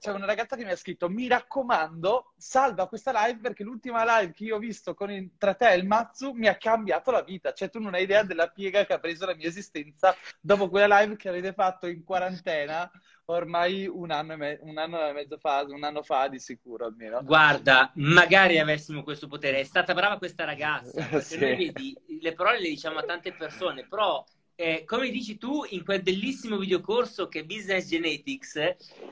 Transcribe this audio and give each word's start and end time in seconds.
c'è 0.00 0.10
una 0.10 0.26
ragazza 0.26 0.56
che 0.56 0.64
mi 0.64 0.70
ha 0.70 0.76
scritto 0.76 1.08
mi 1.08 1.28
raccomando 1.28 2.32
salva 2.36 2.88
questa 2.88 3.12
live 3.26 3.40
perché 3.40 3.62
l'ultima 3.62 4.02
live 4.18 4.32
che 4.32 4.44
io 4.44 4.56
ho 4.56 4.58
visto 4.58 4.94
con 4.94 5.10
il, 5.10 5.30
tra 5.38 5.54
te 5.54 5.70
e 5.70 5.76
il 5.76 5.86
Matsu 5.86 6.32
mi 6.32 6.48
ha 6.48 6.56
cambiato 6.56 7.10
la 7.10 7.22
vita 7.22 7.52
cioè 7.52 7.70
tu 7.70 7.78
non 7.78 7.94
hai 7.94 8.02
idea 8.02 8.22
della 8.22 8.48
piega 8.48 8.84
che 8.84 8.94
ha 8.94 8.98
preso 8.98 9.26
la 9.26 9.34
mia 9.34 9.46
esistenza 9.46 10.16
dopo 10.40 10.68
quella 10.68 11.00
live 11.00 11.16
che 11.16 11.28
avete 11.28 11.52
fatto 11.52 11.86
in 11.86 12.02
quarantena 12.02 12.90
ormai 13.32 13.86
un 13.86 14.10
anno, 14.10 14.32
e 14.32 14.36
me- 14.36 14.58
un 14.62 14.78
anno 14.78 15.06
e 15.06 15.12
mezzo 15.12 15.38
fa, 15.38 15.64
un 15.68 15.84
anno 15.84 16.02
fa 16.02 16.28
di 16.28 16.38
sicuro 16.38 16.86
almeno. 16.86 17.22
Guarda, 17.22 17.90
magari 17.94 18.58
avessimo 18.58 19.02
questo 19.02 19.28
potere. 19.28 19.60
È 19.60 19.64
stata 19.64 19.94
brava 19.94 20.18
questa 20.18 20.44
ragazza, 20.44 21.20
sì. 21.20 21.38
noi 21.38 21.56
vedi, 21.56 21.96
le 22.20 22.32
parole 22.32 22.60
le 22.60 22.68
diciamo 22.68 22.98
a 22.98 23.04
tante 23.04 23.32
persone, 23.32 23.86
però 23.86 24.24
eh, 24.60 24.84
come 24.84 25.08
dici 25.08 25.38
tu, 25.38 25.64
in 25.70 25.82
quel 25.82 26.02
bellissimo 26.02 26.58
videocorso 26.58 27.28
che 27.28 27.40
è 27.40 27.44
Business 27.44 27.88
Genetics, 27.88 28.52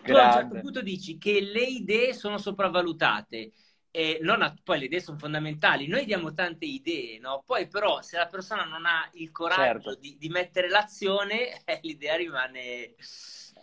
tu 0.03 0.13
a 0.13 0.27
un 0.27 0.33
certo 0.33 0.61
punto 0.61 0.83
dici 0.83 1.17
che 1.17 1.41
le 1.41 1.63
idee 1.63 2.13
sono 2.13 2.37
sopravvalutate. 2.37 3.53
Eh, 3.91 4.21
a, 4.23 4.55
poi 4.63 4.79
le 4.79 4.85
idee 4.85 5.01
sono 5.01 5.17
fondamentali, 5.17 5.87
noi 5.87 6.05
diamo 6.05 6.35
tante 6.35 6.67
idee, 6.67 7.19
no? 7.19 7.43
poi 7.47 7.67
però 7.67 8.03
se 8.03 8.19
la 8.19 8.27
persona 8.27 8.65
non 8.65 8.85
ha 8.85 9.09
il 9.15 9.31
coraggio 9.31 9.63
certo. 9.63 9.95
di, 9.95 10.19
di, 10.19 10.29
mettere 10.29 10.69
l'azione, 10.69 11.65
eh, 11.65 11.81
l'idea 11.83 12.17
rimane 12.17 12.95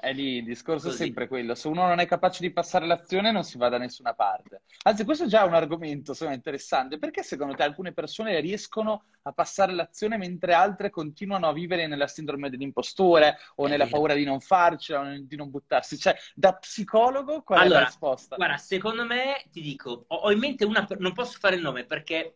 è 0.06 0.14
lì, 0.14 0.38
il 0.38 0.44
discorso 0.44 0.90
Così. 0.90 1.02
è 1.02 1.06
sempre 1.06 1.28
quello. 1.28 1.56
Se 1.56 1.68
uno 1.68 1.88
non 1.88 2.00
è 2.00 2.06
capace 2.06 2.42
di 2.42 2.52
passare 2.52 2.86
l'azione, 2.86 3.32
non 3.32 3.44
si 3.44 3.58
va 3.58 3.70
da 3.70 3.80
nessuna 3.80 4.14
parte. 4.14 4.62
Anzi, 4.84 5.04
questo 5.04 5.24
è 5.24 5.28
già 5.28 5.44
un 5.46 5.56
argomento 5.56 6.12
insomma, 6.12 6.34
interessante. 6.34 7.00
Perché 7.00 7.24
secondo 7.24 7.56
te 7.56 7.64
alcune 7.64 7.92
persone 7.92 8.40
riescono 8.40 9.06
a 9.24 9.32
passare 9.32 9.74
l'azione 9.74 10.18
mentre 10.18 10.54
altre 10.54 10.92
continuano 10.92 11.48
a 11.48 11.54
vivere 11.54 11.88
nella 11.88 12.08
sindrome 12.08 12.52
dell'impostore 12.52 13.38
o 13.56 13.66
è 13.66 13.70
nella 13.70 13.86
vero. 13.86 13.96
paura 13.96 14.14
di 14.14 14.24
non 14.24 14.40
farcela 14.40 15.02
o 15.02 15.18
di 15.20 15.36
non 15.36 15.50
buttarsi? 15.50 15.98
Cioè, 15.98 16.16
da 16.36 16.54
psicologo, 16.54 17.42
qual 17.42 17.60
allora, 17.60 17.80
è 17.80 17.82
la 17.82 17.86
risposta? 17.88 18.36
Guarda, 18.36 18.58
secondo 18.58 19.06
me, 19.06 19.44
ti 19.52 19.62
dico, 19.62 20.06
ho 20.08 20.32
in 20.32 20.38
mente 20.40 20.66
una, 20.66 20.86
non 21.00 21.14
posso 21.14 21.40
fare 21.40 21.56
il 21.56 21.62
nome 21.64 21.86
perché 21.86 22.36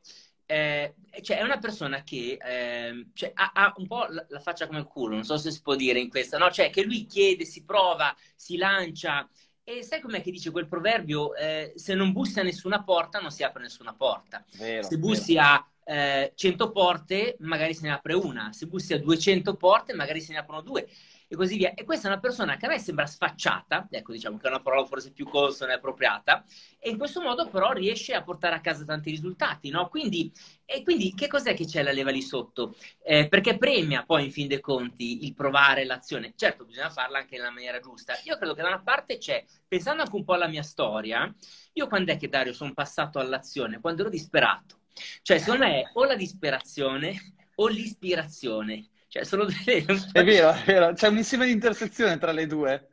eh, 0.52 0.95
cioè 1.22 1.38
è 1.38 1.44
una 1.44 1.59
persona 1.59 2.02
che 2.02 2.39
eh, 2.44 3.05
cioè, 3.14 3.31
ha, 3.36 3.52
ha, 3.53 3.73
un 3.78 3.86
po' 3.86 4.08
la, 4.09 4.25
la, 4.30 4.39
faccia 4.39 4.66
come 4.66 4.80
il 4.80 4.86
culo, 4.86 5.14
non 5.14 5.23
so 5.23 5.38
se 5.38 5.52
si 5.52 5.61
può 5.61 5.75
dire 5.75 6.00
in 6.00 6.09
questa, 6.09 6.39
no? 6.39 6.50
Cioè 6.50 6.72
che 6.72 6.81
lui 6.83 7.06
chiede, 7.06 7.45
si 7.45 7.64
prova, 7.64 8.16
si 8.36 8.58
lancia. 8.58 9.30
E 9.64 9.83
sai 9.83 10.02
com'è 10.02 10.23
che 10.23 10.31
dice 10.31 10.50
quel 10.50 10.67
proverbio? 10.67 11.36
Eh, 11.36 11.73
se 11.75 11.94
non 11.94 12.11
bussi 12.11 12.39
a 12.39 12.44
nessuna 12.44 12.83
porta, 12.83 13.19
non 13.19 13.30
si 13.30 13.44
apre 13.44 13.61
nessuna 13.61 13.94
porta. 13.94 14.44
Vero, 14.58 14.81
se 14.81 14.97
bussi 14.97 15.36
vero. 15.36 15.45
a 15.45 15.69
eh, 15.83 16.31
100 16.33 16.72
porte, 16.72 17.36
magari 17.41 17.75
se 17.75 17.84
ne 17.84 17.91
apre 17.91 18.13
una. 18.13 18.52
Se 18.52 18.66
bussi 18.66 18.94
a 18.94 19.00
200 19.00 19.56
porte, 19.56 19.94
magari 19.94 20.19
se 20.19 20.34
ne 20.34 20.39
aprono 20.39 20.61
due 20.61 20.88
e 21.31 21.35
così 21.35 21.58
via. 21.58 21.73
E 21.75 21.85
questa 21.85 22.08
è 22.08 22.11
una 22.11 22.19
persona 22.19 22.58
che 22.58 22.66
a 22.66 22.69
me 22.69 22.80
sembra 22.80 23.05
sfacciata, 23.05 23.88
ecco 23.89 24.11
diciamo 24.11 24.38
che 24.38 24.47
è 24.47 24.49
una 24.49 24.61
parola 24.61 24.85
forse 24.85 25.11
più 25.11 25.27
consona 25.27 25.73
e 25.73 25.75
appropriata, 25.75 26.44
e 26.80 26.89
in 26.89 26.97
questo 26.97 27.22
modo 27.22 27.47
però 27.47 27.72
riesce 27.72 28.13
a 28.16 28.23
portare 28.23 28.55
a 28.55 28.61
casa 28.61 28.83
tanti 28.83 29.11
risultati, 29.11 29.69
no? 29.69 29.88
Quindi, 29.89 30.31
e 30.66 30.81
quindi 30.83 31.13
che 31.13 31.27
cos'è 31.27 31.53
che 31.53 31.66
c'è 31.66 31.83
la 31.83 31.91
leva 31.91 32.09
lì 32.09 32.22
sotto? 32.23 32.75
Eh, 33.03 33.27
perché 33.30 33.57
premia 33.57 34.03
poi 34.03 34.25
in 34.25 34.31
fin 34.31 34.47
dei 34.47 34.59
conti 34.59 35.23
il 35.25 35.35
provare 35.35 35.85
l'azione. 35.85 36.33
Certo, 36.35 36.66
bisogna 36.66 36.89
farla 36.89 37.19
anche 37.19 37.38
nella 37.38 37.52
maniera 37.52 37.80
giusta. 37.80 38.13
Io 38.25 38.35
credo 38.38 38.55
che 38.55 38.63
da 38.63 38.69
una 38.69 38.81
parte 38.81 39.19
c'è, 39.19 39.45
pensando 39.67 40.02
anche 40.02 40.16
un 40.16 40.23
po' 40.23 40.33
alla 40.33 40.47
mia 40.47 40.63
storia, 40.63 41.31
io 41.73 41.88
quando 41.88 42.11
è 42.11 42.17
che 42.17 42.27
Dario 42.27 42.53
sono 42.53 42.73
passato 42.73 43.19
all'azione? 43.19 43.80
Quando 43.80 44.02
ero 44.02 44.09
disperato. 44.09 44.77
Cioè, 45.22 45.38
secondo 45.38 45.66
me 45.66 45.91
o 45.94 46.05
la 46.05 46.16
disperazione 46.16 47.35
o 47.55 47.67
l'ispirazione. 47.67 48.89
Cioè, 49.09 49.25
sono 49.25 49.45
delle... 49.45 49.84
È 50.11 50.23
vero, 50.23 50.51
è 50.51 50.63
vero. 50.66 50.94
C'è 50.94 51.07
un 51.07 51.17
insieme 51.17 51.47
di 51.47 51.51
intersezione 51.51 52.19
tra 52.19 52.31
le 52.31 52.45
due. 52.45 52.89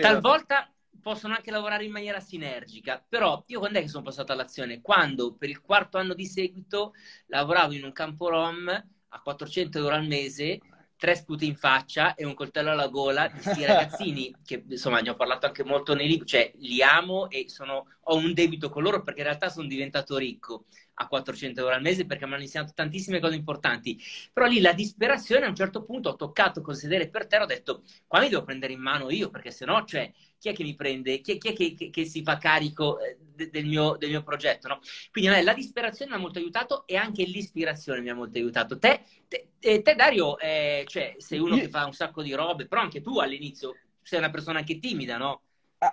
Talvolta 0.00 0.68
possono 1.00 1.34
anche 1.34 1.52
lavorare 1.52 1.84
in 1.84 1.92
maniera 1.92 2.18
sinergica, 2.18 3.04
però 3.08 3.42
io 3.46 3.60
quando 3.60 3.78
è 3.78 3.82
che 3.82 3.88
sono 3.88 4.02
passato 4.02 4.32
all'azione? 4.32 4.80
Quando 4.80 5.34
per 5.34 5.48
il 5.48 5.60
quarto 5.60 5.98
anno 5.98 6.14
di 6.14 6.26
seguito 6.26 6.94
lavoravo 7.26 7.72
in 7.74 7.84
un 7.84 7.92
campo 7.92 8.28
rom 8.28 8.68
a 8.68 9.20
400 9.20 9.78
euro 9.78 9.94
al 9.94 10.06
mese 10.06 10.58
tre 10.96 11.16
sputi 11.16 11.46
in 11.46 11.56
faccia 11.56 12.14
e 12.14 12.24
un 12.24 12.34
coltello 12.34 12.70
alla 12.70 12.86
gola 12.86 13.26
di 13.26 13.40
questi 13.40 13.64
ragazzini 13.66 14.32
che 14.44 14.64
insomma 14.68 15.00
ne 15.00 15.10
ho 15.10 15.16
parlato 15.16 15.46
anche 15.46 15.64
molto 15.64 15.94
nei 15.94 16.06
libri, 16.06 16.26
cioè 16.26 16.52
li 16.56 16.80
amo 16.80 17.28
e 17.28 17.48
sono, 17.48 17.86
ho 18.00 18.14
un 18.14 18.32
debito 18.32 18.68
con 18.68 18.84
loro 18.84 19.02
perché 19.02 19.20
in 19.20 19.26
realtà 19.26 19.48
sono 19.48 19.66
diventato 19.66 20.16
ricco 20.16 20.66
a 21.02 21.06
400 21.08 21.60
euro 21.60 21.74
al 21.74 21.82
mese 21.82 22.06
perché 22.06 22.26
mi 22.26 22.34
hanno 22.34 22.42
insegnato 22.42 22.72
tantissime 22.74 23.20
cose 23.20 23.34
importanti. 23.34 24.00
Però 24.32 24.46
lì 24.46 24.60
la 24.60 24.72
disperazione 24.72 25.46
a 25.46 25.48
un 25.48 25.54
certo 25.54 25.84
punto 25.84 26.10
ho 26.10 26.16
toccato 26.16 26.60
col 26.60 26.76
sedere 26.76 27.08
per 27.08 27.26
terra, 27.26 27.44
ho 27.44 27.46
detto 27.46 27.82
qua 28.06 28.20
mi 28.20 28.28
devo 28.28 28.44
prendere 28.44 28.72
in 28.72 28.80
mano 28.80 29.10
io 29.10 29.30
perché 29.30 29.50
se 29.50 29.64
no, 29.64 29.84
cioè, 29.84 30.10
chi 30.38 30.48
è 30.48 30.52
che 30.52 30.62
mi 30.62 30.74
prende, 30.74 31.20
chi 31.20 31.32
è, 31.32 31.38
chi 31.38 31.48
è 31.48 31.52
che, 31.52 31.74
che, 31.74 31.90
che, 31.90 32.04
si 32.04 32.22
fa 32.22 32.36
carico 32.38 32.98
eh, 33.00 33.16
de, 33.18 33.50
del, 33.50 33.64
mio, 33.66 33.96
del, 33.96 34.10
mio, 34.10 34.22
progetto, 34.22 34.68
no? 34.68 34.80
Quindi 35.10 35.30
a 35.30 35.34
me 35.34 35.42
la 35.42 35.54
disperazione 35.54 36.10
mi 36.10 36.16
ha 36.16 36.20
molto 36.20 36.38
aiutato 36.38 36.86
e 36.86 36.96
anche 36.96 37.24
l'ispirazione 37.24 38.00
mi 38.00 38.10
ha 38.10 38.14
molto 38.14 38.38
aiutato. 38.38 38.78
Te, 38.78 39.02
te, 39.28 39.48
te 39.60 39.94
Dario, 39.94 40.38
eh, 40.38 40.84
cioè, 40.88 41.14
sei 41.18 41.38
uno 41.38 41.56
che 41.56 41.68
fa 41.68 41.84
un 41.84 41.92
sacco 41.92 42.22
di 42.22 42.32
robe, 42.32 42.66
però 42.66 42.80
anche 42.80 43.00
tu 43.00 43.18
all'inizio 43.18 43.76
sei 44.02 44.18
una 44.18 44.30
persona 44.30 44.58
anche 44.58 44.78
timida, 44.78 45.16
no? 45.16 45.42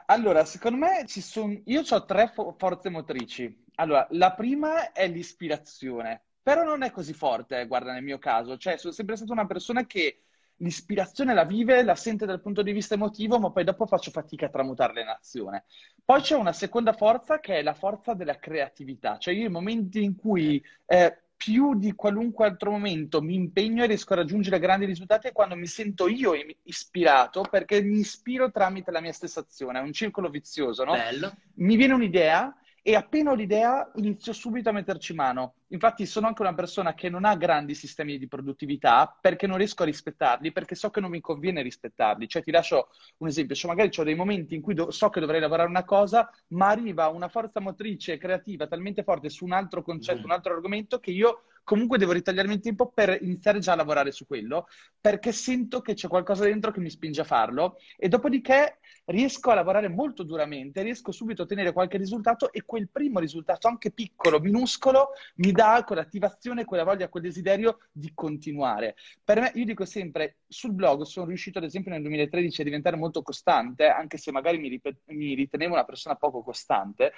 Allora, 0.06 0.46
secondo 0.46 0.78
me 0.78 1.06
ci 1.08 1.22
sono. 1.22 1.60
Io 1.66 1.82
ho 1.88 2.06
tre 2.06 2.28
fo- 2.28 2.54
forze 2.58 2.90
motrici. 2.90 3.66
Allora, 3.80 4.06
la 4.12 4.34
prima 4.34 4.92
è 4.92 5.08
l'ispirazione, 5.08 6.22
però 6.42 6.64
non 6.64 6.84
è 6.84 6.92
così 6.92 7.14
forte, 7.14 7.66
guarda, 7.66 7.94
nel 7.94 8.04
mio 8.04 8.18
caso. 8.18 8.58
Cioè, 8.58 8.78
sono 8.78 8.94
sempre 8.94 9.16
stata 9.16 9.32
una 9.32 9.48
persona 9.48 9.86
che 9.86 10.24
l'ispirazione 10.58 11.34
la 11.34 11.46
vive, 11.46 11.84
la 11.84 11.96
sente 11.96 12.26
dal 12.26 12.42
punto 12.42 12.62
di 12.62 12.74
vista 12.74 12.96
emotivo, 12.96 13.40
ma 13.40 13.52
poi 13.52 13.64
dopo 13.64 13.86
faccio 13.86 14.12
fatica 14.12 14.48
a 14.48 14.50
tramutarla 14.50 15.00
in 15.00 15.08
azione. 15.08 15.64
Poi 16.04 16.22
c'è 16.22 16.36
una 16.36 16.52
seconda 16.52 16.92
forza 16.92 17.40
che 17.40 17.60
è 17.60 17.62
la 17.62 17.74
forza 17.74 18.14
della 18.14 18.38
creatività. 18.38 19.18
Cioè, 19.18 19.34
io 19.34 19.48
i 19.48 19.52
momenti 19.52 20.04
in 20.04 20.18
cui 20.18 20.62
eh, 20.86 21.18
più 21.38 21.74
di 21.76 21.94
qualunque 21.94 22.48
altro 22.48 22.72
momento 22.72 23.22
mi 23.22 23.36
impegno 23.36 23.84
e 23.84 23.88
riesco 23.88 24.12
a 24.12 24.18
raggiungere 24.18 24.60
grandi 24.60 24.86
risultati 24.86 25.28
è 25.28 25.32
quando 25.32 25.56
mi 25.56 25.68
sento 25.68 26.10
io 26.10 26.34
ispirato 26.64 27.46
perché 27.50 27.82
mi 27.82 28.00
ispiro 28.00 28.52
tramite 28.52 28.92
la 28.92 29.00
mia 29.00 29.14
stessa 29.14 29.40
azione. 29.40 29.80
È 29.80 29.82
un 29.82 29.94
circolo 29.94 30.28
vizioso, 30.30 30.84
no? 30.84 30.92
Bello. 30.92 31.32
Mi 31.54 31.78
viene 31.78 31.94
un'idea 31.94 32.54
e 32.82 32.96
appena 32.96 33.32
ho 33.32 33.36
l'idea 33.36 33.92
inizio 33.96 34.34
subito 34.34 34.70
a 34.70 34.72
metterci 34.72 35.14
mano. 35.14 35.56
Infatti 35.68 36.06
sono 36.06 36.28
anche 36.28 36.42
una 36.42 36.54
persona 36.54 36.94
che 36.94 37.10
non 37.10 37.26
ha 37.26 37.36
grandi 37.36 37.76
sistemi 37.76 38.18
di 38.18 38.28
produttività 38.28 39.16
perché 39.20 39.48
non 39.48 39.58
riesco 39.58 39.84
a 39.84 39.86
rispettarli, 39.86 40.52
perché 40.52 40.76
so 40.76 40.90
che 40.90 41.00
non 41.00 41.12
mi 41.12 41.22
conviene 41.22 41.62
rispettarli. 41.62 42.28
Cioè 42.28 42.44
ti 42.44 42.52
lascio 42.52 42.90
un 43.18 43.28
esempio, 43.28 43.56
cioè, 43.56 43.70
magari 43.70 43.92
ho 43.96 44.04
dei 44.04 44.16
momenti 44.16 44.56
in 44.56 44.62
cui 44.62 44.74
do- 44.74 44.92
so 44.92 45.10
che 45.10 45.20
dovrei 45.20 45.40
lavorare 45.40 45.70
una 45.70 45.86
cosa, 45.86 46.30
ma 46.50 46.70
arriva 46.70 47.08
una 47.10 47.28
forza 47.28 47.60
motrice 47.60 48.18
creativa 48.18 48.68
talmente 48.68 49.04
forte 49.04 49.30
su 49.30 49.46
un 49.46 49.52
altro 49.52 49.84
concetto, 49.84 50.22
mm. 50.22 50.26
un 50.26 50.32
altro 50.32 50.54
argomento 50.54 51.00
che 51.00 51.12
io 51.12 51.44
comunque 51.70 52.00
devo 52.00 52.14
ritagliarmi 52.14 52.56
il 52.56 52.62
tempo 52.62 52.90
per 52.90 53.16
iniziare 53.22 53.60
già 53.60 53.74
a 53.74 53.76
lavorare 53.76 54.12
su 54.12 54.26
quello, 54.26 54.66
perché 55.00 55.32
sento 55.32 55.82
che 55.82 55.94
c'è 55.94 56.08
qualcosa 56.08 56.44
dentro 56.46 56.72
che 56.72 56.80
mi 56.80 56.90
spinge 56.90 57.22
a 57.22 57.24
farlo 57.24 57.78
e 57.96 58.08
dopodiché 58.08 58.80
riesco 59.06 59.52
a 59.52 59.54
lavorare 59.54 59.88
molto 59.88 60.24
duramente, 60.24 60.82
riesco 60.82 61.12
subito 61.12 61.44
a 61.44 61.46
ottenere 61.46 61.72
qualche 61.72 61.98
risultato 61.98 62.52
e 62.52 62.64
quel 62.66 62.90
primo 62.90 63.20
risultato, 63.20 63.68
anche 63.68 63.92
piccolo, 63.92 64.40
minuscolo, 64.40 65.10
mi 65.36 65.52
dà 65.52 65.84
quell'attivazione, 65.86 66.66
quella 66.66 66.84
voglia, 66.84 67.08
quel 67.08 67.22
desiderio 67.22 67.78
di 67.92 68.14
continuare. 68.16 68.96
Per 69.24 69.40
me, 69.40 69.52
io 69.54 69.66
dico 69.66 69.86
sempre, 69.86 70.38
sul 70.48 70.74
blog 70.74 71.04
sono 71.04 71.28
riuscito 71.28 71.60
ad 71.60 71.66
esempio 71.66 71.92
nel 71.92 72.02
2013 72.02 72.62
a 72.62 72.64
diventare 72.64 72.96
molto 72.96 73.22
costante, 73.22 73.90
anche 73.90 74.18
se 74.18 74.32
magari 74.32 74.58
mi, 74.58 74.70
ripet- 74.70 75.04
mi 75.10 75.36
ritenevo 75.36 75.74
una 75.74 75.86
persona 75.86 76.16
poco 76.16 76.42
costante, 76.42 77.14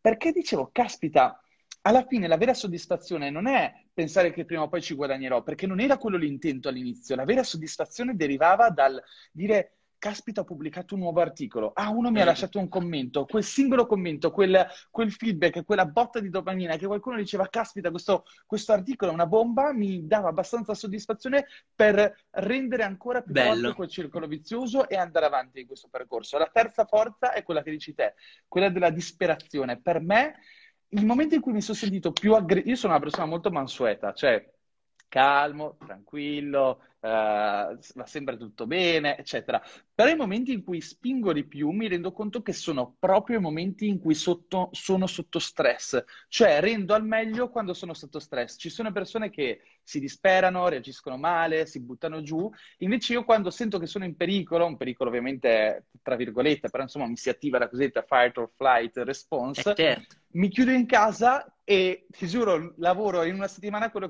perché 0.00 0.30
dicevo, 0.30 0.70
caspita, 0.72 1.40
alla 1.86 2.04
fine 2.04 2.26
la 2.26 2.36
vera 2.36 2.52
soddisfazione 2.52 3.30
non 3.30 3.46
è 3.46 3.72
pensare 3.94 4.32
che 4.32 4.44
prima 4.44 4.62
o 4.62 4.68
poi 4.68 4.82
ci 4.82 4.94
guadagnerò, 4.94 5.42
perché 5.42 5.68
non 5.68 5.80
era 5.80 5.98
quello 5.98 6.16
l'intento 6.16 6.68
all'inizio. 6.68 7.14
La 7.14 7.24
vera 7.24 7.44
soddisfazione 7.44 8.16
derivava 8.16 8.70
dal 8.70 9.00
dire 9.30 9.76
caspita, 9.96 10.40
ho 10.40 10.44
pubblicato 10.44 10.94
un 10.94 11.00
nuovo 11.00 11.20
articolo. 11.20 11.70
Ah, 11.72 11.90
uno 11.90 12.10
mi 12.10 12.20
ha 12.20 12.24
lasciato 12.24 12.58
un 12.58 12.68
commento. 12.68 13.24
Quel 13.24 13.44
singolo 13.44 13.86
commento, 13.86 14.32
quel, 14.32 14.66
quel 14.90 15.12
feedback, 15.12 15.64
quella 15.64 15.86
botta 15.86 16.18
di 16.18 16.28
dopamina 16.28 16.76
che 16.76 16.86
qualcuno 16.86 17.16
diceva, 17.16 17.48
caspita, 17.48 17.90
questo, 17.90 18.24
questo, 18.46 18.72
articolo 18.72 19.12
è 19.12 19.14
una 19.14 19.26
bomba, 19.26 19.72
mi 19.72 20.06
dava 20.06 20.28
abbastanza 20.28 20.74
soddisfazione 20.74 21.46
per 21.72 22.26
rendere 22.30 22.82
ancora 22.82 23.22
più 23.22 23.32
Bello. 23.32 23.60
forte 23.60 23.74
quel 23.74 23.88
circolo 23.88 24.26
vizioso 24.26 24.88
e 24.88 24.96
andare 24.96 25.26
avanti 25.26 25.60
in 25.60 25.66
questo 25.66 25.88
percorso. 25.88 26.36
La 26.36 26.50
terza 26.52 26.84
forza 26.84 27.32
è 27.32 27.44
quella 27.44 27.62
che 27.62 27.70
dici 27.70 27.94
te, 27.94 28.14
quella 28.48 28.70
della 28.70 28.90
disperazione. 28.90 29.80
Per 29.80 30.00
me 30.00 30.34
il 30.90 31.04
momento 31.04 31.34
in 31.34 31.40
cui 31.40 31.52
mi 31.52 31.60
sono 31.60 31.76
sentito 31.76 32.12
più 32.12 32.34
aggressivo, 32.34 32.70
io 32.70 32.76
sono 32.76 32.92
una 32.94 33.02
persona 33.02 33.26
molto 33.26 33.50
mansueta, 33.50 34.12
cioè 34.12 34.44
calmo, 35.16 35.78
tranquillo, 35.78 36.82
uh, 37.00 37.08
va 37.08 38.04
sempre 38.04 38.36
tutto 38.36 38.66
bene, 38.66 39.16
eccetera. 39.16 39.62
Però 39.94 40.10
i 40.10 40.14
momenti 40.14 40.52
in 40.52 40.62
cui 40.62 40.82
spingo 40.82 41.32
di 41.32 41.46
più 41.46 41.70
mi 41.70 41.88
rendo 41.88 42.12
conto 42.12 42.42
che 42.42 42.52
sono 42.52 42.96
proprio 42.98 43.38
i 43.38 43.40
momenti 43.40 43.88
in 43.88 43.98
cui 43.98 44.14
sotto, 44.14 44.68
sono 44.72 45.06
sotto 45.06 45.38
stress, 45.38 46.04
cioè 46.28 46.60
rendo 46.60 46.92
al 46.92 47.02
meglio 47.02 47.48
quando 47.48 47.72
sono 47.72 47.94
sotto 47.94 48.18
stress. 48.18 48.56
Ci 48.58 48.68
sono 48.68 48.92
persone 48.92 49.30
che 49.30 49.62
si 49.82 50.00
disperano, 50.00 50.68
reagiscono 50.68 51.16
male, 51.16 51.64
si 51.64 51.80
buttano 51.80 52.20
giù, 52.20 52.50
invece 52.78 53.14
io 53.14 53.24
quando 53.24 53.48
sento 53.48 53.78
che 53.78 53.86
sono 53.86 54.04
in 54.04 54.16
pericolo, 54.16 54.66
un 54.66 54.76
pericolo 54.76 55.08
ovviamente 55.08 55.86
tra 56.02 56.14
virgolette, 56.14 56.68
però 56.68 56.82
insomma 56.82 57.06
mi 57.06 57.16
si 57.16 57.30
attiva 57.30 57.58
la 57.58 57.70
cosiddetta 57.70 58.04
fight 58.06 58.36
or 58.36 58.50
flight 58.54 58.98
response, 58.98 59.70
eh 59.70 59.74
certo. 59.74 60.16
mi 60.32 60.50
chiudo 60.50 60.72
in 60.72 60.84
casa 60.84 61.50
e 61.68 62.06
ti 62.10 62.28
giuro, 62.28 62.74
lavoro 62.78 63.24
in 63.24 63.34
una 63.34 63.48
settimana 63.48 63.90
quello 63.90 64.08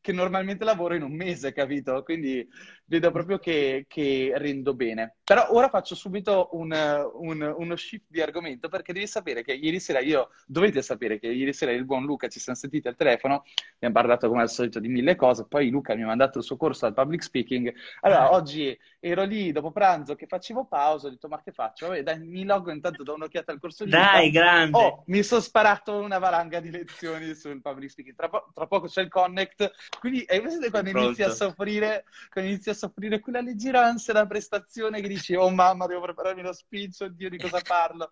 che 0.00 0.12
normalmente 0.12 0.64
lavoro 0.64 0.94
in 0.94 1.02
un 1.02 1.12
mese, 1.14 1.52
capito? 1.52 2.02
Quindi 2.02 2.48
vedo 2.86 3.10
proprio 3.10 3.38
che, 3.38 3.86
che 3.88 4.32
rendo 4.36 4.74
bene. 4.74 5.16
Però 5.24 5.46
ora 5.50 5.68
faccio 5.68 5.94
subito 5.94 6.50
un, 6.52 6.70
un, 7.14 7.54
uno 7.56 7.76
shift 7.76 8.06
di 8.08 8.20
argomento 8.20 8.68
perché 8.68 8.92
devi 8.92 9.06
sapere 9.06 9.42
che 9.42 9.52
ieri 9.52 9.80
sera 9.80 10.00
io, 10.00 10.30
dovete 10.46 10.82
sapere 10.82 11.18
che 11.18 11.28
ieri 11.28 11.52
sera 11.52 11.72
il 11.72 11.84
buon 11.84 12.04
Luca 12.04 12.28
ci 12.28 12.40
siamo 12.40 12.58
sentiti 12.58 12.88
al 12.88 12.96
telefono, 12.96 13.44
abbiamo 13.74 13.94
parlato 13.94 14.28
come 14.28 14.42
al 14.42 14.50
solito 14.50 14.80
di 14.80 14.88
mille 14.88 15.16
cose, 15.16 15.46
poi 15.46 15.70
Luca 15.70 15.94
mi 15.94 16.02
ha 16.02 16.06
mandato 16.06 16.38
il 16.38 16.44
suo 16.44 16.56
corso 16.56 16.86
al 16.86 16.94
public 16.94 17.22
speaking. 17.22 17.72
Allora, 18.00 18.24
ah. 18.24 18.32
oggi 18.32 18.78
ero 19.00 19.24
lì 19.24 19.52
dopo 19.52 19.70
pranzo 19.70 20.14
che 20.14 20.26
facevo 20.26 20.66
pausa, 20.66 21.06
ho 21.06 21.10
detto 21.10 21.28
ma 21.28 21.40
che 21.42 21.52
faccio? 21.52 21.88
Vabbè, 21.88 22.02
dai, 22.02 22.18
mi 22.20 22.44
logo 22.44 22.70
intanto 22.70 23.02
do 23.02 23.14
un'occhiata 23.14 23.52
al 23.52 23.60
corso 23.60 23.84
di 23.84 23.90
Dai, 23.90 24.26
Luca. 24.26 24.40
grande! 24.40 24.78
Oh, 24.78 25.02
mi 25.06 25.22
sono 25.22 25.40
sparato 25.40 25.98
una 25.98 26.18
valanga 26.18 26.60
di 26.60 26.70
lezioni 26.70 27.34
sul 27.34 27.60
public 27.60 27.90
speaking. 27.90 28.14
Tra, 28.16 28.28
po- 28.28 28.50
tra 28.52 28.66
poco 28.66 28.88
c'è 28.88 29.02
il 29.02 29.08
connect, 29.08 29.70
quindi 30.00 30.24
hai 30.28 30.42
quando 30.70 30.90
inizi 30.90 31.22
a 31.22 31.30
soffrire, 31.30 32.04
quando 32.30 32.50
inizi 32.50 32.70
a 32.70 32.73
soffrire 32.74 33.20
quella 33.20 33.40
leggera 33.40 33.84
ansia 33.84 34.12
da 34.12 34.26
prestazione 34.26 35.00
che 35.00 35.08
dici, 35.08 35.34
oh 35.34 35.50
mamma, 35.50 35.86
devo 35.86 36.02
prepararmi 36.02 36.42
lo 36.42 36.52
speech, 36.52 37.00
oddio, 37.00 37.28
di 37.28 37.38
cosa 37.38 37.60
parlo? 37.60 38.10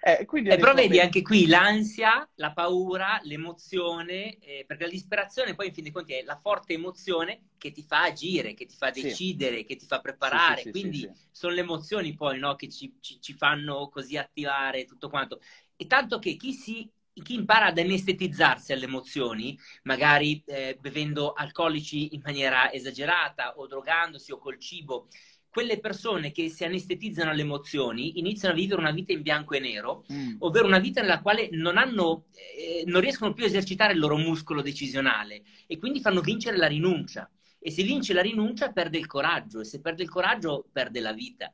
Eh, 0.00 0.24
quindi 0.24 0.50
però 0.50 0.74
vedi 0.74 1.00
anche 1.00 1.22
qui 1.22 1.46
l'ansia, 1.46 2.28
la 2.34 2.52
paura, 2.52 3.20
l'emozione, 3.22 4.38
eh, 4.38 4.64
perché 4.66 4.84
la 4.84 4.90
disperazione 4.90 5.54
poi 5.54 5.68
in 5.68 5.74
fin 5.74 5.84
dei 5.84 5.92
conti 5.92 6.14
è 6.14 6.22
la 6.22 6.36
forte 6.36 6.74
emozione 6.74 7.48
che 7.58 7.72
ti 7.72 7.82
fa 7.82 8.04
agire, 8.04 8.54
che 8.54 8.66
ti 8.66 8.74
fa 8.76 8.90
decidere, 8.90 9.58
sì. 9.58 9.64
che 9.64 9.76
ti 9.76 9.86
fa 9.86 10.00
preparare. 10.00 10.62
Sì, 10.62 10.62
sì, 10.64 10.70
Quindi 10.70 11.10
sono 11.30 11.54
le 11.54 11.60
emozioni 11.60 12.14
poi 12.14 12.38
no, 12.38 12.56
che 12.56 12.68
ci, 12.68 12.96
ci, 13.00 13.20
ci, 13.20 13.34
fanno 13.34 13.88
così 13.88 14.16
attivare 14.16 14.84
tutto 14.84 15.08
quanto. 15.10 15.40
E 15.76 15.86
tanto 15.86 16.18
che 16.18 16.36
chi 16.36 16.52
si 16.52 16.90
chi 17.22 17.34
impara 17.34 17.66
ad 17.66 17.78
anestetizzarsi 17.78 18.72
alle 18.72 18.84
emozioni, 18.84 19.58
magari 19.84 20.42
eh, 20.46 20.76
bevendo 20.80 21.32
alcolici 21.32 22.14
in 22.14 22.20
maniera 22.24 22.72
esagerata 22.72 23.54
o 23.56 23.66
drogandosi 23.66 24.32
o 24.32 24.38
col 24.38 24.58
cibo, 24.58 25.08
quelle 25.50 25.80
persone 25.80 26.30
che 26.30 26.48
si 26.48 26.64
anestetizzano 26.64 27.30
alle 27.30 27.42
emozioni 27.42 28.18
iniziano 28.20 28.54
a 28.54 28.56
vivere 28.56 28.80
una 28.80 28.92
vita 28.92 29.12
in 29.12 29.22
bianco 29.22 29.54
e 29.54 29.58
nero, 29.58 30.04
mm. 30.10 30.36
ovvero 30.38 30.66
una 30.66 30.78
vita 30.78 31.00
nella 31.00 31.20
quale 31.20 31.48
non, 31.52 31.76
hanno, 31.76 32.26
eh, 32.56 32.84
non 32.86 33.00
riescono 33.00 33.34
più 33.34 33.44
a 33.44 33.48
esercitare 33.48 33.92
il 33.92 33.98
loro 33.98 34.16
muscolo 34.16 34.62
decisionale 34.62 35.42
e 35.66 35.78
quindi 35.78 36.00
fanno 36.00 36.20
vincere 36.20 36.56
la 36.56 36.68
rinuncia. 36.68 37.28
E 37.62 37.70
se 37.70 37.82
vince 37.82 38.14
la 38.14 38.22
rinuncia 38.22 38.72
perde 38.72 38.96
il 38.96 39.06
coraggio 39.06 39.60
e 39.60 39.64
se 39.64 39.80
perde 39.80 40.02
il 40.04 40.08
coraggio 40.08 40.66
perde 40.72 41.00
la 41.00 41.12
vita. 41.12 41.52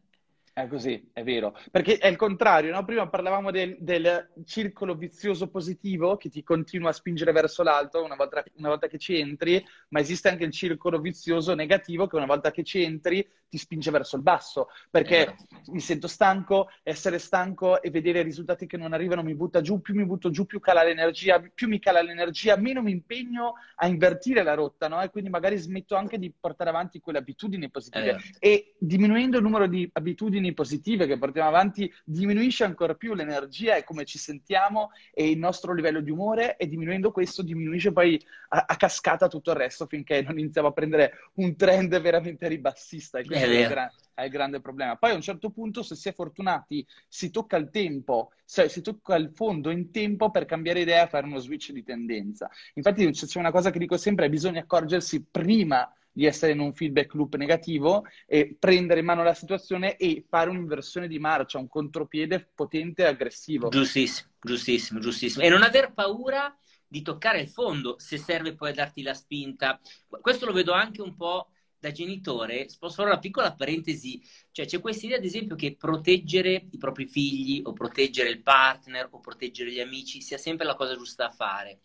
È 0.56 0.68
così, 0.68 1.10
è 1.12 1.22
vero. 1.22 1.54
Perché 1.70 1.98
è 1.98 2.06
il 2.06 2.16
contrario, 2.16 2.72
no? 2.72 2.82
Prima 2.82 3.06
parlavamo 3.06 3.50
del, 3.50 3.76
del, 3.78 4.30
circolo 4.46 4.94
vizioso 4.94 5.48
positivo 5.48 6.16
che 6.16 6.30
ti 6.30 6.42
continua 6.42 6.88
a 6.88 6.92
spingere 6.94 7.30
verso 7.30 7.62
l'alto 7.62 8.02
una 8.02 8.16
volta, 8.16 8.42
una 8.54 8.70
volta, 8.70 8.86
che 8.86 8.96
ci 8.96 9.20
entri, 9.20 9.62
ma 9.90 10.00
esiste 10.00 10.30
anche 10.30 10.44
il 10.44 10.52
circolo 10.52 10.98
vizioso 10.98 11.54
negativo 11.54 12.06
che 12.06 12.16
una 12.16 12.24
volta 12.24 12.52
che 12.52 12.64
ci 12.64 12.82
entri 12.82 13.28
ti 13.50 13.58
spinge 13.58 13.90
verso 13.90 14.16
il 14.16 14.22
basso. 14.22 14.68
Perché 14.90 15.36
mi 15.66 15.80
sento 15.80 16.08
stanco, 16.08 16.70
essere 16.82 17.18
stanco 17.18 17.82
e 17.82 17.90
vedere 17.90 18.22
risultati 18.22 18.66
che 18.66 18.78
non 18.78 18.94
arrivano 18.94 19.22
mi 19.22 19.34
butta 19.34 19.60
giù, 19.60 19.82
più 19.82 19.94
mi 19.94 20.06
butto 20.06 20.30
giù, 20.30 20.46
più 20.46 20.58
cala 20.58 20.82
l'energia, 20.82 21.38
più 21.52 21.68
mi 21.68 21.78
cala 21.78 22.00
l'energia, 22.00 22.56
meno 22.56 22.80
mi 22.80 22.92
impegno 22.92 23.56
a 23.74 23.86
invertire 23.86 24.42
la 24.42 24.54
rotta, 24.54 24.88
no? 24.88 25.02
E 25.02 25.10
quindi 25.10 25.28
magari 25.28 25.58
smetto 25.58 25.96
anche 25.96 26.18
di 26.18 26.32
portare 26.32 26.70
avanti 26.70 26.98
quelle 26.98 27.18
abitudini 27.18 27.68
positive. 27.68 28.18
E 28.38 28.74
diminuendo 28.78 29.36
il 29.36 29.42
numero 29.42 29.66
di 29.66 29.86
abitudini 29.92 30.44
abitudini 30.46 30.54
positive 30.54 31.06
che 31.06 31.18
portiamo 31.18 31.48
avanti 31.48 31.92
diminuisce 32.04 32.64
ancora 32.64 32.94
più 32.94 33.14
l'energia 33.14 33.76
e 33.76 33.84
come 33.84 34.04
ci 34.04 34.18
sentiamo 34.18 34.90
e 35.12 35.28
il 35.28 35.38
nostro 35.38 35.74
livello 35.74 36.00
di 36.00 36.10
umore 36.10 36.56
e 36.56 36.66
diminuendo 36.66 37.10
questo 37.10 37.42
diminuisce 37.42 37.92
poi 37.92 38.20
a, 38.48 38.64
a 38.68 38.76
cascata 38.76 39.28
tutto 39.28 39.50
il 39.50 39.56
resto 39.56 39.86
finché 39.86 40.22
non 40.22 40.38
iniziamo 40.38 40.68
a 40.68 40.72
prendere 40.72 41.12
un 41.34 41.56
trend 41.56 41.98
veramente 42.00 42.48
ribassista 42.48 43.18
e 43.18 43.24
questo 43.24 43.46
è, 43.46 43.64
è, 43.64 43.68
gra- 43.68 43.92
è, 44.14 44.24
il 44.24 44.30
grande 44.30 44.60
problema. 44.60 44.96
Poi 44.96 45.10
a 45.10 45.14
un 45.14 45.20
certo 45.20 45.50
punto 45.50 45.82
se 45.82 45.94
si 45.94 46.08
è 46.08 46.12
fortunati 46.12 46.86
si 47.08 47.30
tocca 47.30 47.56
il 47.56 47.70
tempo, 47.70 48.32
cioè 48.44 48.68
si 48.68 48.80
tocca 48.80 49.16
il 49.16 49.30
fondo 49.34 49.70
in 49.70 49.90
tempo 49.90 50.30
per 50.30 50.44
cambiare 50.44 50.80
idea 50.80 51.04
e 51.04 51.08
fare 51.08 51.26
uno 51.26 51.38
switch 51.38 51.72
di 51.72 51.82
tendenza. 51.82 52.48
Infatti 52.74 53.08
c'è 53.10 53.38
una 53.38 53.50
cosa 53.50 53.70
che 53.70 53.78
dico 53.78 53.96
sempre, 53.96 54.28
bisogna 54.28 54.60
accorgersi 54.60 55.24
prima 55.24 55.90
di 56.16 56.24
essere 56.24 56.52
in 56.52 56.60
un 56.60 56.72
feedback 56.72 57.12
loop 57.12 57.34
negativo 57.36 58.06
e 58.24 58.56
prendere 58.58 59.00
in 59.00 59.06
mano 59.06 59.22
la 59.22 59.34
situazione 59.34 59.96
e 59.96 60.24
fare 60.26 60.48
un'inversione 60.48 61.08
di 61.08 61.18
marcia, 61.18 61.58
un 61.58 61.68
contropiede 61.68 62.52
potente 62.54 63.02
e 63.02 63.06
aggressivo. 63.06 63.68
Giustissimo, 63.68 64.30
giustissimo, 64.40 64.98
giustissimo. 64.98 65.44
E 65.44 65.50
non 65.50 65.62
aver 65.62 65.92
paura 65.92 66.56
di 66.88 67.02
toccare 67.02 67.40
il 67.40 67.50
fondo 67.50 67.96
se 67.98 68.16
serve 68.16 68.54
poi 68.54 68.70
a 68.70 68.72
darti 68.72 69.02
la 69.02 69.12
spinta. 69.12 69.78
Questo 70.08 70.46
lo 70.46 70.54
vedo 70.54 70.72
anche 70.72 71.02
un 71.02 71.14
po' 71.16 71.50
da 71.78 71.92
genitore. 71.92 72.66
Posso 72.78 72.94
fare 72.94 73.10
una 73.10 73.18
piccola 73.18 73.52
parentesi? 73.52 74.18
Cioè 74.52 74.64
c'è 74.64 74.80
questa 74.80 75.04
idea, 75.04 75.18
ad 75.18 75.24
esempio, 75.24 75.54
che 75.54 75.76
proteggere 75.76 76.66
i 76.70 76.78
propri 76.78 77.06
figli 77.06 77.60
o 77.62 77.74
proteggere 77.74 78.30
il 78.30 78.40
partner 78.40 79.08
o 79.10 79.20
proteggere 79.20 79.70
gli 79.70 79.80
amici 79.80 80.22
sia 80.22 80.38
sempre 80.38 80.64
la 80.64 80.76
cosa 80.76 80.96
giusta 80.96 81.26
da 81.26 81.30
fare. 81.30 81.80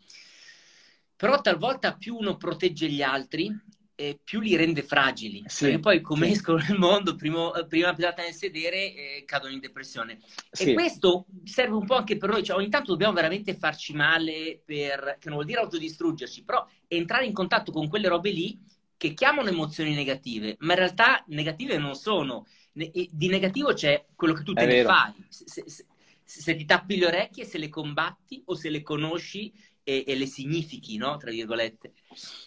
Però 1.17 1.41
talvolta 1.41 1.97
più 1.97 2.15
uno 2.15 2.37
protegge 2.37 2.87
gli 2.87 3.01
altri 3.01 3.53
eh, 4.01 4.19
più 4.23 4.39
li 4.39 4.55
rende 4.55 4.81
fragili. 4.81 5.43
Sì, 5.45 5.65
perché 5.65 5.79
poi 5.79 6.01
come 6.01 6.25
sì. 6.25 6.31
escono 6.31 6.57
nel 6.67 6.79
mondo, 6.79 7.15
primo, 7.15 7.51
prima 7.67 7.93
pilata 7.93 8.23
nel 8.23 8.33
sedere, 8.33 8.95
eh, 8.95 9.23
cadono 9.25 9.53
in 9.53 9.59
depressione. 9.59 10.19
Sì. 10.49 10.71
E 10.71 10.73
questo 10.73 11.27
serve 11.43 11.75
un 11.75 11.85
po' 11.85 11.95
anche 11.95 12.17
per 12.17 12.29
noi, 12.29 12.43
cioè 12.43 12.57
ogni 12.57 12.69
tanto 12.69 12.91
dobbiamo 12.91 13.13
veramente 13.13 13.55
farci 13.55 13.93
male, 13.93 14.59
per, 14.65 15.17
che 15.19 15.27
non 15.27 15.35
vuol 15.35 15.45
dire 15.45 15.59
autodistruggerci, 15.59 16.43
però 16.43 16.67
entrare 16.87 17.25
in 17.25 17.33
contatto 17.33 17.71
con 17.71 17.87
quelle 17.87 18.07
robe 18.07 18.31
lì 18.31 18.59
che 18.97 19.13
chiamano 19.13 19.49
emozioni 19.49 19.93
negative, 19.93 20.55
ma 20.59 20.73
in 20.73 20.79
realtà 20.79 21.23
negative 21.27 21.77
non 21.77 21.93
sono. 21.93 22.47
Di 22.71 23.27
negativo 23.27 23.73
c'è 23.73 24.05
quello 24.15 24.33
che 24.33 24.43
tu 24.43 24.53
te 24.53 24.65
ne 24.65 24.83
fai. 24.83 25.13
Se, 25.27 25.63
se, 25.65 25.85
se 26.23 26.55
ti 26.55 26.65
tappi 26.65 26.97
le 26.97 27.07
orecchie, 27.07 27.45
se 27.45 27.57
le 27.57 27.67
combatti 27.67 28.41
o 28.45 28.55
se 28.55 28.69
le 28.69 28.81
conosci 28.81 29.51
e, 29.83 30.03
e, 30.05 30.15
le 30.15 30.25
significhi, 30.25 30.97
no? 30.97 31.17
Tra 31.17 31.31
virgolette. 31.31 31.93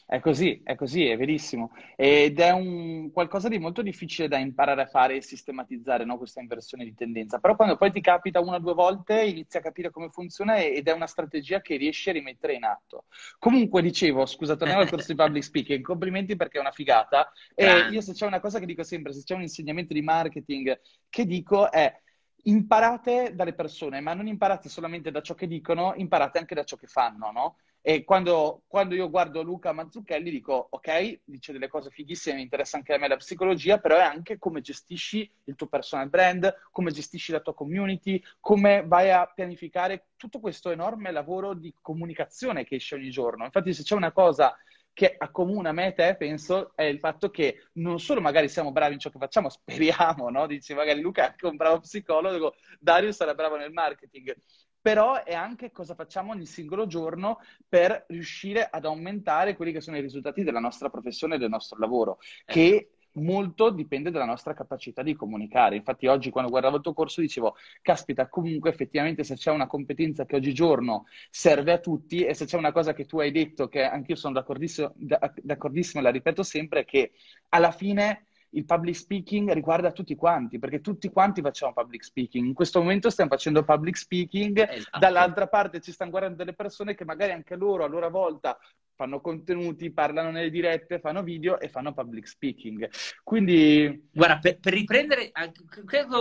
È 0.07 0.21
così, 0.21 0.61
è 0.63 0.75
così, 0.75 1.07
è 1.07 1.17
verissimo. 1.17 1.73
Ed 1.97 2.39
è 2.39 2.51
un 2.51 3.11
qualcosa 3.13 3.49
di 3.49 3.59
molto 3.59 3.83
difficile 3.83 4.29
da 4.29 4.39
imparare 4.39 4.83
a 4.83 4.87
fare 4.87 5.17
e 5.17 5.23
sistematizzare, 5.23 6.05
no? 6.05 6.19
Questa 6.19 6.41
inversione 6.41 6.85
di 6.85 6.95
tendenza. 6.95 7.39
Però 7.39 7.57
quando 7.57 7.77
poi 7.77 7.93
ti 7.93 8.01
capita 8.01 8.41
una 8.41 8.57
o 8.57 8.61
due 8.61 8.75
volte, 8.75 9.23
inizi 9.23 9.57
a 9.57 9.61
capire 9.61 9.91
come 9.91 10.11
funziona 10.11 10.59
ed 10.59 10.87
è 10.87 10.93
una 10.93 11.07
strategia 11.07 11.61
che 11.61 11.77
riesci 11.77 12.11
a 12.11 12.13
rimettere 12.13 12.55
in 12.55 12.65
atto. 12.65 13.05
Comunque, 13.39 13.83
dicevo, 13.83 14.27
scusa, 14.27 14.57
torniamo 14.57 14.83
al 14.83 14.91
corso 14.91 15.13
di 15.13 15.17
public 15.17 15.43
speaking, 15.43 15.83
complimenti 15.85 16.37
perché 16.37 16.59
è 16.59 16.61
una 16.61 16.73
figata. 16.73 17.33
E 17.55 17.89
io 17.91 18.01
se 18.01 18.13
c'è 18.13 18.27
una 18.27 18.41
cosa 18.41 18.59
che 18.59 18.67
dico 18.67 18.83
sempre, 18.83 19.13
se 19.13 19.23
c'è 19.25 19.35
un 19.35 19.43
insegnamento 19.43 19.93
di 19.93 20.03
marketing 20.03 20.79
che 21.09 21.27
dico 21.27 21.71
è 21.71 22.03
imparate 22.45 23.35
dalle 23.35 23.55
persone, 23.55 24.01
ma 24.01 24.15
non 24.15 24.27
imparate 24.27 24.69
solamente 24.69 25.11
da 25.11 25.21
ciò 25.21 25.35
che 25.35 25.47
dicono, 25.47 25.95
imparate 25.97 26.39
anche 26.39 26.55
da 26.55 26.65
ciò 26.65 26.77
che 26.77 26.87
fanno, 26.87 27.31
no? 27.31 27.57
E 27.87 28.03
quando, 28.03 28.63
quando, 28.67 28.95
io 28.95 29.11
guardo 29.11 29.43
Luca 29.43 29.73
Mazzucchelli 29.73 30.31
dico, 30.31 30.69
ok, 30.71 31.21
dice 31.25 31.53
delle 31.53 31.69
cose 31.69 31.91
fighissime, 31.91 32.37
mi 32.37 32.43
interessa 32.43 32.79
anche 32.79 32.95
a 32.95 32.99
me 32.99 33.09
la 33.09 33.19
psicologia, 33.19 33.77
però 33.77 33.97
è 33.97 34.03
anche 34.03 34.39
come 34.39 34.63
gestisci 34.63 35.31
il 35.45 35.55
tuo 35.55 35.67
personal 35.67 36.09
brand, 36.09 36.51
come 36.71 36.93
gestisci 36.93 37.31
la 37.31 37.41
tua 37.41 37.53
community, 37.53 38.23
come 38.41 38.85
vai 38.87 39.11
a 39.11 39.27
pianificare 39.27 40.07
tutto 40.17 40.41
questo 40.41 40.71
enorme 40.71 41.11
lavoro 41.11 41.53
di 41.53 41.75
comunicazione 41.83 42.65
che 42.65 42.77
esce 42.77 42.95
ogni 42.95 43.11
giorno. 43.11 43.45
Infatti 43.45 43.75
se 43.75 43.83
c'è 43.83 43.95
una 43.95 44.13
cosa 44.13 44.57
che 44.95 45.15
accomuna 45.19 45.73
me 45.73 45.89
e 45.89 45.93
te, 45.93 46.17
penso, 46.17 46.73
è 46.75 46.85
il 46.85 47.01
fatto 47.01 47.29
che 47.29 47.67
non 47.75 47.99
solo 47.99 48.21
magari 48.21 48.49
siamo 48.49 48.73
bravi 48.73 48.95
in 48.95 49.01
ciò 49.01 49.11
che 49.11 49.19
facciamo, 49.19 49.51
speriamo, 49.51 50.31
no? 50.31 50.47
Dici 50.47 50.73
magari 50.73 51.01
Luca 51.01 51.25
è 51.25 51.27
anche 51.31 51.47
un 51.47 51.57
bravo 51.57 51.81
psicologo, 51.81 52.55
Dario 52.79 53.13
sarà 53.13 53.35
bravo 53.35 53.57
nel 53.57 53.73
marketing, 53.73 54.35
però 54.81 55.23
è 55.25 55.35
anche 55.35 55.71
cosa 55.73 55.95
facciamo 55.95 56.33
ogni 56.33 56.47
singolo 56.47 56.87
giorno 56.87 57.41
per 57.69 58.05
riuscire 58.09 58.69
ad 58.71 58.85
aumentare 58.85 59.57
quelli 59.57 59.73
che 59.73 59.81
sono 59.81 59.97
i 59.97 60.03
risultati 60.03 60.45
della 60.45 60.61
nostra 60.61 60.91
professione 60.91 61.35
e 61.35 61.39
del 61.39 61.49
nostro 61.49 61.79
lavoro, 61.79 62.19
che 62.45 62.94
molto 63.15 63.71
dipende 63.71 64.11
dalla 64.11 64.25
nostra 64.25 64.55
capacità 64.55 65.03
di 65.03 65.15
comunicare. 65.15 65.77
Infatti 65.77 66.07
oggi 66.07 66.31
quando 66.31 66.51
guardavo 66.51 66.77
il 66.77 66.83
tuo 66.83 66.93
corso 66.93 67.21
dicevo, 67.21 67.57
caspita, 67.83 68.29
comunque 68.29 68.71
effettivamente 68.71 69.25
se 69.25 69.35
c'è 69.35 69.51
una 69.51 69.67
competenza 69.67 70.25
che 70.27 70.37
oggigiorno 70.37 71.07
serve 71.31 71.73
a 71.73 71.79
tutti 71.79 72.25
e 72.25 72.35
se 72.35 72.45
c'è 72.47 72.57
una 72.57 72.73
cosa 72.73 72.93
che 72.95 73.05
tu 73.07 73.19
hai 73.19 73.31
detto, 73.31 73.69
che 73.69 73.83
anch'io 73.85 74.17
sono 74.17 74.35
d'accordissimo, 74.35 74.93
d'accordissimo 74.97 76.01
e 76.01 76.05
la 76.05 76.11
ripeto 76.11 76.43
sempre, 76.43 76.81
è 76.81 76.85
che 76.85 77.13
alla 77.51 77.71
fine 77.71 78.27
il 78.55 78.65
public 78.65 78.97
speaking 78.97 79.53
riguarda 79.53 79.93
tutti 79.93 80.15
quanti, 80.15 80.59
perché 80.59 80.81
tutti 80.81 81.09
quanti 81.11 81.41
facciamo 81.41 81.73
public 81.73 82.05
speaking. 82.05 82.47
In 82.47 82.55
questo 82.55 82.81
momento 82.81 83.11
stiamo 83.11 83.31
facendo 83.31 83.65
public 83.65 83.97
speaking, 83.97 84.69
esatto. 84.69 84.99
dall'altra 84.99 85.47
parte 85.47 85.81
ci 85.81 85.93
stanno 85.93 86.11
guardando 86.11 86.37
delle 86.37 86.55
persone 86.55 86.95
che 86.95 87.05
magari 87.05 87.33
anche 87.33 87.57
loro 87.57 87.85
a 87.85 87.89
loro 87.89 88.09
volta 88.11 88.59
fanno 88.97 89.21
contenuti, 89.21 89.93
parlano 89.93 90.31
nelle 90.31 90.51
dirette, 90.51 91.01
fanno 91.01 91.23
video 91.23 91.59
e 91.59 91.69
fanno 91.69 91.93
public 91.93 92.29
speaking. 92.29 92.89
Quindi... 93.25 94.09
Guarda, 94.13 94.39
per, 94.39 94.61
per 94.61 94.73
riprendere, 94.73 95.33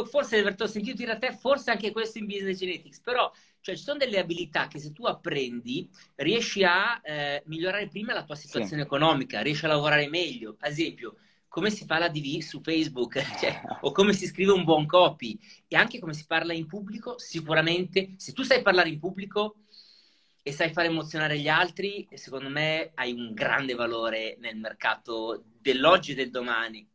forse 0.09 0.35
di 0.35 0.47
aver 0.47 0.67
sentito 0.67 0.97
dire 0.97 1.11
a 1.11 1.17
te, 1.17 1.33
forse 1.33 1.71
anche 1.71 1.91
questo 1.91 2.17
in 2.17 2.25
Business 2.25 2.57
Genetics, 2.57 2.99
però 2.99 3.31
cioè, 3.61 3.75
ci 3.75 3.83
sono 3.83 3.97
delle 3.97 4.19
abilità 4.19 4.67
che 4.67 4.79
se 4.79 4.91
tu 4.91 5.05
apprendi 5.05 5.89
riesci 6.15 6.63
a 6.63 6.99
eh, 7.03 7.43
migliorare 7.45 7.87
prima 7.87 8.13
la 8.13 8.23
tua 8.23 8.35
situazione 8.35 8.81
sì. 8.81 8.87
economica, 8.87 9.41
riesci 9.41 9.65
a 9.65 9.69
lavorare 9.69 10.09
meglio. 10.09 10.57
Ad 10.59 10.71
esempio, 10.71 11.15
come 11.53 11.69
si 11.69 11.85
fa 11.85 11.99
la 11.99 12.09
DV 12.09 12.39
su 12.39 12.61
Facebook, 12.63 13.21
cioè, 13.39 13.61
o 13.81 13.91
come 13.91 14.11
si 14.13 14.25
scrive 14.25 14.53
un 14.53 14.63
buon 14.63 14.87
copy, 14.87 15.37
e 15.67 15.75
anche 15.75 15.99
come 15.99 16.15
si 16.15 16.25
parla 16.25 16.51
in 16.51 16.65
pubblico, 16.65 17.19
sicuramente, 17.19 18.15
se 18.17 18.33
tu 18.33 18.41
sai 18.41 18.63
parlare 18.63 18.89
in 18.89 18.97
pubblico, 18.97 19.57
e 20.41 20.51
sai 20.51 20.73
fare 20.73 20.87
emozionare 20.87 21.37
gli 21.37 21.47
altri, 21.47 22.07
secondo 22.15 22.49
me 22.49 22.89
hai 22.95 23.11
un 23.11 23.33
grande 23.35 23.75
valore 23.75 24.35
nel 24.39 24.57
mercato 24.57 25.43
dell'oggi 25.61 26.13
e 26.13 26.15
del 26.15 26.31
domani. 26.31 26.89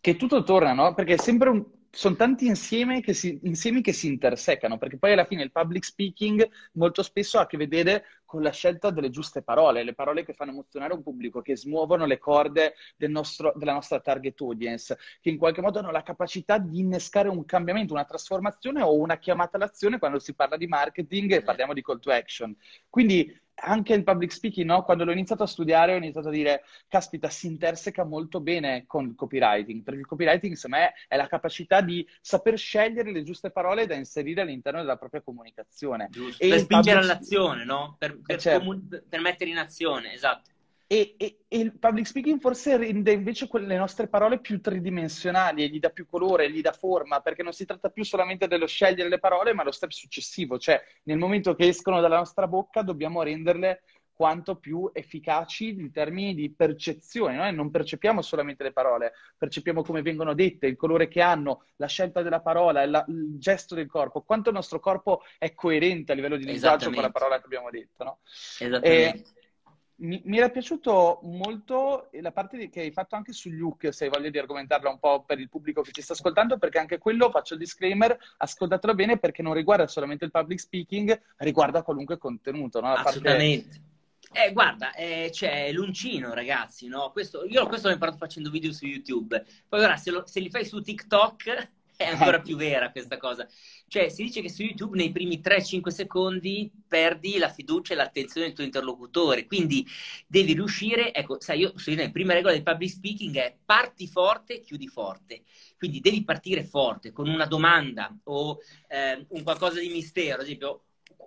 Che 0.00 0.16
tutto 0.16 0.42
torna, 0.42 0.72
no? 0.72 0.94
Perché 0.94 1.14
è 1.14 1.18
sempre 1.18 1.50
un, 1.50 1.64
sono 1.94 2.16
tanti 2.16 2.46
insieme 2.46 3.02
che 3.02 3.12
si, 3.12 3.38
insiemi 3.42 3.82
che 3.82 3.92
si 3.92 4.06
intersecano, 4.06 4.78
perché 4.78 4.96
poi 4.96 5.12
alla 5.12 5.26
fine 5.26 5.42
il 5.42 5.52
public 5.52 5.84
speaking 5.84 6.48
molto 6.72 7.02
spesso 7.02 7.38
ha 7.38 7.42
a 7.42 7.46
che 7.46 7.58
vedere 7.58 8.04
con 8.24 8.40
la 8.40 8.50
scelta 8.50 8.88
delle 8.88 9.10
giuste 9.10 9.42
parole, 9.42 9.82
le 9.82 9.92
parole 9.92 10.24
che 10.24 10.32
fanno 10.32 10.52
emozionare 10.52 10.94
un 10.94 11.02
pubblico, 11.02 11.42
che 11.42 11.54
smuovono 11.54 12.06
le 12.06 12.16
corde 12.16 12.76
del 12.96 13.10
nostro, 13.10 13.52
della 13.56 13.74
nostra 13.74 14.00
target 14.00 14.40
audience, 14.40 14.96
che 15.20 15.28
in 15.28 15.36
qualche 15.36 15.60
modo 15.60 15.80
hanno 15.80 15.90
la 15.90 16.02
capacità 16.02 16.56
di 16.56 16.78
innescare 16.78 17.28
un 17.28 17.44
cambiamento, 17.44 17.92
una 17.92 18.06
trasformazione 18.06 18.80
o 18.80 18.94
una 18.94 19.18
chiamata 19.18 19.58
all'azione 19.58 19.98
quando 19.98 20.18
si 20.18 20.34
parla 20.34 20.56
di 20.56 20.66
marketing 20.66 21.32
e 21.32 21.42
parliamo 21.42 21.74
di 21.74 21.82
call 21.82 22.00
to 22.00 22.10
action. 22.10 22.56
Quindi 22.88 23.38
anche 23.54 23.94
il 23.94 24.04
public 24.04 24.32
speaking, 24.32 24.66
no? 24.66 24.82
quando 24.82 25.04
l'ho 25.04 25.12
iniziato 25.12 25.42
a 25.42 25.46
studiare, 25.46 25.94
ho 25.94 25.96
iniziato 25.96 26.28
a 26.28 26.32
dire, 26.32 26.64
caspita, 26.88 27.28
si 27.28 27.46
interseca 27.46 28.04
molto 28.04 28.40
bene 28.40 28.84
con 28.86 29.06
il 29.06 29.14
copywriting, 29.14 29.82
perché 29.82 30.00
il 30.00 30.06
copywriting, 30.06 30.54
secondo 30.54 30.84
me, 30.84 30.92
è 31.08 31.16
la 31.16 31.26
capacità 31.26 31.80
di 31.80 32.06
saper 32.20 32.58
scegliere 32.58 33.12
le 33.12 33.22
giuste 33.22 33.50
parole 33.50 33.86
da 33.86 33.94
inserire 33.94 34.42
all'interno 34.42 34.80
della 34.80 34.96
propria 34.96 35.22
comunicazione. 35.22 36.08
Giusto. 36.10 36.46
per 36.46 36.58
spingere 36.58 36.98
public... 36.98 37.12
all'azione, 37.12 37.64
no? 37.64 37.96
Per, 37.98 38.20
per, 38.20 38.40
certo. 38.40 38.58
comun... 38.58 39.04
per 39.08 39.20
mettere 39.20 39.50
in 39.50 39.58
azione, 39.58 40.12
esatto. 40.12 40.50
E, 40.92 41.14
e, 41.16 41.38
e, 41.48 41.58
il 41.58 41.78
public 41.78 42.06
speaking 42.06 42.38
forse 42.38 42.76
rende 42.76 43.12
invece 43.12 43.46
quelle 43.46 43.78
nostre 43.78 44.08
parole 44.08 44.40
più 44.40 44.60
tridimensionali 44.60 45.62
e 45.62 45.68
gli 45.68 45.78
dà 45.78 45.88
più 45.88 46.04
colore, 46.04 46.50
gli 46.50 46.60
dà 46.60 46.72
forma, 46.72 47.20
perché 47.20 47.42
non 47.42 47.54
si 47.54 47.64
tratta 47.64 47.88
più 47.88 48.04
solamente 48.04 48.46
dello 48.46 48.66
scegliere 48.66 49.08
le 49.08 49.18
parole, 49.18 49.54
ma 49.54 49.64
lo 49.64 49.70
step 49.70 49.88
successivo, 49.88 50.58
cioè 50.58 50.78
nel 51.04 51.16
momento 51.16 51.54
che 51.54 51.66
escono 51.66 52.02
dalla 52.02 52.18
nostra 52.18 52.46
bocca 52.46 52.82
dobbiamo 52.82 53.22
renderle 53.22 53.84
quanto 54.12 54.56
più 54.56 54.90
efficaci 54.92 55.70
in 55.70 55.90
termini 55.90 56.34
di 56.34 56.52
percezione. 56.52 57.36
Noi 57.36 57.54
non 57.54 57.70
percepiamo 57.70 58.20
solamente 58.20 58.62
le 58.62 58.72
parole, 58.72 59.14
percepiamo 59.38 59.82
come 59.82 60.02
vengono 60.02 60.34
dette, 60.34 60.66
il 60.66 60.76
colore 60.76 61.08
che 61.08 61.22
hanno, 61.22 61.64
la 61.76 61.86
scelta 61.86 62.20
della 62.20 62.42
parola, 62.42 62.84
la, 62.84 63.02
il 63.08 63.38
gesto 63.38 63.74
del 63.74 63.86
corpo, 63.86 64.20
quanto 64.20 64.50
il 64.50 64.56
nostro 64.56 64.78
corpo 64.78 65.22
è 65.38 65.54
coerente 65.54 66.12
a 66.12 66.14
livello 66.14 66.36
di 66.36 66.44
linguaggio 66.44 66.90
con 66.90 67.00
la 67.00 67.10
parola 67.10 67.38
che 67.38 67.46
abbiamo 67.46 67.70
detto. 67.70 68.04
No? 68.04 68.18
Esattamente. 68.58 68.88
E, 68.90 69.40
mi, 70.02 70.20
mi, 70.24 70.38
era 70.38 70.50
piaciuto 70.50 71.20
molto 71.22 72.08
la 72.20 72.32
parte 72.32 72.68
che 72.68 72.80
hai 72.80 72.90
fatto 72.90 73.14
anche 73.14 73.32
sugli 73.32 73.60
hook, 73.60 73.92
se 73.92 74.04
hai 74.04 74.10
voglia 74.10 74.30
di 74.30 74.38
argomentarla 74.38 74.90
un 74.90 74.98
po' 74.98 75.22
per 75.24 75.38
il 75.38 75.48
pubblico 75.48 75.82
che 75.82 75.92
ci 75.92 76.02
sta 76.02 76.12
ascoltando, 76.12 76.58
perché 76.58 76.78
anche 76.78 76.98
quello, 76.98 77.30
faccio 77.30 77.54
il 77.54 77.60
disclaimer, 77.60 78.16
ascoltatelo 78.38 78.94
bene 78.94 79.18
perché 79.18 79.42
non 79.42 79.54
riguarda 79.54 79.86
solamente 79.86 80.24
il 80.24 80.30
public 80.30 80.60
speaking, 80.60 81.20
riguarda 81.38 81.82
qualunque 81.82 82.18
contenuto. 82.18 82.80
No? 82.80 82.92
Assolutamente. 82.92 83.68
Parte... 83.68 83.90
Eh, 84.34 84.52
guarda, 84.52 84.94
eh, 84.94 85.28
c'è 85.30 85.70
l'uncino, 85.72 86.32
ragazzi, 86.32 86.88
no? 86.88 87.10
Questo, 87.12 87.44
io 87.44 87.66
questo 87.66 87.88
l'ho 87.88 87.94
imparato 87.94 88.16
facendo 88.16 88.50
video 88.50 88.72
su 88.72 88.86
YouTube. 88.86 89.44
Poi 89.68 89.84
ora, 89.84 89.96
se, 89.96 90.10
lo, 90.10 90.26
se 90.26 90.40
li 90.40 90.48
fai 90.48 90.64
su 90.64 90.80
TikTok, 90.80 91.70
è 92.02 92.08
ancora 92.08 92.40
più 92.40 92.56
vera 92.56 92.90
questa 92.90 93.16
cosa. 93.16 93.46
Cioè, 93.88 94.08
si 94.08 94.24
dice 94.24 94.40
che 94.40 94.48
su 94.48 94.62
YouTube 94.62 94.96
nei 94.96 95.12
primi 95.12 95.40
3-5 95.40 95.88
secondi 95.88 96.70
perdi 96.86 97.38
la 97.38 97.48
fiducia 97.48 97.92
e 97.92 97.96
l'attenzione 97.96 98.46
del 98.46 98.54
tuo 98.54 98.64
interlocutore. 98.64 99.46
Quindi 99.46 99.86
devi 100.26 100.54
riuscire, 100.54 101.12
ecco, 101.12 101.40
sai, 101.40 101.60
io 101.60 101.72
so 101.76 101.94
la 101.94 102.10
prima 102.10 102.32
regola 102.32 102.52
del 102.52 102.62
public 102.62 102.90
speaking 102.90 103.36
è 103.36 103.56
parti 103.64 104.06
forte, 104.06 104.60
chiudi 104.60 104.88
forte. 104.88 105.42
Quindi 105.76 106.00
devi 106.00 106.24
partire 106.24 106.64
forte 106.64 107.12
con 107.12 107.28
una 107.28 107.46
domanda 107.46 108.14
o 108.24 108.58
eh, 108.88 109.24
un 109.28 109.42
qualcosa 109.42 109.80
di 109.80 109.88
mistero. 109.88 110.36
Ad 110.36 110.42
esempio, 110.42 110.84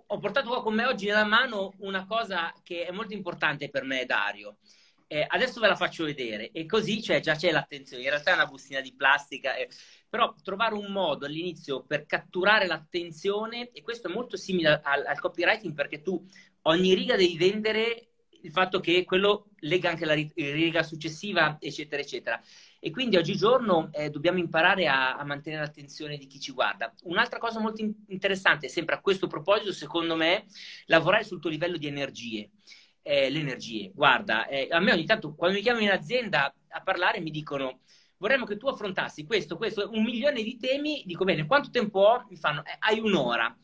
ho 0.08 0.18
portato 0.18 0.48
qua 0.48 0.62
con 0.62 0.74
me 0.74 0.86
oggi 0.86 1.06
nella 1.06 1.24
mano 1.24 1.72
una 1.78 2.06
cosa 2.06 2.52
che 2.62 2.86
è 2.86 2.90
molto 2.90 3.14
importante 3.14 3.68
per 3.68 3.84
me, 3.84 4.04
Dario. 4.04 4.58
Eh, 5.08 5.24
adesso 5.28 5.60
ve 5.60 5.68
la 5.68 5.76
faccio 5.76 6.04
vedere 6.04 6.50
e 6.50 6.66
così 6.66 7.00
cioè, 7.00 7.20
già 7.20 7.34
c'è 7.34 7.52
l'attenzione. 7.52 8.02
In 8.02 8.10
realtà 8.10 8.32
è 8.32 8.34
una 8.34 8.46
bustina 8.46 8.80
di 8.80 8.94
plastica. 8.94 9.54
Eh 9.54 9.68
però 10.08 10.34
trovare 10.42 10.74
un 10.74 10.90
modo 10.92 11.26
all'inizio 11.26 11.82
per 11.84 12.06
catturare 12.06 12.66
l'attenzione, 12.66 13.70
e 13.72 13.82
questo 13.82 14.08
è 14.08 14.12
molto 14.12 14.36
simile 14.36 14.80
al, 14.82 15.04
al 15.04 15.20
copywriting 15.20 15.74
perché 15.74 16.00
tu 16.00 16.24
ogni 16.62 16.94
riga 16.94 17.16
devi 17.16 17.36
vendere 17.36 18.08
il 18.42 18.50
fatto 18.50 18.80
che 18.80 19.04
quello 19.04 19.48
lega 19.60 19.90
anche 19.90 20.06
la 20.06 20.14
riga 20.14 20.82
successiva, 20.82 21.56
eccetera, 21.60 22.00
eccetera. 22.00 22.40
E 22.78 22.90
quindi 22.90 23.16
oggigiorno 23.16 23.90
eh, 23.92 24.08
dobbiamo 24.08 24.38
imparare 24.38 24.86
a, 24.86 25.16
a, 25.16 25.24
mantenere 25.24 25.64
l'attenzione 25.64 26.16
di 26.16 26.26
chi 26.26 26.38
ci 26.38 26.52
guarda. 26.52 26.94
Un'altra 27.02 27.38
cosa 27.38 27.58
molto 27.58 27.82
in- 27.82 27.92
interessante, 28.08 28.68
sempre 28.68 28.94
a 28.94 29.00
questo 29.00 29.26
proposito, 29.26 29.72
secondo 29.72 30.14
me, 30.14 30.46
lavorare 30.86 31.24
sul 31.24 31.40
tuo 31.40 31.50
livello 31.50 31.76
di 31.76 31.88
energie. 31.88 32.50
Eh, 33.08 33.30
le 33.30 33.38
energie. 33.38 33.92
Guarda, 33.94 34.48
eh, 34.48 34.66
a 34.68 34.80
me 34.80 34.90
ogni 34.92 35.04
tanto 35.04 35.32
quando 35.36 35.56
mi 35.56 35.62
chiamano 35.62 35.84
in 35.84 35.92
azienda 35.92 36.52
a 36.70 36.82
parlare 36.82 37.20
mi 37.20 37.30
dicono 37.30 37.82
vorremmo 38.16 38.44
che 38.44 38.56
tu 38.56 38.66
affrontassi 38.66 39.24
questo, 39.24 39.56
questo, 39.56 39.90
un 39.92 40.02
milione 40.02 40.42
di 40.42 40.56
temi, 40.56 41.04
dico 41.06 41.24
bene, 41.24 41.46
quanto 41.46 41.70
tempo 41.70 42.00
ho? 42.00 42.26
Mi 42.28 42.36
fanno, 42.36 42.64
eh, 42.64 42.74
hai 42.80 42.98
un'ora. 42.98 43.56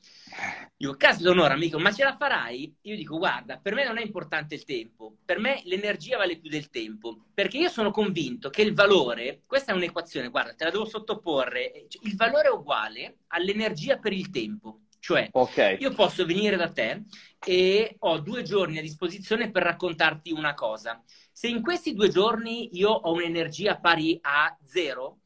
Dico, 0.77 0.95
caspita 0.95 1.33
un'ora, 1.33 1.55
mi 1.55 1.63
dicono, 1.63 1.83
ma 1.83 1.93
ce 1.93 2.05
la 2.05 2.17
farai? 2.17 2.73
Io 2.83 2.95
dico, 2.95 3.19
guarda, 3.19 3.59
per 3.59 3.75
me 3.75 3.85
non 3.85 3.99
è 3.99 4.03
importante 4.03 4.55
il 4.55 4.65
tempo, 4.65 5.17
per 5.25 5.41
me 5.41 5.61
l'energia 5.65 6.19
vale 6.19 6.39
più 6.39 6.49
del 6.49 6.71
tempo, 6.71 7.25
perché 7.35 7.59
io 7.59 7.69
sono 7.69 7.91
convinto 7.91 8.49
che 8.49 8.63
il 8.63 8.75
valore, 8.75 9.43
questa 9.45 9.73
è 9.73 9.75
un'equazione, 9.75 10.29
guarda, 10.29 10.55
te 10.55 10.65
la 10.65 10.71
devo 10.71 10.85
sottoporre, 10.85 11.87
il 12.03 12.15
valore 12.15 12.49
è 12.49 12.53
uguale 12.53 13.19
all'energia 13.29 13.99
per 13.99 14.13
il 14.13 14.31
tempo. 14.31 14.83
Cioè, 15.03 15.31
okay. 15.33 15.79
io 15.81 15.91
posso 15.91 16.25
venire 16.25 16.55
da 16.55 16.71
te 16.71 17.03
e 17.45 17.97
ho 17.99 18.21
due 18.21 18.45
giorni 18.45 18.79
a 18.79 18.83
disposizione 18.83 19.51
per 19.51 19.65
raccontarti 19.65 20.31
una 20.31 20.55
cosa. 20.55 21.03
Se 21.33 21.49
in 21.49 21.61
questi 21.61 21.93
due 21.93 22.09
giorni 22.09 22.77
io 22.77 22.91
ho 22.91 23.13
un'energia 23.13 23.79
pari 23.79 24.17
a 24.23 24.57
zero, 24.63 25.23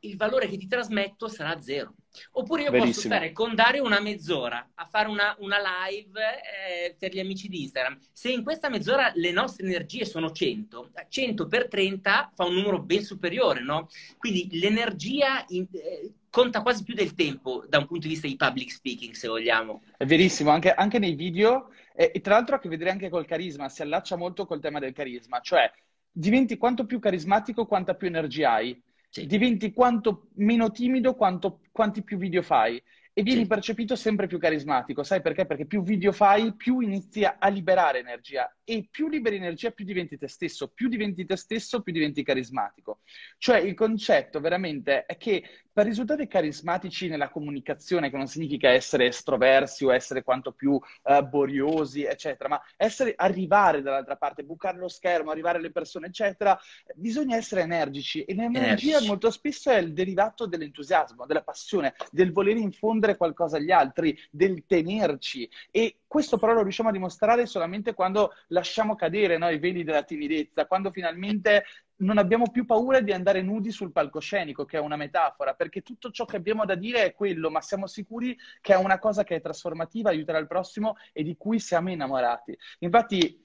il 0.00 0.18
valore 0.18 0.46
che 0.46 0.58
ti 0.58 0.66
trasmetto 0.66 1.28
sarà 1.28 1.58
zero. 1.62 1.94
Oppure 2.32 2.64
io 2.64 2.70
Benissimo. 2.70 2.92
posso 2.92 3.06
stare 3.08 3.32
con 3.32 3.54
Dario 3.54 3.82
una 3.82 3.98
mezz'ora 3.98 4.72
a 4.74 4.84
fare 4.84 5.08
una, 5.08 5.34
una 5.38 5.56
live 5.88 6.20
eh, 6.20 6.94
per 6.98 7.14
gli 7.14 7.18
amici 7.18 7.48
di 7.48 7.62
Instagram. 7.62 7.98
Se 8.12 8.30
in 8.30 8.42
questa 8.42 8.68
mezz'ora 8.68 9.10
le 9.14 9.32
nostre 9.32 9.64
energie 9.64 10.04
sono 10.04 10.32
100, 10.32 10.90
100 11.08 11.46
per 11.46 11.68
30 11.68 12.32
fa 12.34 12.44
un 12.44 12.56
numero 12.56 12.78
ben 12.82 13.02
superiore, 13.02 13.62
no? 13.62 13.88
Quindi 14.18 14.58
l'energia 14.58 15.46
in, 15.48 15.66
eh, 15.72 16.12
conta 16.34 16.62
quasi 16.62 16.82
più 16.82 16.94
del 16.94 17.14
tempo 17.14 17.64
da 17.68 17.78
un 17.78 17.86
punto 17.86 18.08
di 18.08 18.14
vista 18.14 18.26
di 18.26 18.34
public 18.34 18.72
speaking, 18.72 19.14
se 19.14 19.28
vogliamo. 19.28 19.82
È 19.96 20.04
verissimo, 20.04 20.50
anche, 20.50 20.74
anche 20.74 20.98
nei 20.98 21.14
video, 21.14 21.70
e, 21.94 22.10
e, 22.12 22.20
tra 22.20 22.34
l'altro 22.34 22.56
ha 22.56 22.58
a 22.58 22.60
che 22.60 22.68
vedere 22.68 22.90
anche 22.90 23.08
col 23.08 23.24
carisma, 23.24 23.68
si 23.68 23.82
allaccia 23.82 24.16
molto 24.16 24.44
col 24.44 24.58
tema 24.58 24.80
del 24.80 24.92
carisma, 24.92 25.38
cioè 25.38 25.70
diventi 26.10 26.56
quanto 26.56 26.86
più 26.86 26.98
carismatico, 26.98 27.66
quanta 27.66 27.94
più 27.94 28.08
energia 28.08 28.54
hai, 28.54 28.82
sì. 29.10 29.26
diventi 29.26 29.72
quanto 29.72 30.30
meno 30.34 30.72
timido, 30.72 31.14
quanto, 31.14 31.60
quanti 31.70 32.02
più 32.02 32.18
video 32.18 32.42
fai. 32.42 32.82
e 33.12 33.22
vieni 33.22 33.42
sì. 33.42 33.46
percepito 33.46 33.94
sempre 33.94 34.26
più 34.26 34.40
carismatico. 34.40 35.04
Sai 35.04 35.20
perché? 35.22 35.46
Perché 35.46 35.66
più 35.66 35.84
video 35.84 36.10
fai, 36.10 36.52
più 36.56 36.80
inizi 36.80 37.22
a 37.24 37.46
liberare 37.46 38.00
energia 38.00 38.52
e 38.64 38.88
più 38.90 39.08
liberi 39.08 39.36
energia, 39.36 39.70
più 39.70 39.84
diventi 39.84 40.16
te 40.16 40.28
stesso, 40.28 40.68
più 40.68 40.88
diventi 40.88 41.24
te 41.24 41.36
stesso, 41.36 41.82
più 41.82 41.92
diventi 41.92 42.22
carismatico. 42.22 43.00
Cioè 43.38 43.58
il 43.58 43.74
concetto 43.74 44.40
veramente 44.40 45.04
è 45.06 45.16
che 45.16 45.44
per 45.74 45.86
risultati 45.86 46.28
carismatici 46.28 47.08
nella 47.08 47.30
comunicazione, 47.30 48.08
che 48.08 48.16
non 48.16 48.28
significa 48.28 48.68
essere 48.68 49.06
estroversi 49.06 49.84
o 49.84 49.92
essere 49.92 50.22
quanto 50.22 50.52
più 50.52 50.72
uh, 50.72 51.28
boriosi, 51.28 52.04
eccetera, 52.04 52.48
ma 52.48 52.62
essere, 52.76 53.12
arrivare 53.16 53.82
dall'altra 53.82 54.14
parte, 54.14 54.44
bucare 54.44 54.78
lo 54.78 54.86
schermo, 54.86 55.32
arrivare 55.32 55.58
alle 55.58 55.72
persone, 55.72 56.06
eccetera, 56.06 56.56
bisogna 56.94 57.34
essere 57.36 57.62
energici 57.62 58.22
e 58.22 58.34
l'energia 58.34 59.02
molto 59.02 59.32
spesso 59.32 59.68
è 59.68 59.78
il 59.78 59.92
derivato 59.92 60.46
dell'entusiasmo, 60.46 61.26
della 61.26 61.42
passione, 61.42 61.94
del 62.12 62.30
voler 62.30 62.56
infondere 62.56 63.16
qualcosa 63.16 63.56
agli 63.56 63.72
altri, 63.72 64.16
del 64.30 64.62
tenerci. 64.68 65.50
E 65.72 65.96
questo 66.06 66.38
però 66.38 66.52
lo 66.52 66.62
riusciamo 66.62 66.90
a 66.90 66.92
dimostrare 66.92 67.46
solamente 67.46 67.94
quando 67.94 68.32
lasciamo 68.54 68.94
cadere 68.94 69.36
no, 69.36 69.50
i 69.50 69.58
veli 69.58 69.84
della 69.84 70.04
timidezza, 70.04 70.66
quando 70.66 70.90
finalmente 70.90 71.64
non 71.96 72.18
abbiamo 72.18 72.50
più 72.50 72.64
paura 72.64 73.00
di 73.00 73.12
andare 73.12 73.42
nudi 73.42 73.70
sul 73.70 73.92
palcoscenico, 73.92 74.64
che 74.64 74.78
è 74.78 74.80
una 74.80 74.96
metafora, 74.96 75.54
perché 75.54 75.82
tutto 75.82 76.10
ciò 76.10 76.24
che 76.24 76.36
abbiamo 76.36 76.64
da 76.64 76.74
dire 76.74 77.04
è 77.04 77.12
quello, 77.12 77.50
ma 77.50 77.60
siamo 77.60 77.86
sicuri 77.86 78.36
che 78.60 78.72
è 78.72 78.76
una 78.76 78.98
cosa 78.98 79.24
che 79.24 79.36
è 79.36 79.40
trasformativa, 79.40 80.10
aiuterà 80.10 80.38
il 80.38 80.46
prossimo 80.46 80.96
e 81.12 81.22
di 81.22 81.36
cui 81.36 81.58
siamo 81.58 81.90
innamorati. 81.90 82.56
Infatti, 82.78 83.44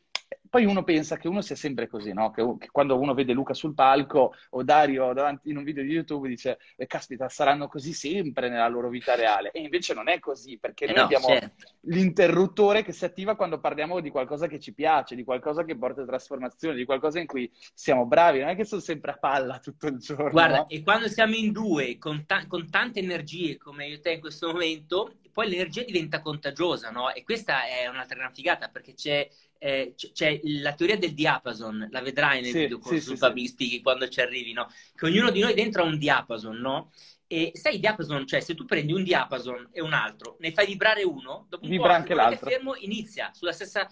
poi 0.49 0.65
uno 0.65 0.83
pensa 0.83 1.17
che 1.17 1.27
uno 1.27 1.41
sia 1.41 1.55
sempre 1.55 1.87
così, 1.87 2.11
no? 2.11 2.31
Che, 2.31 2.43
che, 2.57 2.69
quando 2.71 2.99
uno 2.99 3.13
vede 3.13 3.33
Luca 3.33 3.53
sul 3.53 3.75
palco 3.75 4.33
o 4.49 4.63
Dario 4.63 5.13
davanti 5.13 5.49
in 5.49 5.57
un 5.57 5.63
video 5.63 5.83
di 5.83 5.91
YouTube 5.91 6.27
dice, 6.27 6.57
eh, 6.75 6.87
caspita, 6.87 7.29
saranno 7.29 7.67
così 7.67 7.93
sempre 7.93 8.49
nella 8.49 8.67
loro 8.67 8.89
vita 8.89 9.15
reale. 9.15 9.51
E 9.51 9.61
invece 9.61 9.93
non 9.93 10.09
è 10.09 10.19
così, 10.19 10.57
perché 10.57 10.85
eh 10.85 10.87
noi 10.87 10.97
no, 10.97 11.03
abbiamo 11.03 11.27
certo. 11.27 11.67
l'interruttore 11.81 12.83
che 12.83 12.91
si 12.91 13.05
attiva 13.05 13.35
quando 13.35 13.59
parliamo 13.59 13.99
di 13.99 14.09
qualcosa 14.09 14.47
che 14.47 14.59
ci 14.59 14.73
piace, 14.73 15.15
di 15.15 15.23
qualcosa 15.23 15.63
che 15.63 15.77
porta 15.77 16.03
trasformazione, 16.03 16.75
di 16.75 16.85
qualcosa 16.85 17.19
in 17.19 17.27
cui 17.27 17.51
siamo 17.73 18.07
bravi. 18.07 18.39
Non 18.39 18.49
è 18.49 18.55
che 18.55 18.65
sono 18.65 18.81
sempre 18.81 19.11
a 19.11 19.17
palla 19.17 19.59
tutto 19.59 19.85
il 19.87 19.97
giorno. 19.97 20.31
Guarda, 20.31 20.57
no? 20.57 20.69
e 20.69 20.81
quando 20.81 21.07
siamo 21.07 21.35
in 21.35 21.51
due, 21.51 21.97
con, 21.99 22.25
ta- 22.25 22.47
con 22.47 22.69
tante 22.71 22.99
energie, 22.99 23.57
come 23.57 23.87
io 23.87 23.95
e 23.95 23.99
te 23.99 24.13
in 24.13 24.19
questo 24.19 24.47
momento, 24.47 25.13
poi 25.31 25.47
l'energia 25.47 25.83
diventa 25.83 26.21
contagiosa, 26.21 26.89
no? 26.89 27.13
E 27.13 27.23
questa 27.23 27.65
è 27.65 27.87
un'altra 27.87 28.17
gran 28.17 28.33
figata, 28.33 28.67
perché 28.67 28.93
c'è 28.95 29.27
eh, 29.59 29.93
c'è 29.95 30.38
la 30.43 30.73
teoria 30.73 30.97
del 30.97 31.13
diapason, 31.13 31.87
la 31.91 32.01
vedrai 32.01 32.41
nel 32.41 32.51
sì, 32.51 32.59
videocorso 32.59 32.99
sì, 32.99 33.01
su 33.01 33.15
sì, 33.15 33.19
Public 33.19 33.47
Speaking 33.49 33.81
quando 33.81 34.07
ci 34.07 34.21
arrivi, 34.21 34.53
no? 34.53 34.67
Che 34.95 35.05
ognuno 35.05 35.31
di 35.31 35.39
noi 35.39 35.53
dentro 35.53 35.83
ha 35.83 35.85
un 35.85 35.97
diapason, 35.97 36.57
no? 36.57 36.91
E 37.27 37.51
sai 37.53 37.75
il 37.75 37.79
diapason, 37.79 38.25
cioè 38.25 38.39
se 38.39 38.55
tu 38.55 38.65
prendi 38.65 38.91
un 38.91 39.03
diapason 39.03 39.69
e 39.71 39.81
un 39.81 39.93
altro, 39.93 40.37
ne 40.39 40.51
fai 40.51 40.65
vibrare 40.65 41.03
uno, 41.03 41.45
dopo 41.47 41.63
un 41.63 41.69
Vibra 41.69 41.89
po' 41.89 41.93
anche 41.93 42.13
l'altro. 42.13 42.49
fermo 42.49 42.75
inizia 42.75 43.31
sulla 43.33 43.51
stessa... 43.51 43.87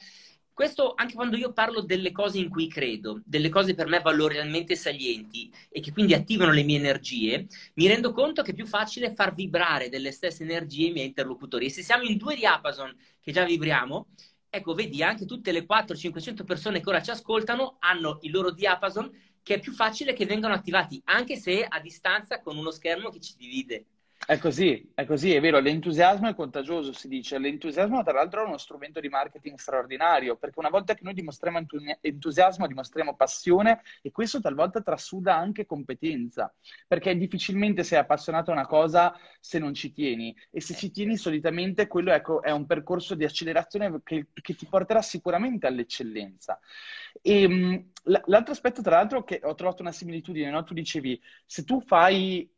Questo 0.57 0.93
anche 0.95 1.13
quando 1.13 1.37
io 1.37 1.53
parlo 1.53 1.81
delle 1.81 2.11
cose 2.11 2.39
in 2.39 2.49
cui 2.49 2.67
credo, 2.67 3.21
delle 3.23 3.49
cose 3.49 3.75
per 3.75 3.85
me 3.85 3.99
valorialmente 3.99 4.75
salienti 4.75 5.53
e 5.69 5.81
che 5.81 5.91
quindi 5.91 6.15
attivano 6.15 6.51
le 6.51 6.63
mie 6.63 6.77
energie, 6.79 7.45
mi 7.75 7.85
rendo 7.85 8.11
conto 8.11 8.41
che 8.41 8.49
è 8.49 8.55
più 8.55 8.65
facile 8.65 9.13
far 9.13 9.35
vibrare 9.35 9.89
delle 9.89 10.11
stesse 10.11 10.41
energie 10.41 10.87
i 10.87 10.91
miei 10.91 11.05
interlocutori. 11.05 11.67
E 11.67 11.69
se 11.69 11.83
siamo 11.83 12.05
in 12.05 12.17
due 12.17 12.33
diapason 12.33 12.91
che 13.21 13.31
già 13.31 13.45
vibriamo, 13.45 14.07
ecco, 14.57 14.73
vedi, 14.73 15.01
anche 15.01 15.25
tutte 15.25 15.51
le 15.51 15.65
400-500 15.65 16.43
persone 16.43 16.81
che 16.81 16.89
ora 16.89 17.01
ci 17.01 17.11
ascoltano 17.11 17.77
hanno 17.79 18.19
il 18.21 18.31
loro 18.31 18.51
diapason 18.51 19.09
che 19.41 19.55
è 19.55 19.59
più 19.59 19.71
facile 19.71 20.13
che 20.13 20.25
vengano 20.25 20.53
attivati, 20.53 21.01
anche 21.05 21.37
se 21.37 21.63
a 21.63 21.79
distanza 21.79 22.41
con 22.41 22.57
uno 22.57 22.69
schermo 22.69 23.09
che 23.09 23.21
ci 23.21 23.33
divide. 23.37 23.85
È 24.25 24.37
così, 24.39 24.91
è 24.93 25.05
così, 25.05 25.33
è 25.33 25.39
vero, 25.39 25.59
l'entusiasmo 25.59 26.27
è 26.27 26.35
contagioso, 26.35 26.91
si 26.91 27.07
dice. 27.07 27.37
L'entusiasmo, 27.37 28.03
tra 28.03 28.13
l'altro, 28.13 28.43
è 28.43 28.45
uno 28.45 28.57
strumento 28.57 28.99
di 28.99 29.07
marketing 29.07 29.57
straordinario, 29.57 30.35
perché 30.35 30.59
una 30.59 30.69
volta 30.69 30.95
che 30.95 31.03
noi 31.03 31.13
dimostriamo 31.13 31.65
entusiasmo, 32.01 32.67
dimostriamo 32.67 33.15
passione 33.15 33.81
e 34.01 34.11
questo 34.11 34.41
talvolta 34.41 34.81
trasuda 34.81 35.37
anche 35.37 35.65
competenza, 35.65 36.53
perché 36.87 37.15
difficilmente 37.15 37.83
sei 37.83 37.99
appassionato 37.99 38.51
a 38.51 38.55
una 38.55 38.65
cosa 38.65 39.17
se 39.39 39.59
non 39.59 39.73
ci 39.73 39.93
tieni 39.93 40.35
e 40.51 40.59
se 40.59 40.73
ci 40.73 40.91
tieni 40.91 41.15
solitamente 41.15 41.87
quello 41.87 42.11
ecco, 42.11 42.41
è 42.41 42.51
un 42.51 42.65
percorso 42.65 43.15
di 43.15 43.23
accelerazione 43.23 44.01
che, 44.03 44.27
che 44.33 44.55
ti 44.55 44.65
porterà 44.65 45.01
sicuramente 45.01 45.67
all'eccellenza. 45.67 46.59
E, 47.21 47.41
ehm, 47.43 47.91
l'altro 48.25 48.51
aspetto, 48.51 48.81
tra 48.81 48.97
l'altro, 48.97 49.23
che 49.23 49.39
ho 49.43 49.55
trovato 49.55 49.81
una 49.81 49.91
similitudine, 49.91 50.49
no? 50.49 50.63
tu 50.63 50.73
dicevi, 50.73 51.21
se 51.45 51.63
tu 51.63 51.79
fai 51.79 52.49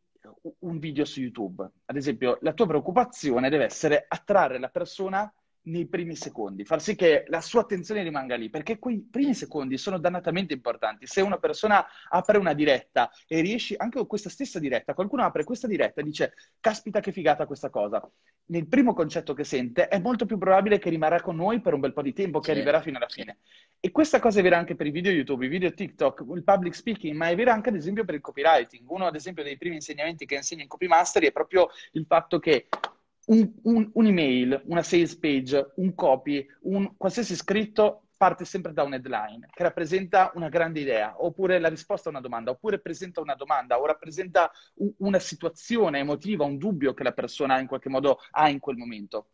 un 0.59 0.79
video 0.79 1.05
su 1.05 1.21
YouTube. 1.21 1.69
Ad 1.85 1.95
esempio, 1.95 2.37
la 2.41 2.53
tua 2.53 2.67
preoccupazione 2.67 3.49
deve 3.49 3.65
essere 3.65 4.05
attrarre 4.07 4.59
la 4.59 4.69
persona 4.69 5.31
nei 5.63 5.87
primi 5.87 6.15
secondi, 6.15 6.63
far 6.63 6.81
sì 6.81 6.95
che 6.95 7.25
la 7.27 7.41
sua 7.41 7.61
attenzione 7.61 8.03
rimanga 8.03 8.35
lì, 8.35 8.49
perché 8.49 8.79
quei 8.79 8.99
primi 8.99 9.33
secondi 9.33 9.77
sono 9.77 9.99
dannatamente 9.99 10.53
importanti. 10.53 11.05
Se 11.05 11.21
una 11.21 11.37
persona 11.37 11.85
apre 12.09 12.37
una 12.37 12.53
diretta 12.53 13.11
e 13.27 13.41
riesci, 13.41 13.75
anche 13.77 13.97
con 13.97 14.07
questa 14.07 14.29
stessa 14.29 14.59
diretta, 14.59 14.93
qualcuno 14.93 15.23
apre 15.23 15.43
questa 15.43 15.67
diretta 15.67 16.01
e 16.01 16.03
dice, 16.03 16.33
caspita 16.59 16.99
che 16.99 17.11
figata 17.11 17.45
questa 17.45 17.69
cosa, 17.69 18.01
nel 18.45 18.67
primo 18.67 18.93
concetto 18.93 19.33
che 19.33 19.43
sente 19.43 19.87
è 19.87 19.99
molto 19.99 20.25
più 20.25 20.37
probabile 20.37 20.79
che 20.79 20.89
rimarrà 20.89 21.21
con 21.21 21.35
noi 21.35 21.61
per 21.61 21.73
un 21.73 21.81
bel 21.81 21.93
po' 21.93 22.01
di 22.01 22.13
tempo, 22.13 22.39
che 22.39 22.45
sì. 22.45 22.51
arriverà 22.51 22.81
fino 22.81 22.97
alla 22.97 23.07
fine. 23.07 23.37
E 23.79 23.91
questa 23.91 24.19
cosa 24.19 24.39
è 24.39 24.43
vera 24.43 24.57
anche 24.57 24.75
per 24.75 24.87
i 24.87 24.91
video 24.91 25.11
YouTube, 25.11 25.45
i 25.45 25.49
video 25.49 25.73
TikTok, 25.73 26.25
il 26.33 26.43
public 26.43 26.73
speaking, 26.73 27.15
ma 27.15 27.29
è 27.29 27.35
vera 27.35 27.53
anche 27.53 27.69
ad 27.69 27.75
esempio 27.75 28.05
per 28.05 28.15
il 28.15 28.21
copywriting. 28.21 28.89
Uno 28.89 29.05
ad 29.05 29.15
esempio 29.15 29.43
dei 29.43 29.57
primi 29.57 29.75
insegnamenti 29.75 30.25
che 30.25 30.35
insegna 30.35 30.63
in 30.63 30.67
Copy 30.67 30.87
Mastery 30.87 31.27
è 31.27 31.31
proprio 31.31 31.69
il 31.91 32.05
fatto 32.07 32.39
che 32.39 32.67
un, 33.29 33.51
un, 33.63 33.89
un'email, 33.93 34.63
una 34.65 34.83
sales 34.83 35.15
page, 35.15 35.71
un 35.75 35.93
copy, 35.95 36.45
un 36.61 36.95
qualsiasi 36.97 37.35
scritto 37.35 38.03
parte 38.17 38.43
sempre 38.43 38.73
da 38.73 38.83
un 38.83 38.93
headline 38.93 39.47
che 39.49 39.63
rappresenta 39.63 40.31
una 40.35 40.49
grande 40.49 40.81
idea, 40.81 41.23
oppure 41.23 41.57
la 41.57 41.69
risposta 41.69 42.09
a 42.09 42.11
una 42.11 42.21
domanda, 42.21 42.51
oppure 42.51 42.79
presenta 42.79 43.21
una 43.21 43.35
domanda 43.35 43.79
o 43.79 43.85
rappresenta 43.85 44.51
una 44.97 45.19
situazione 45.19 45.99
emotiva, 45.99 46.43
un 46.43 46.57
dubbio 46.57 46.93
che 46.93 47.03
la 47.03 47.13
persona 47.13 47.59
in 47.59 47.67
qualche 47.67 47.87
modo 47.87 48.19
ha 48.31 48.49
in 48.49 48.59
quel 48.59 48.75
momento 48.75 49.27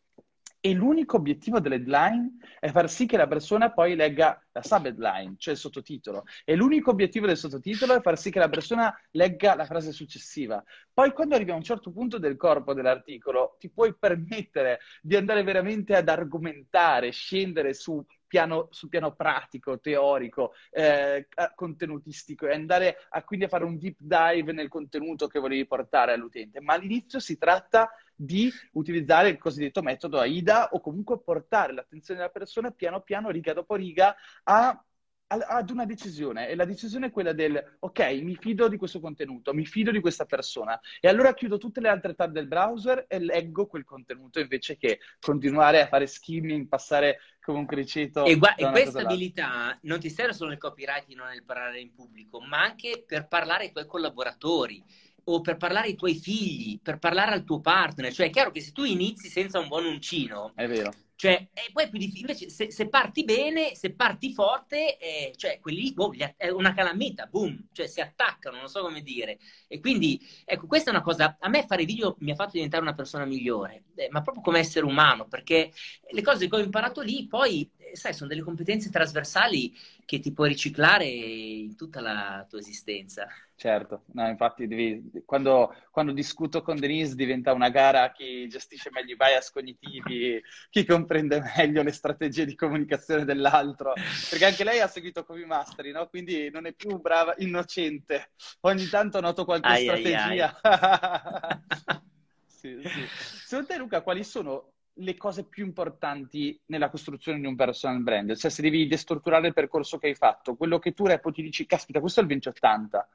e 0.66 0.74
l'unico 0.74 1.18
obiettivo 1.18 1.60
dell'headline 1.60 2.38
è 2.60 2.72
far 2.72 2.90
sì 2.90 3.06
che 3.06 3.18
la 3.18 3.28
persona 3.28 3.72
poi 3.72 3.94
legga 3.94 4.44
la 4.52 4.64
subheadline, 4.64 5.36
cioè 5.38 5.54
il 5.54 5.60
sottotitolo. 5.60 6.24
E 6.44 6.56
l'unico 6.56 6.90
obiettivo 6.90 7.28
del 7.28 7.38
sottotitolo 7.38 7.94
è 7.94 8.02
far 8.02 8.18
sì 8.18 8.32
che 8.32 8.40
la 8.40 8.50
persona 8.50 8.92
legga 9.12 9.54
la 9.54 9.66
frase 9.66 9.92
successiva. 9.92 10.64
Poi 10.92 11.14
quando 11.14 11.36
arrivi 11.36 11.52
a 11.52 11.56
un 11.56 11.62
certo 11.62 11.92
punto 11.92 12.18
del 12.18 12.36
corpo 12.36 12.74
dell'articolo, 12.74 13.58
ti 13.60 13.70
puoi 13.70 13.94
permettere 13.96 14.80
di 15.04 15.16
andare 15.16 15.44
veramente 15.44 15.96
ad 15.96 16.10
argomentare, 16.10 17.12
scendere 17.12 17.76
su 17.76 18.04
piano, 18.28 18.68
sul 18.72 18.90
piano 18.90 19.14
pratico, 19.14 19.80
teorico, 19.80 20.54
eh, 20.72 21.28
contenutistico 21.56 22.48
e 22.48 22.54
andare 22.54 22.98
a, 23.10 23.24
quindi 23.24 23.46
a 23.46 23.50
fare 23.50 23.64
un 23.64 23.78
deep 23.78 23.98
dive 24.00 24.52
nel 24.52 24.70
contenuto 24.70 25.28
che 25.28 25.40
volevi 25.40 25.66
portare 25.66 26.14
all'utente. 26.14 26.62
Ma 26.62 26.74
all'inizio 26.74 27.20
si 27.20 27.38
tratta 27.38 27.90
di 28.16 28.52
utilizzare 28.74 29.30
il 29.30 29.38
cosiddetto 29.38 29.82
metodo 29.82 30.20
AIDA 30.20 30.70
o 30.72 30.80
comunque 30.80 31.20
portare 31.20 31.74
l'attenzione 31.74 32.20
della 32.20 32.32
persona 32.32 32.72
piano 32.72 33.02
piano, 33.02 33.30
riga 33.30 33.54
dopo 33.54 33.76
riga, 33.76 34.16
a 34.44 34.84
ad 35.28 35.70
una 35.72 35.86
decisione 35.86 36.48
e 36.50 36.56
la 36.56 36.66
decisione 36.66 37.08
è 37.08 37.12
quella 37.12 37.34
del 37.34 37.78
ok, 37.80 38.00
mi 38.22 38.36
fido 38.36 38.68
di 38.68 38.78
questo 38.78 39.00
contenuto, 39.00 39.54
mi 39.54 39.66
fido 39.66 39.92
di 39.92 40.00
questa 40.00 40.26
persona 40.26 40.80
e 41.00 41.08
allora 41.08 41.34
chiudo 41.34 41.58
tutte 41.58 41.82
le 41.82 41.90
altre 41.90 42.14
tab 42.14 42.32
del 42.32 42.48
browser 42.48 43.06
e 43.08 43.20
leggo 43.20 43.66
quel 43.66 43.84
contenuto 43.84 44.40
invece 44.40 44.78
che 44.78 45.00
continuare 45.20 45.82
a 45.82 45.88
fare 45.88 46.06
skimming, 46.06 46.68
passare 46.68 47.20
come 47.42 47.58
un 47.60 47.66
criceto. 47.66 48.26
E, 48.26 48.38
gua- 48.38 48.56
e 48.56 48.70
questa 48.70 49.02
abilità 49.02 49.78
non 49.84 50.00
ti 50.00 50.10
serve 50.10 50.34
solo 50.34 50.50
nel 50.50 50.60
copywriting, 50.60 51.18
non 51.18 51.28
nel 51.28 51.44
parlare 51.44 51.80
in 51.80 51.94
pubblico, 51.94 52.40
ma 52.40 52.62
anche 52.62 53.04
per 53.06 53.28
parlare 53.28 53.66
ai 53.66 53.72
tuoi 53.72 53.88
collaboratori 53.88 54.84
o 55.28 55.42
per 55.42 55.58
parlare 55.58 55.88
ai 55.88 55.96
tuoi 55.96 56.16
figli, 56.16 56.80
per 56.82 57.00
parlare 57.00 57.32
al 57.32 57.44
tuo 57.44 57.60
partner. 57.62 58.14
Cioè, 58.14 58.28
è 58.28 58.30
chiaro 58.30 58.52
che 58.52 58.62
se 58.62 58.72
tu 58.72 58.84
inizi 58.84 59.28
senza 59.28 59.60
un 59.60 59.68
buon 59.68 59.86
uncino, 59.86 60.52
è 60.56 60.68
vero. 60.68 60.92
Cioè, 61.18 61.48
e 61.54 61.70
poi 61.72 61.86
è 61.86 61.90
più 61.90 61.98
difficile. 61.98 62.32
Invece, 62.32 62.50
se, 62.50 62.72
se, 62.72 62.90
parti 62.90 63.24
bene, 63.24 63.74
se 63.76 63.94
parti 63.94 64.34
forte, 64.34 64.98
eh, 64.98 65.34
cioè, 65.38 65.60
quelli 65.60 65.94
boh, 65.94 66.14
è 66.36 66.50
una 66.50 66.74
calamita, 66.74 67.26
boom, 67.28 67.70
cioè 67.72 67.88
si 67.88 68.02
attaccano, 68.02 68.58
non 68.58 68.68
so 68.68 68.82
come 68.82 69.02
dire. 69.02 69.38
E 69.68 69.80
quindi, 69.80 70.20
ecco, 70.44 70.68
questa 70.68 70.92
è 70.92 70.94
una 70.94 71.02
cosa. 71.04 71.38
A 71.40 71.48
me 71.50 71.66
fare 71.66 71.86
video 71.86 72.16
mi 72.20 72.32
ha 72.32 72.36
fatto 72.36 72.52
diventare 72.54 72.84
una 72.84 72.94
persona 72.94 73.26
migliore, 73.26 73.86
eh, 73.96 74.10
ma 74.12 74.22
proprio 74.22 74.44
come 74.44 74.60
essere 74.60 74.86
umano, 74.86 75.26
perché 75.28 75.72
le 76.12 76.22
cose 76.22 76.48
che 76.50 76.56
ho 76.56 76.60
imparato 76.60 77.02
lì, 77.02 77.28
poi, 77.28 77.70
sai, 77.96 78.14
sono 78.14 78.30
delle 78.30 78.42
competenze 78.42 78.90
trasversali 78.90 79.74
che 80.06 80.20
ti 80.20 80.32
puoi 80.32 80.50
riciclare 80.50 81.06
in 81.06 81.76
tutta 81.76 82.02
la 82.02 82.46
tua 82.48 82.60
esistenza. 82.60 83.28
Certo, 83.58 84.04
no, 84.08 84.28
infatti 84.28 84.68
devi, 84.68 85.24
quando, 85.24 85.74
quando, 85.90 86.12
discuto 86.12 86.62
con 86.62 86.76
Denise 86.76 87.16
diventa 87.16 87.54
una 87.54 87.70
gara 87.70 88.12
chi 88.12 88.50
gestisce 88.50 88.90
meglio 88.92 89.14
i 89.14 89.16
bias 89.16 89.50
cognitivi, 89.50 90.42
chi 90.70 90.86
comprende 90.86 91.42
meglio 91.56 91.82
le 91.82 91.94
strategie 91.94 92.46
di 92.46 92.54
comunicazione 92.54 93.24
dell'altro, 93.24 93.94
perché 94.30 94.44
anche 94.44 94.66
lei 94.66 94.82
ha 94.82 94.88
seguito 94.88 95.24
Copy 95.24 95.46
Mastery, 95.46 95.92
no? 95.92 96.08
quindi 96.08 96.50
non 96.52 96.66
è 96.66 96.74
più 96.74 97.00
brava, 97.00 97.34
innocente. 97.38 98.32
Ogni 98.62 98.90
tanto 98.90 99.22
noto 99.22 99.46
qualche 99.46 99.70
ai 99.70 99.84
strategia. 99.84 100.60
Ai, 100.62 100.80
ai. 100.82 102.02
sì, 102.46 102.78
sì. 102.84 103.08
Secondo 103.46 103.68
te, 103.68 103.78
Luca, 103.78 104.02
quali 104.02 104.26
sono 104.26 104.75
le 104.96 105.16
cose 105.18 105.46
più 105.46 105.66
importanti 105.66 106.60
nella 106.68 106.90
costruzione 106.90 107.40
di 107.40 107.46
un 107.46 107.56
personal 107.56 108.02
brand? 108.02 108.36
Cioè, 108.36 108.52
se 108.52 108.62
devi 108.62 108.88
destrutturare 108.88 109.48
il 109.48 109.54
percorso 109.54 109.98
che 109.98 110.08
hai 110.08 110.16
fatto, 110.16 110.56
quello 110.56 110.80
che 110.80 110.94
tu 110.94 111.06
reputi 111.06 111.42
dici, 111.42 111.66
caspita, 111.66 112.00
questo 112.00 112.20
è 112.20 112.24
il 112.24 112.30
2080. 112.30 113.10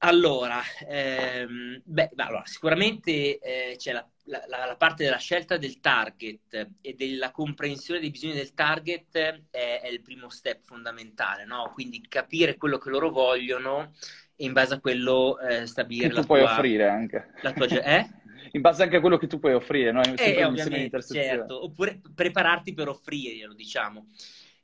Allora, 0.00 0.60
ehm, 0.86 1.82
beh, 1.84 2.10
allora, 2.16 2.42
sicuramente 2.44 3.38
eh, 3.40 3.74
c'è 3.76 3.90
la, 3.90 4.08
la, 4.26 4.66
la, 4.66 4.76
parte 4.76 5.02
della 5.02 5.16
scelta 5.16 5.56
del 5.56 5.80
target 5.80 6.68
e 6.80 6.94
della 6.94 7.32
comprensione 7.32 7.98
dei 7.98 8.10
bisogni 8.10 8.34
del 8.34 8.54
target 8.54 9.16
è, 9.50 9.80
è 9.80 9.88
il 9.88 10.00
primo 10.00 10.30
step 10.30 10.62
fondamentale, 10.64 11.44
no? 11.44 11.72
Quindi 11.74 12.06
capire 12.06 12.56
quello 12.56 12.78
che 12.78 12.90
loro 12.90 13.10
vogliono 13.10 13.92
e 14.36 14.44
in 14.44 14.52
base 14.52 14.74
a 14.74 14.80
quello 14.80 15.36
eh, 15.40 15.66
stabilire 15.66 16.10
che 16.10 16.14
tu 16.14 16.26
puoi 16.26 16.42
offrire 16.42 16.86
anche. 16.86 17.32
La 17.42 17.52
tua, 17.52 17.66
eh? 17.66 18.08
in 18.52 18.60
base 18.60 18.82
anche 18.82 18.96
a 18.96 19.00
quello 19.00 19.16
che 19.16 19.26
tu 19.26 19.38
puoi 19.38 19.54
offrire, 19.54 19.92
no? 19.92 20.02
Eh, 20.02 20.44
ovviamente, 20.44 21.02
certo. 21.02 21.64
Oppure 21.64 22.00
prepararti 22.14 22.74
per 22.74 22.88
offrirglielo, 22.88 23.54
diciamo. 23.54 24.08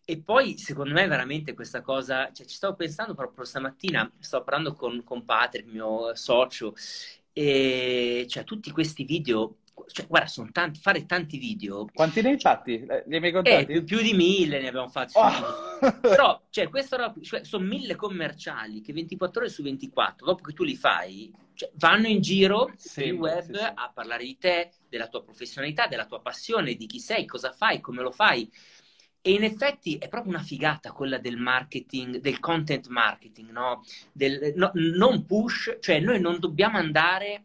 E 0.07 0.19
poi, 0.19 0.59
secondo 0.59 0.93
me, 0.93 1.07
veramente 1.07 1.55
questa 1.55 1.81
cosa, 1.81 2.31
cioè, 2.33 2.47
ci 2.47 2.57
stavo 2.57 2.75
pensando 2.75 3.15
proprio 3.15 3.45
stamattina, 3.45 4.11
stavo 4.21 4.45
parlando 4.45 4.75
con, 4.75 5.03
con 5.03 5.25
Patrick, 5.25 5.71
mio 5.71 6.15
socio, 6.15 6.75
e 7.33 8.27
cioè, 8.29 8.45
tutti 8.45 8.71
questi 8.71 9.05
video, 9.05 9.57
cioè, 9.87 10.07
guarda, 10.07 10.29
sono 10.29 10.51
tanti, 10.53 10.79
fare 10.81 11.07
tanti 11.07 11.39
video. 11.39 11.87
Quanti 11.93 12.23
ne 12.23 12.31
hai 12.31 12.41
fatti? 12.41 12.85
Eh, 12.85 13.05
li 13.07 13.15
hai 13.15 13.21
mai 13.21 13.33
contati? 13.33 13.73
Eh, 13.73 13.83
più 13.83 14.01
di 14.01 14.15
mille 14.15 14.61
ne 14.61 14.69
abbiamo 14.69 14.89
fatti. 14.89 15.13
Oh. 15.17 16.01
Però, 16.01 16.43
cioè, 16.51 16.69
era, 16.91 17.15
cioè, 17.21 17.45
sono 17.45 17.65
mille 17.65 17.97
commerciali 17.97 18.81
che 18.81 18.93
24 18.93 19.41
ore 19.41 19.51
su 19.51 19.63
24, 19.63 20.27
dopo 20.27 20.43
che 20.43 20.53
tu 20.53 20.65
li 20.65 20.77
fai, 20.77 21.33
cioè, 21.55 21.71
vanno 21.75 22.07
in 22.07 22.21
giro 22.21 22.73
sì, 22.77 23.05
il 23.05 23.13
web 23.13 23.53
sì, 23.53 23.59
sì. 23.59 23.65
a 23.75 23.91
parlare 23.93 24.25
di 24.25 24.39
te, 24.39 24.71
della 24.89 25.09
tua 25.09 25.23
professionalità, 25.23 25.87
della 25.87 26.07
tua 26.07 26.21
passione, 26.21 26.75
di 26.75 26.87
chi 26.87 27.01
sei, 27.01 27.27
cosa 27.27 27.53
fai, 27.53 27.81
come 27.81 28.03
lo 28.03 28.11
fai. 28.11 28.51
E 29.27 29.33
in 29.33 29.43
effetti 29.43 29.97
è 29.97 30.09
proprio 30.09 30.35
una 30.35 30.43
figata 30.43 30.93
quella 30.93 31.17
del 31.17 31.39
marketing, 31.39 32.19
del 32.19 32.41
content 32.41 32.89
marketing, 32.89 33.51
no? 33.51 33.83
Del, 34.13 34.53
no, 34.55 34.71
non 34.75 35.25
push, 35.25 35.79
cioè 35.81 35.99
noi 35.99 36.21
non 36.21 36.39
dobbiamo 36.39 36.77
andare 36.77 37.45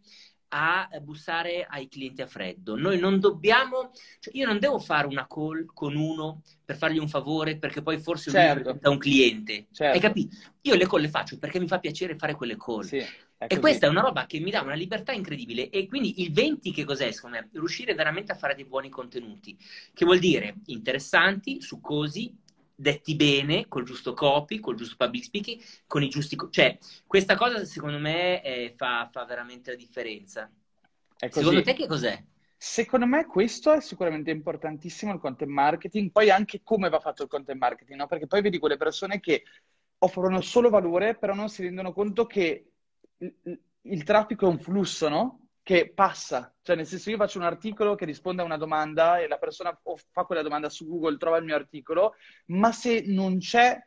a 0.49 0.89
bussare 1.01 1.65
ai 1.69 1.88
clienti 1.88 2.21
a 2.21 2.27
freddo. 2.27 2.75
Noi 2.75 2.99
non 2.99 3.19
dobbiamo, 3.19 3.91
cioè 4.19 4.35
io 4.35 4.45
non 4.45 4.59
devo 4.59 4.79
fare 4.79 5.07
una 5.07 5.27
call 5.27 5.65
con 5.73 5.95
uno 5.95 6.41
per 6.63 6.77
fargli 6.77 6.97
un 6.97 7.07
favore 7.07 7.57
perché 7.57 7.81
poi 7.81 7.99
forse 7.99 8.31
certo. 8.31 8.71
lui 8.71 8.79
un 8.83 8.97
cliente. 8.97 9.67
Certo. 9.71 9.95
Hai 9.95 9.99
capito? 9.99 10.35
Io 10.62 10.75
le 10.75 10.88
call 10.88 11.01
le 11.01 11.09
faccio 11.09 11.38
perché 11.38 11.59
mi 11.59 11.67
fa 11.67 11.79
piacere 11.79 12.15
fare 12.15 12.35
quelle 12.35 12.57
call. 12.57 12.81
Sì. 12.81 13.05
E 13.47 13.57
questa 13.59 13.85
è 13.88 13.89
una 13.89 14.01
roba 14.01 14.25
che 14.25 14.39
mi 14.39 14.51
dà 14.51 14.62
una 14.62 14.73
libertà 14.73 15.13
incredibile. 15.13 15.69
E 15.69 15.88
quindi 15.88 16.21
il 16.21 16.33
20 16.33 16.73
che 16.73 16.83
cos'è, 16.83 17.09
secondo 17.12 17.38
me? 17.38 17.49
Riuscire 17.53 17.93
veramente 17.93 18.33
a 18.33 18.35
fare 18.35 18.53
dei 18.53 18.65
buoni 18.65 18.89
contenuti, 18.89 19.57
che 19.93 20.03
vuol 20.03 20.19
dire 20.19 20.55
interessanti, 20.65 21.62
succosi, 21.62 22.35
detti 22.79 23.15
bene, 23.15 23.67
col 23.67 23.83
giusto 23.83 24.13
copy, 24.13 24.59
col 24.59 24.75
giusto 24.75 24.95
public 24.97 25.23
speaking, 25.23 25.61
con 25.85 26.01
i 26.01 26.07
giusti... 26.07 26.37
Cioè, 26.49 26.77
questa 27.05 27.35
cosa 27.35 27.65
secondo 27.65 27.99
me 27.99 28.41
eh, 28.41 28.73
fa, 28.77 29.09
fa, 29.11 29.25
veramente 29.25 29.71
la 29.71 29.77
differenza. 29.77 30.49
Secondo 31.29 31.61
te 31.61 31.73
che 31.73 31.87
cos'è? 31.87 32.23
Secondo 32.55 33.05
me 33.05 33.25
questo 33.25 33.73
è 33.73 33.81
sicuramente 33.81 34.31
importantissimo 34.31 35.13
il 35.13 35.19
content 35.19 35.51
marketing, 35.51 36.11
poi 36.11 36.29
anche 36.29 36.61
come 36.63 36.89
va 36.89 36.99
fatto 36.99 37.23
il 37.23 37.29
content 37.29 37.59
marketing, 37.59 37.99
no? 37.99 38.07
Perché 38.07 38.27
poi 38.27 38.41
vedi 38.41 38.57
quelle 38.59 38.77
persone 38.77 39.19
che 39.19 39.43
offrono 39.99 40.39
solo 40.39 40.69
valore, 40.69 41.15
però 41.15 41.33
non 41.33 41.49
si 41.49 41.63
rendono 41.63 41.91
conto 41.91 42.25
che 42.25 42.71
il 43.17 44.03
traffico 44.03 44.45
è 44.45 44.49
un 44.49 44.59
flusso, 44.59 45.09
no? 45.09 45.48
Che 45.69 45.91
passa. 45.93 46.51
Cioè, 46.63 46.75
nel 46.75 46.88
senso, 46.88 47.12
io 47.12 47.17
faccio 47.17 47.38
un 47.38 47.43
articolo 47.43 47.93
che 47.93 48.03
risponde 48.03 48.41
a 48.41 48.45
una 48.45 48.58
domanda 48.58 49.19
e 49.19 49.27
la 49.27 49.38
persona 49.38 49.79
fa 50.12 50.23
quella 50.23 50.41
domanda 50.41 50.67
su 50.67 50.88
Google, 50.88 51.17
trova 51.17 51.38
il 51.38 51.43
mio 51.43 51.53
articolo, 51.53 52.15
ma 52.47 52.71
se 52.71 53.03
non 53.05 53.38
c'è 53.38 53.79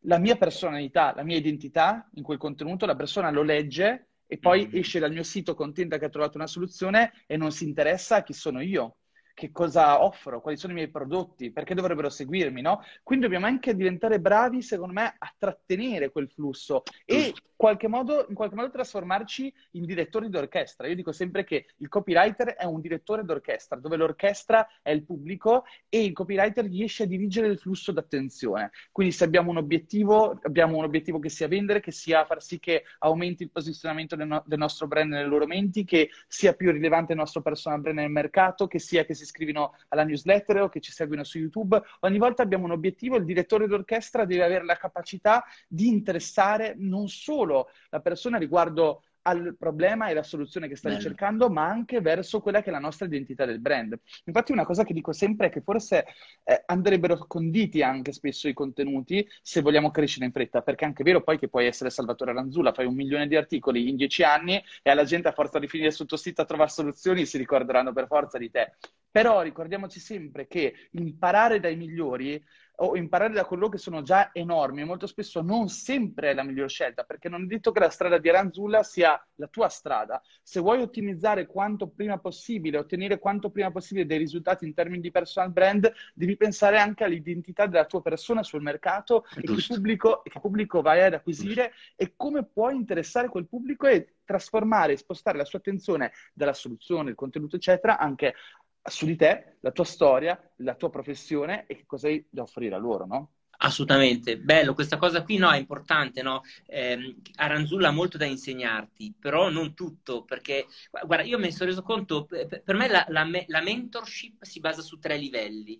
la 0.00 0.18
mia 0.18 0.36
personalità, 0.36 1.14
la 1.16 1.22
mia 1.22 1.38
identità 1.38 2.06
in 2.16 2.24
quel 2.24 2.36
contenuto, 2.36 2.84
la 2.84 2.94
persona 2.94 3.30
lo 3.30 3.40
legge 3.40 4.08
e 4.26 4.36
poi 4.36 4.66
mm-hmm. 4.66 4.80
esce 4.80 4.98
dal 4.98 5.12
mio 5.12 5.22
sito 5.22 5.54
contenta 5.54 5.96
che 5.96 6.04
ha 6.04 6.10
trovato 6.10 6.36
una 6.36 6.46
soluzione 6.46 7.24
e 7.26 7.38
non 7.38 7.52
si 7.52 7.64
interessa 7.64 8.16
a 8.16 8.22
chi 8.22 8.34
sono 8.34 8.60
io 8.60 8.96
che 9.32 9.50
cosa 9.50 10.04
offro, 10.04 10.42
quali 10.42 10.58
sono 10.58 10.74
i 10.74 10.76
miei 10.76 10.90
prodotti, 10.90 11.50
perché 11.50 11.74
dovrebbero 11.74 12.10
seguirmi, 12.10 12.60
no? 12.60 12.82
Quindi 13.02 13.24
dobbiamo 13.24 13.46
anche 13.46 13.74
diventare 13.74 14.20
bravi, 14.20 14.60
secondo 14.60 14.92
me, 14.92 15.14
a 15.16 15.34
trattenere 15.38 16.10
quel 16.10 16.28
flusso 16.28 16.82
e 17.06 17.32
qualche 17.60 17.88
modo, 17.88 18.24
in 18.26 18.34
qualche 18.34 18.54
modo 18.54 18.70
trasformarci 18.70 19.52
in 19.72 19.84
direttori 19.84 20.30
d'orchestra. 20.30 20.86
Io 20.86 20.94
dico 20.94 21.12
sempre 21.12 21.44
che 21.44 21.66
il 21.76 21.88
copywriter 21.88 22.54
è 22.54 22.64
un 22.64 22.80
direttore 22.80 23.22
d'orchestra, 23.22 23.76
dove 23.76 23.98
l'orchestra 23.98 24.66
è 24.80 24.88
il 24.88 25.04
pubblico 25.04 25.64
e 25.90 26.02
il 26.02 26.14
copywriter 26.14 26.64
riesce 26.64 27.02
a 27.02 27.06
dirigere 27.06 27.48
il 27.48 27.58
flusso 27.58 27.92
d'attenzione. 27.92 28.70
Quindi 28.90 29.12
se 29.12 29.24
abbiamo 29.24 29.50
un 29.50 29.58
obiettivo, 29.58 30.40
abbiamo 30.42 30.78
un 30.78 30.84
obiettivo 30.84 31.18
che 31.18 31.28
sia 31.28 31.48
vendere, 31.48 31.80
che 31.80 31.90
sia 31.90 32.24
far 32.24 32.42
sì 32.42 32.58
che 32.58 32.84
aumenti 33.00 33.42
il 33.42 33.50
posizionamento 33.50 34.16
del, 34.16 34.26
no- 34.26 34.42
del 34.46 34.58
nostro 34.58 34.86
brand 34.86 35.10
nelle 35.10 35.28
loro 35.28 35.44
menti, 35.44 35.84
che 35.84 36.08
sia 36.28 36.54
più 36.54 36.70
rilevante 36.72 37.12
il 37.12 37.18
nostro 37.18 37.42
personal 37.42 37.82
brand 37.82 37.98
nel 37.98 38.08
mercato, 38.08 38.68
che 38.68 38.78
sia 38.78 39.04
che 39.04 39.12
si 39.12 39.24
iscrivino 39.24 39.74
alla 39.88 40.04
newsletter 40.04 40.62
o 40.62 40.68
che 40.70 40.80
ci 40.80 40.92
seguino 40.92 41.24
su 41.24 41.36
YouTube. 41.36 41.78
Ogni 42.00 42.16
volta 42.16 42.42
abbiamo 42.42 42.64
un 42.64 42.70
obiettivo, 42.70 43.16
il 43.16 43.26
direttore 43.26 43.66
d'orchestra 43.66 44.24
deve 44.24 44.44
avere 44.44 44.64
la 44.64 44.76
capacità 44.76 45.44
di 45.68 45.88
interessare 45.88 46.74
non 46.78 47.06
solo 47.08 47.48
la 47.90 48.00
persona 48.00 48.38
riguardo 48.38 49.02
al 49.22 49.54
problema 49.58 50.08
e 50.08 50.12
alla 50.12 50.22
soluzione 50.22 50.68
che 50.68 50.76
sta 50.76 50.88
Bello. 50.88 51.00
ricercando, 51.00 51.50
ma 51.50 51.66
anche 51.66 52.00
verso 52.00 52.40
quella 52.40 52.62
che 52.62 52.70
è 52.70 52.72
la 52.72 52.78
nostra 52.78 53.06
identità 53.06 53.44
del 53.44 53.60
brand. 53.60 53.98
Infatti 54.24 54.52
una 54.52 54.64
cosa 54.64 54.84
che 54.84 54.94
dico 54.94 55.12
sempre 55.12 55.48
è 55.48 55.50
che 55.50 55.60
forse 55.60 56.06
eh, 56.44 56.62
andrebbero 56.66 57.18
conditi 57.26 57.82
anche 57.82 58.12
spesso 58.12 58.48
i 58.48 58.54
contenuti 58.54 59.26
se 59.42 59.60
vogliamo 59.60 59.90
crescere 59.90 60.24
in 60.24 60.32
fretta, 60.32 60.62
perché 60.62 60.84
è 60.84 60.88
anche 60.88 61.02
vero 61.02 61.22
poi 61.22 61.38
che 61.38 61.48
puoi 61.48 61.66
essere 61.66 61.90
Salvatore 61.90 62.32
Ranzulla, 62.32 62.72
fai 62.72 62.86
un 62.86 62.94
milione 62.94 63.26
di 63.26 63.36
articoli 63.36 63.88
in 63.88 63.96
dieci 63.96 64.22
anni 64.22 64.62
e 64.82 64.90
alla 64.90 65.04
gente 65.04 65.28
a 65.28 65.32
forza 65.32 65.58
di 65.58 65.68
finire 65.68 65.90
sul 65.90 66.06
tuo 66.06 66.16
sito 66.16 66.40
a 66.42 66.44
trovare 66.44 66.70
soluzioni 66.70 67.26
si 67.26 67.36
ricorderanno 67.36 67.92
per 67.92 68.06
forza 68.06 68.38
di 68.38 68.50
te. 68.50 68.76
Però 69.10 69.42
ricordiamoci 69.42 69.98
sempre 69.98 70.46
che 70.46 70.88
imparare 70.92 71.58
dai 71.58 71.76
migliori 71.76 72.42
o 72.82 72.96
imparare 72.96 73.34
da 73.34 73.44
coloro 73.44 73.68
che 73.68 73.78
sono 73.78 74.02
già 74.02 74.30
enormi, 74.32 74.84
molto 74.84 75.06
spesso 75.06 75.42
non 75.42 75.68
sempre 75.68 76.30
è 76.30 76.34
la 76.34 76.42
migliore 76.42 76.68
scelta, 76.68 77.02
perché 77.02 77.28
non 77.28 77.42
è 77.42 77.46
detto 77.46 77.72
che 77.72 77.80
la 77.80 77.90
strada 77.90 78.18
di 78.18 78.28
Aranzulla 78.28 78.82
sia 78.82 79.22
la 79.34 79.48
tua 79.48 79.68
strada. 79.68 80.22
Se 80.42 80.60
vuoi 80.60 80.80
ottimizzare 80.80 81.46
quanto 81.46 81.88
prima 81.88 82.18
possibile, 82.18 82.78
ottenere 82.78 83.18
quanto 83.18 83.50
prima 83.50 83.70
possibile 83.70 84.06
dei 84.06 84.16
risultati 84.16 84.64
in 84.64 84.72
termini 84.72 85.02
di 85.02 85.10
personal 85.10 85.52
brand, 85.52 85.92
devi 86.14 86.36
pensare 86.36 86.78
anche 86.78 87.04
all'identità 87.04 87.66
della 87.66 87.84
tua 87.84 88.00
persona 88.00 88.42
sul 88.42 88.62
mercato 88.62 89.26
e 89.36 89.42
che 89.42 89.64
pubblico, 89.68 90.22
che 90.22 90.40
pubblico 90.40 90.80
vai 90.80 91.02
ad 91.02 91.12
acquisire 91.12 91.72
e 91.96 92.14
come 92.16 92.46
puoi 92.46 92.76
interessare 92.76 93.28
quel 93.28 93.46
pubblico 93.46 93.88
e 93.88 94.14
trasformare, 94.24 94.96
spostare 94.96 95.36
la 95.36 95.44
sua 95.44 95.58
attenzione 95.58 96.12
dalla 96.32 96.54
soluzione, 96.54 97.10
il 97.10 97.16
contenuto, 97.16 97.56
eccetera, 97.56 97.98
anche 97.98 98.34
su 98.82 99.06
di 99.06 99.16
te, 99.16 99.56
la 99.60 99.70
tua 99.72 99.84
storia, 99.84 100.40
la 100.56 100.74
tua 100.74 100.90
professione 100.90 101.66
e 101.66 101.76
che 101.76 101.86
cosa 101.86 102.08
hai 102.08 102.24
da 102.28 102.42
offrire 102.42 102.74
a 102.74 102.78
loro, 102.78 103.06
no? 103.06 103.32
Assolutamente, 103.62 104.38
bello, 104.38 104.72
questa 104.72 104.96
cosa 104.96 105.22
qui 105.22 105.36
no, 105.36 105.50
è 105.50 105.58
importante, 105.58 106.22
no? 106.22 106.40
Eh, 106.64 107.16
Aranzulla 107.34 107.88
ha 107.88 107.92
molto 107.92 108.16
da 108.16 108.24
insegnarti, 108.24 109.14
però 109.18 109.50
non 109.50 109.74
tutto, 109.74 110.24
perché, 110.24 110.66
guarda, 110.90 111.24
io 111.24 111.38
mi 111.38 111.52
sono 111.52 111.68
reso 111.68 111.82
conto, 111.82 112.24
per 112.24 112.74
me 112.74 112.88
la, 112.88 113.04
la, 113.08 113.28
la 113.46 113.60
mentorship 113.60 114.42
si 114.44 114.60
basa 114.60 114.80
su 114.80 114.98
tre 114.98 115.18
livelli. 115.18 115.78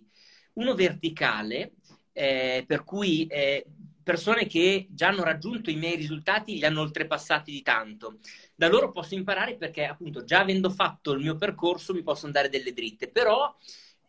Uno 0.53 0.75
verticale, 0.75 1.73
eh, 2.11 2.63
per 2.67 2.83
cui 2.83 3.25
eh, 3.25 3.65
persone 4.03 4.45
che 4.47 4.87
già 4.89 5.07
hanno 5.09 5.23
raggiunto 5.23 5.69
i 5.69 5.75
miei 5.75 5.95
risultati 5.95 6.55
li 6.55 6.65
hanno 6.65 6.81
oltrepassati 6.81 7.51
di 7.51 7.61
tanto. 7.61 8.19
Da 8.55 8.67
loro 8.67 8.91
posso 8.91 9.15
imparare 9.15 9.55
perché, 9.57 9.85
appunto, 9.85 10.23
già 10.23 10.39
avendo 10.39 10.69
fatto 10.69 11.11
il 11.11 11.19
mio 11.19 11.35
percorso 11.35 11.93
mi 11.93 12.03
possono 12.03 12.31
dare 12.31 12.49
delle 12.49 12.73
dritte, 12.73 13.09
però... 13.09 13.55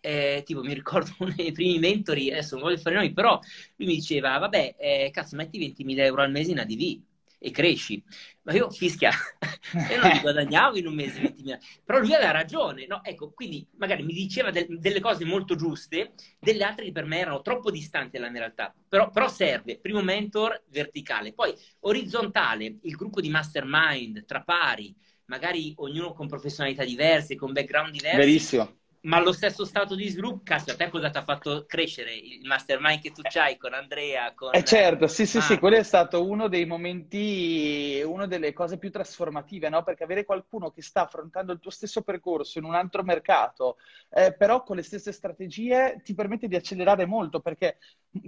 Eh, 0.05 0.43
tipo 0.45 0.65
mi 0.65 0.75
ricordo 0.75 1.13
uno 1.21 1.33
dei 1.37 1.53
primi 1.53 1.79
mentori, 1.79 2.33
adesso 2.33 2.57
non 2.57 2.65
voglio 2.65 2.77
fare 2.79 2.97
nomi, 2.97 3.13
però 3.13 3.39
lui 3.77 3.87
mi 3.87 3.95
diceva, 3.95 4.37
vabbè, 4.37 4.75
eh, 4.77 5.11
cazzo, 5.13 5.37
metti 5.37 5.61
20.000 5.61 5.99
euro 5.99 6.23
al 6.23 6.33
mese 6.33 6.51
in 6.51 6.59
ADV, 6.59 7.01
e 7.43 7.51
cresci. 7.51 8.03
Ma 8.43 8.53
io 8.53 8.71
fischia, 8.71 9.11
io 9.87 9.99
non 9.99 10.19
guadagnavo 10.21 10.77
in 10.77 10.87
un 10.87 10.95
mese 10.95 11.21
20.000, 11.21 11.59
però 11.85 11.99
lui 11.99 12.15
aveva 12.15 12.31
ragione, 12.31 12.87
no? 12.87 13.03
Ecco, 13.05 13.33
quindi 13.33 13.67
magari 13.77 14.03
mi 14.05 14.13
diceva 14.13 14.51
de- 14.51 14.67
delle 14.69 15.01
cose 15.01 15.25
molto 15.25 15.55
giuste, 15.57 16.13
delle 16.39 16.65
altre 16.65 16.85
che 16.87 16.93
per 16.93 17.05
me 17.05 17.19
erano 17.19 17.43
troppo 17.43 17.71
distanti 17.71 18.17
dalla 18.19 18.31
mia 18.31 18.41
realtà, 18.41 18.75
però, 18.89 19.11
però 19.11 19.29
serve, 19.29 19.79
primo 19.79 20.03
mentor 20.03 20.63
verticale, 20.69 21.33
poi 21.33 21.55
orizzontale, 21.81 22.79
il 22.83 22.95
gruppo 22.97 23.21
di 23.21 23.29
mastermind 23.31 24.25
tra 24.25 24.43
pari, 24.43 24.95
magari 25.27 25.73
ognuno 25.77 26.13
con 26.13 26.29
professionalità 26.29 26.85
diverse, 26.85 27.37
con 27.37 27.53
background 27.53 27.93
diversi. 27.93 28.19
Verissimo 28.19 28.81
ma 29.03 29.21
lo 29.21 29.33
stesso 29.33 29.65
stato 29.65 29.95
di 29.97 30.09
sviluppo, 30.09 30.43
cazzo, 30.45 30.71
a 30.71 30.77
te 30.77 30.89
cosa 30.89 31.11
ti 31.11 31.19
ha 31.19 31.25
fatto 31.25 31.65
crescere 31.67 32.15
il 32.15 32.47
mastermind 32.47 33.01
che 33.01 33.11
tu 33.11 33.23
c'hai 33.23 33.57
con 33.57 33.75
Andrea? 33.75 34.33
Con... 34.35 34.55
Eh 34.55 34.63
certo, 34.63 35.09
sì, 35.09 35.27
sì, 35.27 35.39
ah. 35.39 35.41
sì, 35.41 35.59
quello 35.59 35.77
è 35.77 35.83
stato 35.83 36.25
uno 36.25 36.47
dei 36.47 36.67
momenti, 36.67 38.01
una 38.05 38.27
delle 38.27 38.53
cose 38.53 38.79
più 38.79 38.91
trasformative, 38.93 39.69
no? 39.69 39.83
Perché 39.83 40.05
avere 40.05 40.25
qualcuno 40.25 40.71
che 40.71 40.83
sta 40.83 41.03
affrontando 41.03 41.53
il 41.53 41.59
tuo 41.59 41.71
stesso 41.71 42.03
percorso 42.03 42.59
in 42.59 42.65
un 42.65 42.75
altro 42.75 43.03
mercato, 43.03 43.77
eh, 44.11 44.35
però 44.35 44.63
con 44.63 44.77
le 44.77 44.83
stesse 44.83 45.11
strategie, 45.11 46.01
ti 46.05 46.15
permette 46.15 46.47
di 46.47 46.55
accelerare 46.55 47.05
molto, 47.05 47.41
perché, 47.41 47.79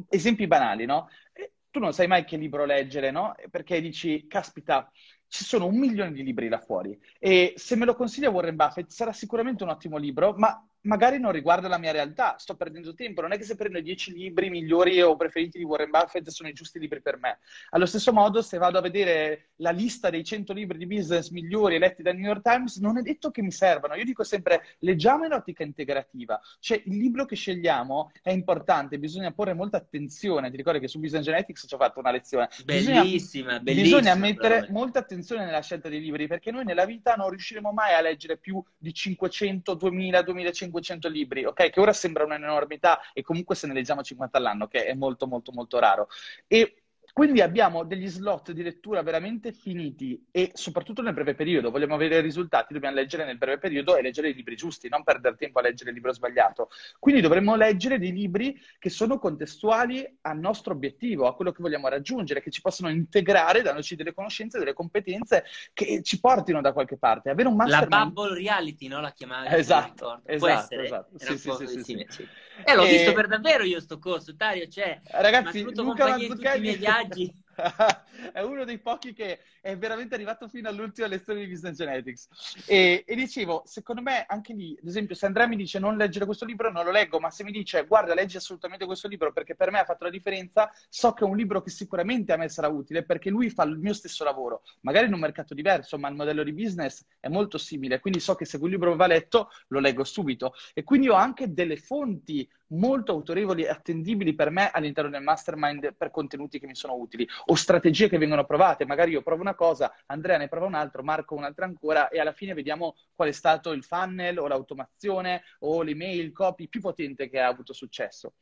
esempi 0.09 0.49
banali, 0.49 0.87
no? 0.87 1.09
Eh, 1.33 1.53
tu 1.71 1.79
non 1.79 1.93
sai 1.93 2.09
mai 2.09 2.25
che 2.25 2.37
libro 2.37 2.65
leggere, 2.65 3.13
no? 3.13 3.35
Perché 3.51 3.81
dici, 3.81 4.27
caspita, 4.27 4.91
ci 5.29 5.45
sono 5.45 5.67
un 5.67 5.77
milione 5.79 6.13
di 6.13 6.23
libri 6.23 6.49
là 6.49 6.59
fuori. 6.59 6.99
E 7.19 7.55
se 7.57 7.77
me 7.77 7.85
lo 7.85 7.95
consiglia 7.95 8.31
Warren 8.31 8.57
Buffett 8.57 8.91
sarà 8.91 9.13
sicuramente 9.13 9.63
un 9.63 9.71
ottimo 9.71 9.97
libro, 9.97 10.35
ma 10.37 10.67
magari 10.85 11.19
non 11.19 11.33
riguarda 11.33 11.69
la 11.69 11.79
mia 11.79 11.93
realtà, 11.93 12.37
sto 12.39 12.57
perdendo 12.57 12.95
tempo, 12.95 13.21
non 13.21 13.33
è 13.33 13.39
che 13.39 13.45
se 13.45 13.57
prendo 13.57 13.79
i 13.79 13.83
dieci 13.83 14.13
libri 14.13 14.51
migliori 14.51 15.01
o 15.01 15.17
preferiti 15.17 15.59
di 15.59 15.65
Warren 15.65 15.91
Buffett 15.91 16.29
sono 16.29 16.49
i 16.49 16.53
giusti 16.53 16.79
libri 16.79 17.01
per 17.01 17.19
me. 17.19 17.39
Allo 17.71 17.87
stesso 17.87 18.13
modo, 18.13 18.43
se 18.43 18.59
vado 18.59 18.79
a 18.79 18.83
vedere 18.83 19.51
la 19.57 19.71
lista 19.71 20.11
dei 20.11 20.25
100 20.25 20.53
libri 20.53 20.79
di 20.79 20.87
business 20.87 21.31
migliori 21.31 21.79
letti 21.79 22.03
dal 22.03 22.17
New 22.17 22.27
York 22.27 22.43
Times, 22.43 22.79
non 22.79 22.99
è 22.99 23.03
detto 23.03 23.31
che 23.31 23.43
mi 23.43 23.51
servano. 23.51 23.95
Io 23.95 24.05
dico 24.05 24.25
sempre, 24.25 24.63
leggiamo 24.81 25.25
in 25.25 25.33
ottica 25.33 25.63
integrativa. 25.63 26.41
Cioè, 26.61 26.83
il 26.85 26.97
libro 26.97 27.25
che 27.25 27.37
scegliamo 27.37 28.13
è 28.23 28.31
importante, 28.31 28.99
bisogna 28.99 29.33
porre 29.33 29.55
molta 29.55 29.79
attenzione. 29.79 30.51
Ti 30.51 30.57
ricordi 30.57 30.81
che 30.81 30.89
su 30.89 30.99
Business 30.99 31.25
Genetics 31.25 31.65
ci 31.67 31.75
ho 31.75 31.79
fatto 31.79 32.01
una 32.01 32.11
lezione. 32.11 32.49
Bellissima, 32.65 33.03
bisogna, 33.03 33.61
bellissima. 33.61 33.99
Bisogna 33.99 34.15
mettere 34.15 34.61
però. 34.61 34.73
molta 34.73 34.99
attenzione 34.99 35.45
nella 35.45 35.63
scelta 35.63 35.89
dei 35.89 36.01
libri, 36.01 36.27
perché 36.27 36.51
noi 36.51 36.65
nella 36.65 36.85
vita 36.85 37.15
non 37.15 37.31
riusciremo 37.31 37.73
mai 37.73 37.95
a 37.95 38.01
leggere 38.01 38.37
più 38.37 38.63
di 38.77 38.93
500, 38.93 39.75
2000, 39.75 40.23
2500 40.23 40.74
500 40.81 41.09
libri, 41.09 41.45
ok? 41.45 41.71
Che 41.71 41.81
ora 41.81 41.93
sembra 41.93 42.25
un'enormità 42.25 43.01
e 43.13 43.23
comunque 43.23 43.55
se 43.55 43.67
ne 43.67 43.75
leggiamo 43.75 44.03
50 44.03 44.39
all'anno, 44.39 44.67
che 44.69 44.87
è 44.87 44.95
molto 44.95 45.27
molto 45.27 45.53
molto 45.53 45.79
raro. 45.79 46.09
E 46.47 46.84
quindi 47.15 47.41
abbiamo 47.41 47.85
degli 47.85 48.09
slot 48.09 48.51
di 48.51 48.65
lettura 48.65 49.01
veramente 49.05 49.53
finiti 49.53 50.21
e 50.33 50.51
soprattutto 50.53 51.01
nel 51.01 51.15
breve 51.15 51.37
periodo. 51.37 51.71
Vogliamo 51.71 52.03
i 52.03 52.21
risultati, 52.21 52.73
dobbiamo 52.73 52.97
leggere 52.97 53.25
nel 53.25 53.39
breve 53.39 53.59
periodo 53.59 53.95
e 53.97 54.03
leggere 54.03 54.31
i 54.31 54.35
libri 54.35 54.57
giusti, 54.57 54.89
non 54.89 55.05
perdere 55.05 55.37
tempo 55.37 55.61
a 55.61 55.63
leggere 55.63 55.91
il 55.91 55.95
libro 55.95 56.13
sbagliato. 56.13 56.71
Quindi 56.99 57.21
dovremmo 57.21 57.55
leggere 57.55 58.01
dei 58.01 58.11
libri 58.11 58.61
che 58.81 58.91
sono 58.91 59.21
contestuali 59.21 60.05
al 60.23 60.41
nostro 60.41 60.73
obiettivo, 60.73 61.29
a 61.29 61.37
quello 61.37 61.53
che 61.53 61.63
vogliamo 61.63 61.87
raggiungere, 61.87 62.43
che 62.43 62.51
ci 62.51 62.61
possono 62.61 62.91
integrare, 62.91 63.63
dandoci 63.63 63.95
delle 63.95 64.13
conoscenze, 64.13 64.59
delle 64.59 64.73
competenze 64.73 65.45
che 65.73 66.03
ci 66.03 66.19
portino 66.19 66.61
da 66.61 66.73
qualche 66.73 66.99
parte. 66.99 67.31
Avere 67.31 67.47
un 67.47 67.55
mastermind... 67.55 67.93
La 67.93 68.07
bubble 68.07 68.35
reality, 68.35 68.89
no? 68.89 69.01
La 69.01 69.13
chiamata. 69.13 69.57
Esatto, 69.57 70.21
esatto, 70.25 70.81
esatto. 70.81 71.17
Sì, 71.17 71.39
sì, 71.39 71.51
sì, 71.53 71.67
sì, 71.85 72.07
sì. 72.09 72.29
Eh, 72.65 72.75
l'ho 72.75 72.85
e... 72.85 72.91
visto 72.91 73.13
per 73.13 73.29
davvero 73.29 73.63
io 73.63 73.79
sto 73.79 74.01
corso, 74.01 74.33
Dario, 74.33 74.67
cioè... 74.67 75.01
Ragazzi, 75.05 75.63
Luca 75.63 76.09
Mazzucchelli... 76.09 76.79
verdade. 77.09 77.44
è 78.33 78.41
uno 78.41 78.65
dei 78.65 78.79
pochi 78.79 79.13
che 79.13 79.41
è 79.61 79.77
veramente 79.77 80.15
arrivato 80.15 80.49
fino 80.49 80.69
all'ultima 80.69 81.07
lezione 81.07 81.41
di 81.41 81.47
Business 81.47 81.77
Genetics. 81.77 82.29
E, 82.67 83.05
e, 83.07 83.15
dicevo, 83.15 83.63
secondo 83.67 84.03
me 84.03 84.25
anche 84.27 84.53
lì, 84.53 84.77
ad 84.81 84.87
esempio, 84.87 85.15
se 85.15 85.27
Andrea 85.27 85.47
mi 85.47 85.57
dice 85.57 85.79
non 85.79 85.97
leggere 85.97 86.25
questo 86.25 86.45
libro, 86.45 86.71
non 86.71 86.85
lo 86.85 86.91
leggo, 86.91 87.19
ma 87.21 87.31
se 87.31 87.45
mi 87.45 87.53
dice 87.53 87.85
guarda, 87.87 88.15
leggi 88.15 88.37
assolutamente 88.37 88.87
questo 88.87 89.09
libro 89.09 89.33
perché 89.33 89.55
per 89.55 89.71
me 89.71 89.79
ha 89.79 89.85
fatto 89.85 90.05
la 90.05 90.11
differenza, 90.11 90.71
so 90.89 91.13
che 91.13 91.25
è 91.25 91.29
un 91.29 91.37
libro 91.37 91.63
che 91.63 91.71
sicuramente 91.71 92.33
a 92.33 92.37
me 92.37 92.49
sarà 92.49 92.69
utile 92.69 93.05
perché 93.05 93.31
lui 93.31 93.51
fa 93.51 93.65
il 93.65 93.79
mio 93.79 93.95
stesso 93.95 94.25
lavoro, 94.25 94.63
magari 94.81 95.07
in 95.07 95.15
un 95.15 95.21
mercato 95.21 95.55
diverso, 95.55 95.99
ma 95.99 96.09
il 96.09 96.15
modello 96.15 96.43
di 96.43 96.53
business 96.53 97.05
è 97.21 97.29
molto 97.29 97.59
simile, 97.59 98.01
quindi 98.01 98.21
so 98.21 98.35
che 98.35 98.45
se 98.45 98.59
quel 98.59 98.73
libro 98.73 98.95
va 98.97 99.07
letto, 99.07 99.51
lo 99.69 99.81
leggo 99.81 100.05
subito. 100.05 100.55
E 100.73 100.83
quindi 100.83 101.09
ho 101.09 101.15
anche 101.15 101.53
delle 101.53 101.77
fonti 101.77 102.49
molto 102.69 103.13
autorevoli 103.13 103.65
e 103.65 103.69
attendibili 103.69 104.35
per 104.35 104.51
me 104.51 104.71
all'interno 104.71 105.11
del 105.11 105.23
mastermind 105.23 105.95
per 105.95 106.11
contenuti 106.11 106.59
che 106.59 106.67
mi 106.67 106.75
sono 106.75 106.95
utili 106.95 107.27
o 107.47 107.55
strategie 107.55 108.09
che 108.09 108.19
vengono 108.19 108.45
provate. 108.45 108.87
Magari 108.87 109.13
io 109.13 109.23
provo 109.23 109.41
una 109.41 109.55
cosa, 109.55 109.93
Andrea 110.07 110.39
ne 110.39 110.49
prova 110.49 110.67
un 110.67 110.75
altro, 110.75 111.03
Marco 111.03 111.35
un'altra 111.35 111.65
ancora 111.65 112.09
e 112.09 112.19
alla 112.19 112.33
fine 112.33 112.55
vediamo 112.55 112.97
qual 113.15 113.29
è 113.29 113.33
stato 113.33 113.73
il 113.73 113.85
funnel 113.85 114.39
o 114.39 114.47
l'automazione 114.47 115.43
o 115.61 115.83
l'email 115.83 116.33
copy 116.33 116.69
più 116.69 116.81
potente 116.81 117.29
che 117.29 117.41
ha 117.41 117.49
avuto 117.49 117.73
successo. 117.73 118.35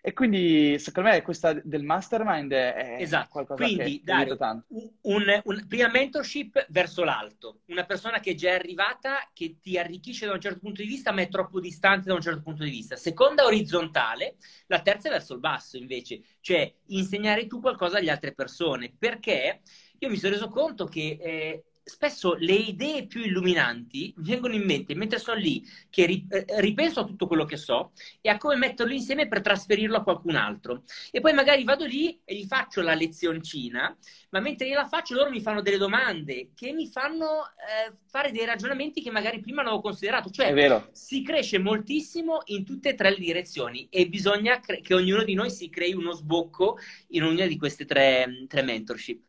E 0.00 0.12
quindi 0.12 0.78
secondo 0.78 1.10
me 1.10 1.22
questa 1.22 1.52
del 1.52 1.82
mastermind 1.82 2.52
è 2.52 2.96
esatto. 3.00 3.28
qualcosa 3.30 3.64
quindi, 3.64 3.98
che 3.98 4.04
Dario, 4.04 4.36
tanto. 4.36 4.66
Un, 5.02 5.40
un, 5.44 5.66
prima 5.66 5.88
mentorship 5.88 6.66
verso 6.70 7.02
l'alto, 7.04 7.60
una 7.66 7.84
persona 7.84 8.20
che 8.20 8.30
è 8.30 8.34
già 8.34 8.54
arrivata, 8.54 9.28
che 9.32 9.58
ti 9.60 9.76
arricchisce 9.76 10.26
da 10.26 10.32
un 10.32 10.40
certo 10.40 10.60
punto 10.60 10.82
di 10.82 10.88
vista, 10.88 11.12
ma 11.12 11.22
è 11.22 11.28
troppo 11.28 11.60
distante 11.60 12.08
da 12.08 12.14
un 12.14 12.20
certo 12.20 12.42
punto 12.42 12.62
di 12.62 12.70
vista. 12.70 12.96
Seconda 12.96 13.44
orizzontale, 13.44 14.36
la 14.66 14.80
terza 14.82 15.08
è 15.08 15.10
verso 15.10 15.34
il 15.34 15.40
basso 15.40 15.76
invece, 15.76 16.20
cioè 16.40 16.72
insegnare 16.86 17.46
tu 17.46 17.60
qualcosa 17.60 17.98
alle 17.98 18.10
altre 18.10 18.32
persone, 18.32 18.94
perché 18.96 19.62
io 19.98 20.08
mi 20.08 20.16
sono 20.16 20.32
reso 20.32 20.48
conto 20.48 20.84
che 20.84 21.18
eh, 21.20 21.64
spesso 21.88 22.34
le 22.34 22.52
idee 22.52 23.06
più 23.06 23.22
illuminanti 23.22 24.12
vengono 24.18 24.54
in 24.54 24.62
mente 24.62 24.94
mentre 24.94 25.18
sono 25.18 25.38
lì, 25.38 25.64
che 25.90 26.24
eh, 26.28 26.44
ripenso 26.60 27.00
a 27.00 27.04
tutto 27.04 27.26
quello 27.26 27.44
che 27.44 27.56
so 27.56 27.92
e 28.20 28.28
a 28.28 28.36
come 28.36 28.56
metterlo 28.56 28.92
insieme 28.92 29.26
per 29.26 29.40
trasferirlo 29.40 29.96
a 29.96 30.02
qualcun 30.02 30.36
altro. 30.36 30.84
E 31.10 31.20
poi 31.20 31.32
magari 31.32 31.64
vado 31.64 31.84
lì 31.86 32.20
e 32.24 32.34
gli 32.36 32.44
faccio 32.44 32.82
la 32.82 32.94
lezioncina, 32.94 33.96
ma 34.30 34.40
mentre 34.40 34.68
gliela 34.68 34.86
faccio 34.86 35.14
loro 35.14 35.30
mi 35.30 35.40
fanno 35.40 35.62
delle 35.62 35.78
domande 35.78 36.50
che 36.54 36.72
mi 36.72 36.86
fanno 36.86 37.46
eh, 37.46 37.96
fare 38.06 38.30
dei 38.30 38.44
ragionamenti 38.44 39.00
che 39.02 39.10
magari 39.10 39.40
prima 39.40 39.62
non 39.62 39.72
avevo 39.72 39.82
considerato. 39.82 40.30
Cioè, 40.30 40.52
si 40.92 41.22
cresce 41.22 41.58
moltissimo 41.58 42.40
in 42.46 42.64
tutte 42.64 42.90
e 42.90 42.94
tre 42.94 43.10
le 43.10 43.18
direzioni 43.18 43.88
e 43.90 44.08
bisogna 44.08 44.60
cre- 44.60 44.80
che 44.80 44.94
ognuno 44.94 45.24
di 45.24 45.34
noi 45.34 45.50
si 45.50 45.68
crei 45.70 45.94
uno 45.94 46.12
sbocco 46.12 46.76
in 47.08 47.24
ognuna 47.24 47.46
di 47.46 47.56
queste 47.56 47.84
tre, 47.86 48.44
tre 48.46 48.62
mentorship. 48.62 49.27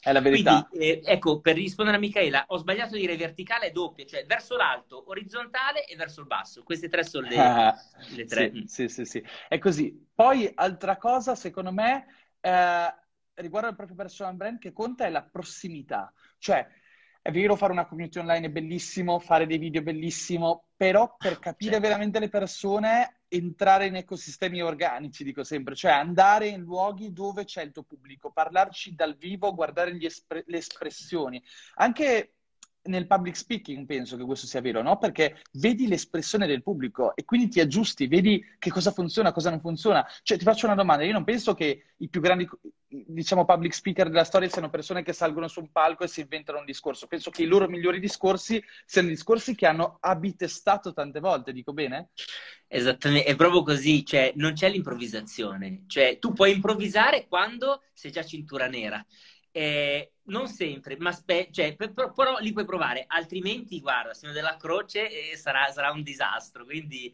È 0.00 0.12
la 0.12 0.20
verità. 0.20 0.66
Quindi, 0.68 0.86
eh, 0.86 1.02
ecco, 1.04 1.40
per 1.40 1.56
rispondere 1.56 1.98
a 1.98 2.00
Michaela, 2.00 2.44
ho 2.48 2.56
sbagliato 2.56 2.94
a 2.94 2.98
dire 2.98 3.16
verticale 3.16 3.66
e 3.68 3.70
doppia, 3.70 4.06
cioè 4.06 4.24
verso 4.24 4.56
l'alto, 4.56 5.08
orizzontale 5.10 5.84
e 5.84 5.94
verso 5.94 6.20
il 6.20 6.26
basso. 6.26 6.62
Queste 6.62 6.88
tre 6.88 7.04
sono 7.04 7.28
le, 7.28 7.36
le 8.16 8.24
tre. 8.24 8.50
Sì, 8.50 8.64
sì, 8.66 8.88
sì, 8.88 9.04
sì, 9.04 9.24
È 9.48 9.58
così. 9.58 10.08
Poi, 10.14 10.50
altra 10.54 10.96
cosa, 10.96 11.34
secondo 11.34 11.70
me, 11.70 12.06
eh, 12.40 12.94
riguardo 13.34 13.68
al 13.68 13.76
proprio 13.76 13.96
personal 13.96 14.34
brand, 14.34 14.58
che 14.58 14.72
conta 14.72 15.04
è 15.04 15.10
la 15.10 15.22
prossimità. 15.22 16.12
Cioè, 16.38 16.66
è 17.22 17.30
vero, 17.30 17.54
fare 17.54 17.72
una 17.72 17.86
community 17.86 18.18
online 18.18 18.46
è 18.46 18.50
bellissimo, 18.50 19.18
fare 19.18 19.46
dei 19.46 19.58
video 19.58 19.82
è 19.82 19.84
bellissimo, 19.84 20.64
però 20.74 21.14
per 21.18 21.38
capire 21.38 21.72
certo. 21.72 21.86
veramente 21.86 22.18
le 22.18 22.30
persone 22.30 23.19
entrare 23.32 23.86
in 23.86 23.94
ecosistemi 23.94 24.60
organici, 24.60 25.22
dico 25.22 25.44
sempre, 25.44 25.76
cioè 25.76 25.92
andare 25.92 26.48
in 26.48 26.62
luoghi 26.62 27.12
dove 27.12 27.44
c'è 27.44 27.62
il 27.62 27.70
tuo 27.70 27.84
pubblico, 27.84 28.32
parlarci 28.32 28.94
dal 28.94 29.16
vivo, 29.16 29.54
guardare 29.54 29.96
espre- 30.00 30.44
le 30.46 30.58
espressioni. 30.58 31.42
Anche 31.76 32.39
nel 32.82 33.06
public 33.06 33.36
speaking 33.36 33.84
penso 33.84 34.16
che 34.16 34.24
questo 34.24 34.46
sia 34.46 34.60
vero, 34.60 34.82
no? 34.82 34.96
Perché 34.96 35.42
vedi 35.52 35.86
l'espressione 35.86 36.46
del 36.46 36.62
pubblico 36.62 37.14
e 37.14 37.24
quindi 37.24 37.48
ti 37.48 37.60
aggiusti, 37.60 38.06
vedi 38.06 38.42
che 38.58 38.70
cosa 38.70 38.90
funziona, 38.90 39.32
cosa 39.32 39.50
non 39.50 39.60
funziona. 39.60 40.06
Cioè, 40.22 40.38
ti 40.38 40.44
faccio 40.44 40.66
una 40.66 40.74
domanda, 40.74 41.04
io 41.04 41.12
non 41.12 41.24
penso 41.24 41.54
che 41.54 41.92
i 41.98 42.08
più 42.08 42.20
grandi, 42.20 42.48
diciamo, 42.86 43.44
public 43.44 43.74
speaker 43.74 44.08
della 44.08 44.24
storia 44.24 44.48
siano 44.48 44.70
persone 44.70 45.02
che 45.02 45.12
salgono 45.12 45.48
su 45.48 45.60
un 45.60 45.70
palco 45.70 46.04
e 46.04 46.08
si 46.08 46.22
inventano 46.22 46.58
un 46.58 46.64
discorso. 46.64 47.06
Penso 47.06 47.30
che 47.30 47.42
i 47.42 47.46
loro 47.46 47.68
migliori 47.68 48.00
discorsi 48.00 48.62
siano 48.86 49.08
discorsi 49.08 49.54
che 49.54 49.66
hanno 49.66 49.98
abitestato 50.00 50.92
tante 50.92 51.20
volte, 51.20 51.52
dico 51.52 51.72
bene? 51.72 52.10
Esattamente, 52.66 53.28
è 53.28 53.36
proprio 53.36 53.62
così, 53.62 54.04
cioè 54.06 54.32
non 54.36 54.54
c'è 54.54 54.70
l'improvvisazione, 54.70 55.84
cioè 55.86 56.18
tu 56.18 56.32
puoi 56.32 56.54
improvvisare 56.54 57.26
quando 57.28 57.82
sei 57.92 58.10
già 58.10 58.24
cintura 58.24 58.68
nera. 58.68 59.04
Eh, 59.52 60.12
non 60.30 60.48
sempre, 60.48 60.96
ma 60.98 61.12
spe- 61.12 61.48
cioè, 61.50 61.76
per, 61.76 61.92
per, 61.92 62.12
però 62.12 62.38
li 62.38 62.52
puoi 62.52 62.64
provare, 62.64 63.04
altrimenti, 63.06 63.80
guarda, 63.80 64.14
siamo 64.14 64.32
della 64.32 64.56
croce 64.56 65.30
e 65.32 65.36
sarà, 65.36 65.70
sarà 65.70 65.90
un 65.90 66.02
disastro. 66.02 66.64
Quindi 66.64 67.12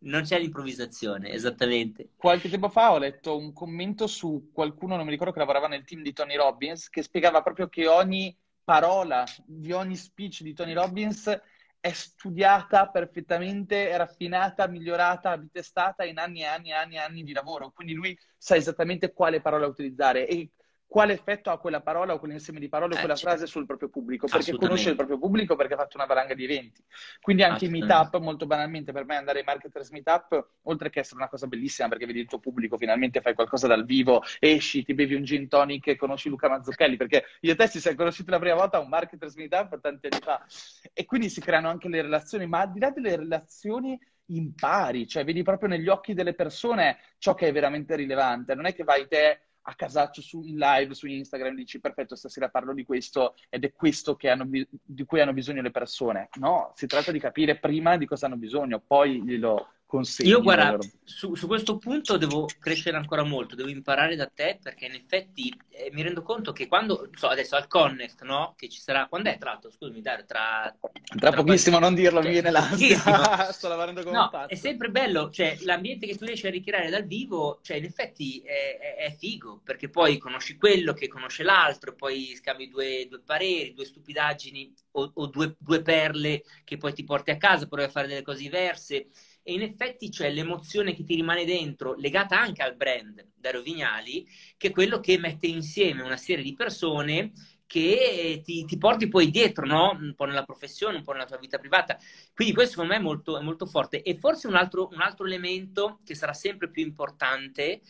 non 0.00 0.22
c'è 0.22 0.38
l'improvvisazione, 0.38 1.30
esattamente. 1.30 2.10
Qualche 2.16 2.48
tempo 2.48 2.68
fa 2.68 2.92
ho 2.92 2.98
letto 2.98 3.36
un 3.36 3.52
commento 3.52 4.06
su 4.06 4.50
qualcuno, 4.52 4.96
non 4.96 5.04
mi 5.04 5.10
ricordo 5.10 5.32
che 5.32 5.40
lavorava 5.40 5.66
nel 5.66 5.84
team 5.84 6.02
di 6.02 6.12
Tony 6.12 6.36
Robbins, 6.36 6.88
che 6.88 7.02
spiegava 7.02 7.42
proprio 7.42 7.68
che 7.68 7.88
ogni 7.88 8.36
parola 8.62 9.24
di 9.44 9.72
ogni 9.72 9.96
speech 9.96 10.42
di 10.42 10.52
Tony 10.52 10.74
Robbins 10.74 11.40
è 11.80 11.92
studiata 11.92 12.88
perfettamente, 12.88 13.96
raffinata, 13.96 14.66
migliorata, 14.68 15.38
bitestata 15.38 16.04
in 16.04 16.18
anni 16.18 16.40
e 16.40 16.44
anni 16.44 16.68
e 16.70 16.74
anni 16.74 16.98
anni 16.98 17.22
di 17.22 17.32
lavoro. 17.32 17.70
Quindi 17.70 17.94
lui 17.94 18.18
sa 18.36 18.56
esattamente 18.56 19.12
quale 19.12 19.40
parola 19.40 19.66
utilizzare 19.66 20.26
e 20.26 20.50
quale 20.88 21.12
effetto 21.12 21.50
ha 21.50 21.58
quella 21.58 21.82
parola 21.82 22.14
o 22.14 22.18
quell'insieme 22.18 22.58
di 22.58 22.68
parole 22.68 22.94
o 22.94 22.96
eh, 22.96 23.00
quella 23.00 23.14
certo. 23.14 23.30
frase 23.30 23.46
sul 23.46 23.66
proprio 23.66 23.90
pubblico, 23.90 24.26
perché 24.26 24.56
conosce 24.56 24.88
il 24.88 24.96
proprio 24.96 25.18
pubblico 25.18 25.54
perché 25.54 25.74
ha 25.74 25.76
fatto 25.76 25.98
una 25.98 26.06
valanga 26.06 26.32
di 26.32 26.44
eventi. 26.44 26.82
Quindi 27.20 27.42
anche 27.42 27.66
i 27.66 27.68
meetup, 27.68 28.18
molto 28.18 28.46
banalmente, 28.46 28.90
per 28.90 29.04
me 29.04 29.16
andare 29.16 29.40
ai 29.40 29.44
marketers 29.44 29.90
meetup, 29.90 30.52
oltre 30.62 30.88
che 30.88 31.00
essere 31.00 31.16
una 31.16 31.28
cosa 31.28 31.46
bellissima 31.46 31.88
perché 31.88 32.06
vedi 32.06 32.20
il 32.20 32.26
tuo 32.26 32.38
pubblico, 32.38 32.78
finalmente 32.78 33.20
fai 33.20 33.34
qualcosa 33.34 33.66
dal 33.66 33.84
vivo, 33.84 34.22
esci, 34.38 34.82
ti 34.82 34.94
bevi 34.94 35.14
un 35.14 35.24
gin 35.24 35.46
tonic 35.46 35.88
e 35.88 35.96
conosci 35.96 36.30
Luca 36.30 36.48
Mazzucchelli, 36.48 36.96
perché 36.96 37.24
io 37.40 37.52
e 37.52 37.54
te 37.54 37.68
ci 37.68 37.80
siamo 37.80 37.98
conosciuti 37.98 38.30
la 38.30 38.38
prima 38.38 38.54
volta 38.54 38.78
a 38.78 38.80
un 38.80 38.88
marketers 38.88 39.34
meetup 39.34 39.80
tanti 39.80 40.08
anni 40.10 40.22
fa. 40.22 40.46
E 40.94 41.04
quindi 41.04 41.28
si 41.28 41.42
creano 41.42 41.68
anche 41.68 41.88
le 41.88 42.00
relazioni, 42.00 42.46
ma 42.46 42.60
al 42.60 42.72
di 42.72 42.80
là 42.80 42.90
delle 42.90 43.14
relazioni 43.14 44.00
impari, 44.30 45.06
cioè 45.06 45.24
vedi 45.24 45.42
proprio 45.42 45.68
negli 45.68 45.88
occhi 45.88 46.14
delle 46.14 46.34
persone 46.34 46.98
ciò 47.18 47.34
che 47.34 47.48
è 47.48 47.52
veramente 47.52 47.94
rilevante. 47.94 48.54
Non 48.54 48.66
è 48.66 48.74
che 48.74 48.84
vai 48.84 49.06
te 49.06 49.47
a 49.68 49.74
casaccio 49.74 50.22
su, 50.22 50.42
in 50.44 50.56
live 50.56 50.94
su 50.94 51.06
Instagram 51.06 51.54
dici 51.54 51.78
perfetto, 51.78 52.16
stasera 52.16 52.48
parlo 52.48 52.72
di 52.72 52.84
questo 52.84 53.34
ed 53.50 53.64
è 53.64 53.72
questo 53.72 54.16
hanno, 54.22 54.48
di 54.48 55.04
cui 55.04 55.20
hanno 55.20 55.34
bisogno 55.34 55.60
le 55.60 55.70
persone. 55.70 56.30
No, 56.34 56.72
si 56.74 56.86
tratta 56.86 57.12
di 57.12 57.18
capire 57.18 57.58
prima 57.58 57.96
di 57.98 58.06
cosa 58.06 58.26
hanno 58.26 58.36
bisogno, 58.36 58.80
poi 58.80 59.22
glielo 59.22 59.68
consegni. 59.84 60.30
Io 60.30 60.40
guarda, 60.40 60.78
su, 61.04 61.34
su, 61.34 61.46
questo 61.46 61.76
punto 61.78 62.16
devo 62.16 62.46
crescere 62.58 62.96
ancora 62.96 63.24
molto, 63.24 63.54
devo 63.54 63.68
imparare 63.68 64.16
da 64.16 64.26
te 64.26 64.58
perché 64.62 64.86
in 64.86 64.94
effetti 64.94 65.52
mi 65.92 66.02
rendo 66.02 66.22
conto 66.22 66.52
che 66.52 66.66
quando, 66.66 67.10
so, 67.14 67.28
adesso 67.28 67.56
al 67.56 67.66
Connect, 67.66 68.22
no? 68.22 68.54
Che 68.56 68.68
ci 68.68 68.80
sarà, 68.80 69.06
quando 69.06 69.30
è 69.30 69.38
tra 69.38 69.50
l'altro, 69.50 69.70
scusami 69.70 70.00
Dario, 70.00 70.24
tra... 70.24 70.74
Tra, 70.80 71.30
tra 71.30 71.32
pochissimo, 71.32 71.78
quando... 71.78 71.94
non 71.94 72.04
dirlo, 72.04 72.18
cioè, 72.20 72.26
mi 72.26 72.32
viene 72.32 72.50
l'ansia, 72.50 72.98
sto 73.52 73.68
lavorando 73.68 74.02
come 74.02 74.16
no, 74.16 74.46
è 74.46 74.54
sempre 74.54 74.90
bello, 74.90 75.30
cioè 75.30 75.56
l'ambiente 75.62 76.06
che 76.06 76.16
tu 76.16 76.24
riesci 76.24 76.46
a 76.46 76.50
ricreare 76.50 76.90
dal 76.90 77.04
vivo, 77.04 77.60
cioè 77.62 77.76
in 77.76 77.84
effetti 77.84 78.40
è, 78.40 78.78
è, 78.78 79.04
è 79.06 79.16
figo, 79.16 79.60
perché 79.64 79.88
poi 79.88 80.18
conosci 80.18 80.56
quello 80.56 80.92
che 80.92 81.08
conosce 81.08 81.42
l'altro, 81.42 81.94
poi 81.94 82.34
scambi 82.36 82.68
due, 82.68 83.06
due 83.08 83.20
pareri, 83.20 83.74
due 83.74 83.84
stupidaggini 83.84 84.72
o, 84.92 85.10
o 85.14 85.26
due, 85.26 85.54
due 85.58 85.82
perle 85.82 86.42
che 86.64 86.76
poi 86.76 86.92
ti 86.92 87.04
porti 87.04 87.30
a 87.30 87.36
casa, 87.36 87.66
provi 87.66 87.84
a 87.84 87.90
fare 87.90 88.06
delle 88.06 88.22
cose 88.22 88.40
diverse 88.40 89.08
e 89.48 89.54
in 89.54 89.62
effetti 89.62 90.10
c'è 90.10 90.30
l'emozione 90.30 90.92
che 90.92 91.04
ti 91.04 91.14
rimane 91.14 91.46
dentro, 91.46 91.94
legata 91.94 92.38
anche 92.38 92.62
al 92.62 92.76
brand 92.76 93.30
Dario 93.34 93.62
Vignali, 93.62 94.28
che 94.58 94.68
è 94.68 94.70
quello 94.70 95.00
che 95.00 95.16
mette 95.16 95.46
insieme 95.46 96.02
una 96.02 96.18
serie 96.18 96.44
di 96.44 96.52
persone 96.52 97.32
che 97.64 98.42
ti, 98.44 98.66
ti, 98.66 98.76
porti 98.76 99.08
poi 99.08 99.30
dietro, 99.30 99.64
no? 99.64 99.96
Un 99.98 100.12
po' 100.14 100.26
nella 100.26 100.42
professione, 100.42 100.98
un 100.98 101.02
po' 101.02 101.12
nella 101.12 101.24
tua 101.24 101.38
vita 101.38 101.56
privata. 101.56 101.96
Quindi 102.34 102.52
questo 102.52 102.72
secondo 102.72 102.92
me 102.92 102.98
è 102.98 103.02
molto, 103.02 103.38
è 103.38 103.42
molto 103.42 103.64
forte. 103.64 104.02
E 104.02 104.16
forse 104.16 104.48
un 104.48 104.54
altro, 104.54 104.90
un 104.92 105.00
altro 105.00 105.24
elemento 105.24 106.00
che 106.04 106.14
sarà 106.14 106.34
sempre 106.34 106.68
più 106.68 106.82
importante 106.82 107.80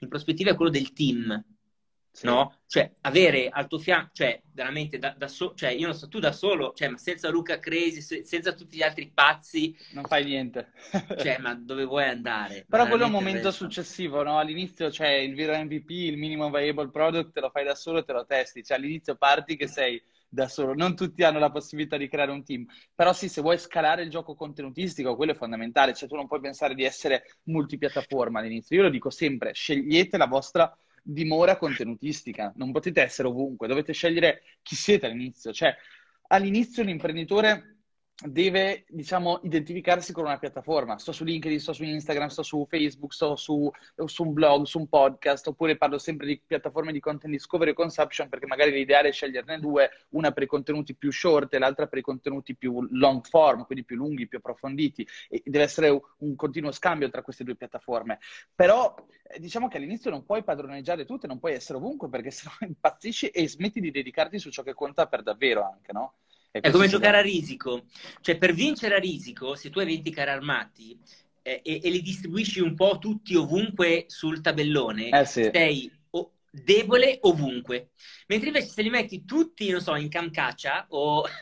in 0.00 0.08
prospettiva 0.08 0.50
è 0.50 0.54
quello 0.54 0.70
del 0.70 0.92
team 0.92 1.42
sì. 2.16 2.26
no? 2.26 2.56
Cioè, 2.66 2.90
avere 3.02 3.48
al 3.48 3.66
tuo 3.68 3.78
fianco, 3.78 4.10
cioè, 4.12 4.40
veramente 4.52 4.98
da, 4.98 5.14
da 5.16 5.28
solo, 5.28 5.54
cioè, 5.54 5.70
io 5.70 5.86
non 5.86 5.94
so, 5.94 6.08
tu 6.08 6.18
da 6.18 6.32
solo, 6.32 6.72
cioè, 6.74 6.88
ma 6.88 6.96
senza 6.96 7.28
Luca 7.28 7.58
Cresi, 7.58 8.00
se, 8.00 8.24
senza 8.24 8.54
tutti 8.54 8.78
gli 8.78 8.82
altri 8.82 9.10
pazzi... 9.12 9.76
Non 9.92 10.04
fai 10.04 10.24
niente. 10.24 10.72
cioè, 11.18 11.36
ma 11.38 11.54
dove 11.54 11.84
vuoi 11.84 12.04
andare? 12.04 12.64
Però 12.68 12.86
quello 12.86 13.02
è 13.02 13.06
un 13.06 13.12
momento 13.12 13.50
successivo, 13.50 14.22
no? 14.22 14.38
All'inizio 14.38 14.88
c'è 14.88 15.10
il 15.10 15.34
vero 15.34 15.56
MVP, 15.62 15.90
il 15.90 16.16
minimum 16.16 16.50
viable 16.50 16.88
product, 16.88 17.32
te 17.32 17.40
lo 17.40 17.50
fai 17.50 17.64
da 17.64 17.74
solo 17.74 17.98
e 17.98 18.04
te 18.04 18.12
lo 18.12 18.24
testi. 18.24 18.64
Cioè, 18.64 18.78
all'inizio 18.78 19.16
parti 19.16 19.56
che 19.56 19.66
sei 19.66 20.02
da 20.28 20.48
solo. 20.48 20.74
Non 20.74 20.96
tutti 20.96 21.22
hanno 21.22 21.38
la 21.38 21.50
possibilità 21.50 21.96
di 21.96 22.08
creare 22.08 22.30
un 22.30 22.42
team. 22.42 22.64
Però 22.94 23.12
sì, 23.12 23.28
se 23.28 23.42
vuoi 23.42 23.58
scalare 23.58 24.02
il 24.02 24.10
gioco 24.10 24.34
contenutistico, 24.34 25.16
quello 25.16 25.32
è 25.32 25.36
fondamentale. 25.36 25.94
Cioè, 25.94 26.08
tu 26.08 26.16
non 26.16 26.26
puoi 26.26 26.40
pensare 26.40 26.74
di 26.74 26.84
essere 26.84 27.24
multipiattaforma 27.44 28.40
all'inizio. 28.40 28.76
Io 28.76 28.82
lo 28.82 28.90
dico 28.90 29.10
sempre, 29.10 29.52
scegliete 29.52 30.16
la 30.16 30.26
vostra 30.26 30.76
dimora 31.08 31.56
contenutistica, 31.56 32.52
non 32.56 32.72
potete 32.72 33.00
essere 33.00 33.28
ovunque, 33.28 33.68
dovete 33.68 33.92
scegliere 33.92 34.42
chi 34.62 34.74
siete 34.74 35.06
all'inizio, 35.06 35.52
cioè 35.52 35.74
all'inizio 36.28 36.82
l'imprenditore 36.82 37.75
deve, 38.24 38.84
diciamo, 38.88 39.40
identificarsi 39.42 40.12
con 40.12 40.24
una 40.24 40.38
piattaforma. 40.38 40.96
Sto 40.96 41.12
su 41.12 41.24
LinkedIn, 41.24 41.60
sto 41.60 41.74
su 41.74 41.84
Instagram, 41.84 42.28
sto 42.28 42.42
su 42.42 42.64
Facebook, 42.66 43.12
sto 43.12 43.36
su, 43.36 43.70
su, 44.06 44.22
un 44.22 44.32
blog, 44.32 44.64
su 44.64 44.78
un 44.78 44.88
podcast, 44.88 45.48
oppure 45.48 45.76
parlo 45.76 45.98
sempre 45.98 46.26
di 46.26 46.40
piattaforme 46.44 46.92
di 46.92 47.00
content 47.00 47.30
discovery 47.32 47.72
e 47.72 47.74
consumption, 47.74 48.30
perché 48.30 48.46
magari 48.46 48.70
l'ideale 48.70 49.08
è 49.08 49.12
sceglierne 49.12 49.60
due, 49.60 49.90
una 50.10 50.32
per 50.32 50.44
i 50.44 50.46
contenuti 50.46 50.94
più 50.94 51.12
short 51.12 51.52
e 51.52 51.58
l'altra 51.58 51.88
per 51.88 51.98
i 51.98 52.02
contenuti 52.02 52.56
più 52.56 52.86
long 52.92 53.22
form, 53.26 53.66
quindi 53.66 53.84
più 53.84 53.96
lunghi, 53.96 54.26
più 54.26 54.38
approfonditi. 54.38 55.06
E 55.28 55.42
deve 55.44 55.64
essere 55.64 56.00
un 56.18 56.34
continuo 56.36 56.72
scambio 56.72 57.10
tra 57.10 57.20
queste 57.20 57.44
due 57.44 57.54
piattaforme. 57.54 58.18
Però 58.54 58.94
eh, 59.28 59.38
diciamo 59.38 59.68
che 59.68 59.76
all'inizio 59.76 60.10
non 60.10 60.24
puoi 60.24 60.42
padroneggiare 60.42 61.04
tutte, 61.04 61.26
non 61.26 61.38
puoi 61.38 61.52
essere 61.52 61.76
ovunque, 61.76 62.08
perché 62.08 62.30
sennò 62.32 62.54
impazzisci 62.60 63.28
e 63.28 63.46
smetti 63.46 63.80
di 63.80 63.90
dedicarti 63.90 64.38
su 64.38 64.50
ciò 64.50 64.62
che 64.62 64.72
conta 64.72 65.06
per 65.06 65.22
davvero 65.22 65.62
anche, 65.62 65.92
no? 65.92 66.14
È 66.60 66.70
come 66.70 66.88
giocare 66.88 67.18
a 67.18 67.22
risico. 67.22 67.84
Cioè, 68.20 68.38
per 68.38 68.52
vincere 68.52 68.94
a 68.94 68.98
risico, 68.98 69.54
se 69.54 69.70
tu 69.70 69.78
hai 69.78 69.86
20 69.86 70.10
carri 70.10 70.30
armati 70.30 70.98
eh, 71.42 71.60
e, 71.62 71.80
e, 71.82 71.90
li 71.90 72.02
distribuisci 72.02 72.60
un 72.60 72.74
po' 72.74 72.98
tutti 72.98 73.34
ovunque 73.34 74.04
sul 74.08 74.40
tabellone, 74.40 75.10
eh 75.10 75.24
sì. 75.24 75.48
sei 75.52 75.90
o- 76.10 76.32
debole 76.50 77.18
ovunque. 77.22 77.90
Mentre 78.26 78.48
invece 78.48 78.68
se 78.68 78.82
li 78.82 78.90
metti 78.90 79.24
tutti, 79.24 79.70
non 79.70 79.80
so, 79.80 79.94
in 79.94 80.08
camcaccia 80.08 80.86
o... 80.90 81.24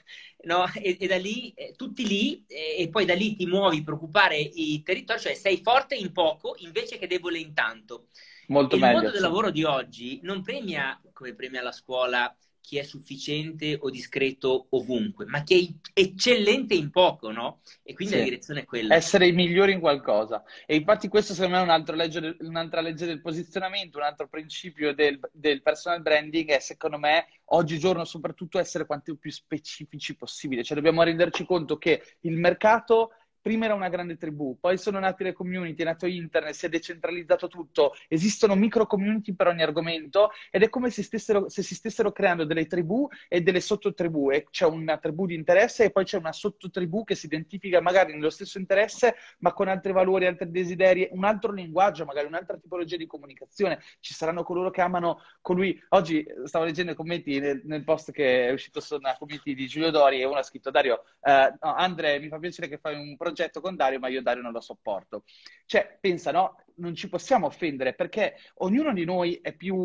No, 0.45 0.71
e, 0.75 0.99
e, 1.01 1.07
da 1.07 1.17
lì, 1.17 1.55
eh, 1.55 1.73
tutti 1.75 2.07
lì, 2.07 2.45
e, 2.47 2.77
e, 2.81 2.91
poi 2.91 3.07
da 3.07 3.15
lì 3.15 3.35
ti 3.35 3.47
muovi 3.47 3.83
per 3.83 3.95
occupare 3.95 4.37
i 4.37 4.83
territori, 4.83 5.19
cioè 5.19 5.33
sei 5.33 5.63
forte 5.63 5.95
in 5.95 6.13
poco 6.13 6.57
invece 6.59 6.99
che 6.99 7.07
debole 7.07 7.39
in 7.39 7.55
tanto. 7.55 8.09
Molto 8.49 8.75
il 8.75 8.83
meglio. 8.83 8.97
Il 8.97 9.03
mondo 9.03 9.13
del 9.13 9.23
lavoro 9.23 9.51
di 9.51 9.65
oggi 9.65 10.21
non 10.23 10.43
premia 10.43 11.01
come 11.15 11.35
premia 11.35 11.63
la 11.63 11.73
scuola 11.73 12.37
chi 12.65 12.79
è 12.79 12.83
sufficiente 12.83 13.77
o 13.79 13.91
discreto 13.91 14.69
ovunque, 14.71 15.27
ma 15.27 15.43
chi 15.43 15.79
è 15.93 16.01
eccellente 16.01 16.73
in 16.73 16.91
poco, 16.91 17.31
no? 17.31 17.61
E 17.83 17.93
quindi 17.93 18.15
sì. 18.15 18.19
la 18.21 18.25
direzione 18.25 18.61
è 18.61 18.65
quella. 18.65 18.95
Essere 18.95 19.27
i 19.27 19.33
migliori 19.33 19.73
in 19.73 19.81
qualcosa. 19.81 20.43
E 20.65 20.77
infatti 20.77 21.09
questo 21.09 21.35
secondo 21.35 21.57
me 21.57 21.61
è 21.61 21.65
un'altra 21.65 21.95
legge, 21.95 22.39
un'altra 22.41 22.81
legge 22.81 23.05
del 23.05 23.21
posizionamento, 23.21 23.99
un 23.99 24.05
altro 24.05 24.29
principio 24.29 24.95
del, 24.95 25.21
del, 25.31 25.61
personal 25.61 26.01
branding 26.01 26.49
è 26.49 26.59
secondo 26.59 26.99
me 26.99 27.27
oggigiorno 27.49 28.07
soprattutto 28.07 28.59
essere 28.59 28.87
quanto 28.87 29.15
più 29.17 29.31
specifici 29.31 30.17
possibile. 30.17 30.65
Cioè 30.65 30.75
dobbiamo 30.75 31.03
renderci 31.03 31.45
conto 31.45 31.77
che 31.77 32.17
il 32.21 32.39
mercato 32.39 33.11
prima 33.45 33.67
era 33.67 33.75
una 33.75 33.91
grande 33.91 34.17
tribù, 34.17 34.57
poi 34.59 34.79
sono 34.79 34.99
nate 34.99 35.23
le 35.23 35.35
community, 35.35 35.83
è 35.83 35.85
nato 35.85 36.07
internet, 36.07 36.55
si 36.55 36.65
è 36.65 36.71
decentralizzato 36.71 37.47
tutto, 37.47 37.93
esistono 38.09 38.55
micro 38.55 38.87
community 38.87 39.35
per 39.35 39.49
ogni 39.49 39.63
argomento 39.63 40.31
ed 40.51 40.63
è 40.63 40.71
come 40.71 40.89
se, 40.89 41.03
stessero, 41.03 41.51
se 41.51 41.63
si 41.63 41.75
stessero 41.75 42.11
creando 42.11 42.47
delle 42.47 42.65
tribù 42.65 43.07
e 43.29 43.43
delle 43.43 43.61
sottotribù. 43.61 44.31
E 44.31 44.47
c'è 44.51 44.65
una 44.65 44.97
tribù 44.97 45.27
di 45.27 45.35
interesse 45.35 45.85
e 45.85 45.91
poi 45.91 46.05
c'è 46.05 46.17
una 46.17 46.33
sottotribù 46.33 47.05
che 47.05 47.15
si 47.15 47.27
identifica 47.27 47.83
magari 47.83 48.15
nello 48.15 48.31
stesso 48.31 48.57
interesse 48.57 49.15
ma 49.41 49.53
con 49.53 49.69
altri 49.69 49.93
valori, 49.93 50.25
altri 50.25 50.51
desideri, 50.51 51.07
un 51.11 51.25
altro 51.25 51.53
linguaggio, 51.53 52.07
magari 52.07 52.27
un'altra 52.27 52.57
tipologia 52.57 52.97
di 52.97 53.05
comunicazione. 53.07 53.79
Ci 54.01 54.15
saranno 54.15 54.43
coloro 54.43 54.71
che 54.71 54.81
amano 54.81 55.21
colui. 55.43 55.79
Oggi 55.91 56.25
stavo 56.45 56.65
leggendo 56.65 56.93
i 56.93 56.95
commenti 56.95 57.39
nel, 57.41 57.61
nel 57.65 57.85
post 57.85 58.11
che 58.11 58.49
è 58.49 58.53
uscito 58.53 58.81
su 58.81 58.95
una 58.95 59.15
community 59.19 59.53
di 59.53 59.67
Giulio 59.67 59.91
Dori 59.91 60.23
e 60.23 60.25
uno 60.25 60.39
ha 60.39 60.43
scritto 60.43 60.71
Dario, 60.71 61.05
eh, 61.21 61.53
no, 61.61 61.75
Andre, 61.75 62.19
mi 62.21 62.29
fa 62.29 62.39
piacere 62.39 62.69
che 62.69 62.79
fai 62.79 62.95
un 62.95 63.19
progetto 63.19 63.33
progetto 63.35 63.61
con 63.61 63.75
Dario, 63.77 63.99
ma 63.99 64.09
io 64.09 64.23
Dario 64.23 64.43
non 64.43 64.53
lo 64.53 64.61
sopporto. 64.61 65.25
Cioè, 65.67 65.99
pensa, 66.01 66.31
no? 66.31 66.64
Non 66.77 66.95
ci 66.95 67.09
possiamo 67.09 67.47
offendere 67.47 67.95
perché 67.95 68.35
ognuno 68.57 68.93
di 68.93 69.05
noi 69.05 69.39
è 69.41 69.55
più 69.55 69.77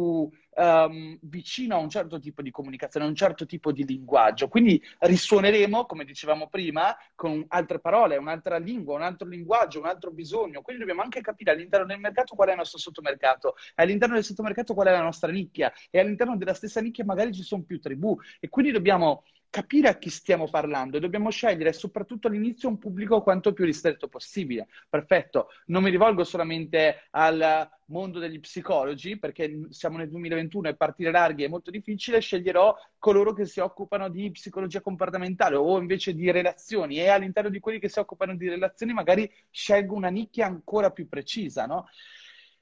um, 0.59 1.17
vicino 1.21 1.75
a 1.75 1.79
un 1.79 1.89
certo 1.89 2.19
tipo 2.19 2.41
di 2.41 2.51
comunicazione, 2.51 3.05
a 3.05 3.09
un 3.09 3.15
certo 3.15 3.45
tipo 3.45 3.71
di 3.71 3.85
linguaggio. 3.85 4.47
Quindi 4.47 4.81
risuoneremo, 4.99 5.85
come 5.85 6.03
dicevamo 6.03 6.47
prima, 6.47 6.95
con 7.15 7.45
altre 7.49 7.79
parole, 7.79 8.17
un'altra 8.17 8.57
lingua, 8.57 8.95
un 8.95 9.03
altro 9.03 9.27
linguaggio, 9.27 9.79
un 9.79 9.85
altro 9.85 10.11
bisogno. 10.11 10.61
Quindi 10.61 10.81
dobbiamo 10.81 11.03
anche 11.03 11.21
capire 11.21 11.51
all'interno 11.51 11.85
del 11.85 11.99
mercato 11.99 12.35
qual 12.35 12.49
è 12.49 12.51
il 12.51 12.57
nostro 12.57 12.79
sottomercato, 12.79 13.55
all'interno 13.75 14.15
del 14.15 14.23
sottomercato 14.23 14.73
qual 14.73 14.87
è 14.87 14.91
la 14.91 15.03
nostra 15.03 15.31
nicchia 15.31 15.71
e 15.89 15.99
all'interno 15.99 16.37
della 16.37 16.53
stessa 16.53 16.81
nicchia 16.81 17.05
magari 17.05 17.33
ci 17.33 17.43
sono 17.43 17.63
più 17.63 17.79
tribù. 17.79 18.17
E 18.39 18.49
quindi 18.49 18.71
dobbiamo 18.71 19.23
capire 19.49 19.87
a 19.87 19.97
chi 19.97 20.09
stiamo 20.09 20.47
parlando 20.47 20.97
e 20.97 20.99
dobbiamo 20.99 21.31
scegliere 21.31 21.73
soprattutto 21.73 22.27
all'inizio 22.27 22.69
un 22.69 22.77
pubblico 22.77 23.21
quanto 23.21 23.51
più 23.51 23.65
ristretto 23.65 24.07
possibile. 24.07 24.67
Perfetto, 24.87 25.49
non 25.67 25.83
mi 25.83 25.89
rivolgo 25.89 26.23
solamente 26.23 26.78
al 27.11 27.69
mondo 27.85 28.19
degli 28.19 28.39
psicologi 28.39 29.17
perché 29.17 29.67
siamo 29.69 29.97
nel 29.97 30.09
2021 30.09 30.69
e 30.69 30.75
partire 30.75 31.11
larghi 31.11 31.43
è 31.43 31.47
molto 31.47 31.71
difficile, 31.71 32.19
sceglierò 32.19 32.75
coloro 32.97 33.33
che 33.33 33.45
si 33.45 33.59
occupano 33.59 34.09
di 34.09 34.31
psicologia 34.31 34.81
comportamentale 34.81 35.55
o 35.55 35.77
invece 35.79 36.13
di 36.13 36.31
relazioni 36.31 36.97
e 36.97 37.09
all'interno 37.09 37.49
di 37.49 37.59
quelli 37.59 37.79
che 37.79 37.89
si 37.89 37.99
occupano 37.99 38.35
di 38.35 38.47
relazioni 38.47 38.93
magari 38.93 39.29
scelgo 39.49 39.95
una 39.95 40.09
nicchia 40.09 40.45
ancora 40.45 40.91
più 40.91 41.07
precisa, 41.07 41.65
no? 41.65 41.87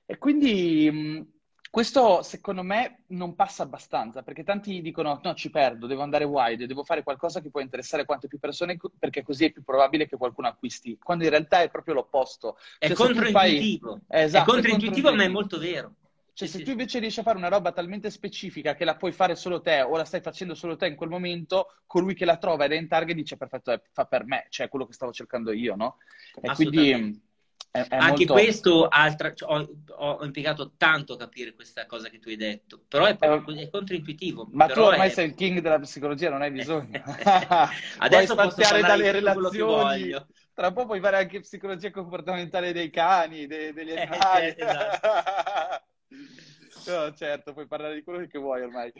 E 0.06 0.18
quindi 0.18 1.36
questo 1.78 2.24
secondo 2.24 2.64
me 2.64 3.04
non 3.10 3.36
passa 3.36 3.62
abbastanza 3.62 4.24
perché 4.24 4.44
tanti 4.44 4.82
dicono 4.82 5.20
no 5.22 5.36
ci 5.36 5.52
perdo, 5.52 5.86
devo 5.86 6.02
andare 6.02 6.24
wide, 6.24 6.66
devo 6.66 6.84
fare 6.84 7.04
qualcosa 7.04 7.40
che 7.40 7.52
può 7.52 7.62
interessare 7.62 8.04
quante 8.04 8.28
più 8.28 8.40
persone 8.40 8.80
perché 8.98 9.22
così 9.22 9.46
è 9.46 9.52
più 9.52 9.64
probabile 9.64 10.08
che 10.08 10.18
qualcuno 10.18 10.48
acquisti, 10.48 10.98
quando 10.98 11.26
in 11.26 11.30
realtà 11.30 11.62
è 11.62 11.70
proprio 11.70 11.94
l'opposto. 11.94 12.58
È 12.80 12.88
cioè, 12.88 12.96
controintuitivo, 12.96 14.00
fai... 14.08 14.24
esatto, 14.24 14.50
è 14.50 14.54
controintuitivo 14.54 15.14
ma 15.14 15.24
è 15.24 15.28
molto 15.28 15.60
vero. 15.60 15.94
Cioè, 16.34 16.48
se 16.48 16.64
tu 16.64 16.72
invece 16.72 16.98
riesci 16.98 17.20
a 17.20 17.24
fare 17.24 17.38
una 17.38 17.48
roba 17.48 17.72
talmente 17.72 18.10
specifica 18.10 18.74
che 18.74 18.84
la 18.84 18.96
puoi 18.96 19.12
fare 19.12 19.36
solo 19.36 19.62
te 19.62 19.82
o 19.82 19.96
la 19.98 20.06
stai 20.06 20.22
facendo 20.22 20.56
solo 20.56 20.78
te 20.78 20.88
in 20.88 20.96
quel 20.96 21.10
momento, 21.10 21.76
colui 21.86 22.16
che 22.16 22.26
la 22.26 22.38
trova 22.38 22.66
ed 22.66 22.72
è 22.72 22.76
in 22.76 22.88
target 22.88 23.16
dice 23.16 23.38
perfetto, 23.38 23.80
fa 23.92 24.06
per 24.06 24.26
me, 24.26 24.48
cioè 24.50 24.68
quello 24.68 24.88
che 24.88 24.94
stavo 24.94 25.12
cercando 25.12 25.52
io, 25.52 25.76
no? 25.76 25.98
E 26.42 26.52
quindi 26.56 27.22
È, 27.70 27.80
è 27.80 27.96
Anche 27.96 28.26
molto... 28.26 28.34
questo, 28.34 28.88
altra, 28.88 29.34
cioè, 29.34 29.52
ho, 29.52 29.68
ho, 29.98 30.24
impiegato 30.24 30.74
tanto 30.78 31.14
a 31.14 31.18
capire 31.18 31.54
questa 31.54 31.86
cosa 31.86 32.10
che 32.10 32.20
tu 32.20 32.30
hai 32.30 32.36
detto, 32.36 32.82
però 32.88 33.06
è, 33.06 33.16
proprio, 33.16 33.60
è 33.60 33.70
controintuitivo. 33.70 34.48
Ma 34.52 34.68
tu 34.68 34.80
ormai 34.80 35.10
sei 35.10 35.28
il 35.28 35.36
king 35.36 35.60
della 35.60 35.80
psicologia, 35.80 36.30
non 36.30 36.42
hai 36.42 36.52
bisogno. 36.52 37.04
Adesso 38.00 38.36
puoi 38.36 38.52
spaziare 38.52 38.82
dalle 38.82 39.12
relazioni. 39.12 40.16
Tra 40.54 40.68
un 40.68 40.74
po' 40.74 40.86
puoi 40.86 41.00
fare 41.00 41.18
anche 41.18 41.42
psicologia 41.42 41.92
comportamentale 41.92 42.74
dei 42.74 42.90
cani, 42.90 43.46
dei, 43.46 43.74
degli 43.74 43.92
eh, 43.94 44.02
animali. 44.02 44.56
esatto. 44.58 45.86
no, 46.92 47.14
certo, 47.14 47.54
puoi 47.54 47.68
parlare 47.68 47.94
di 47.94 48.04
quello 48.04 48.26
che 48.26 48.40
vuoi 48.40 48.62
ormai. 48.64 48.92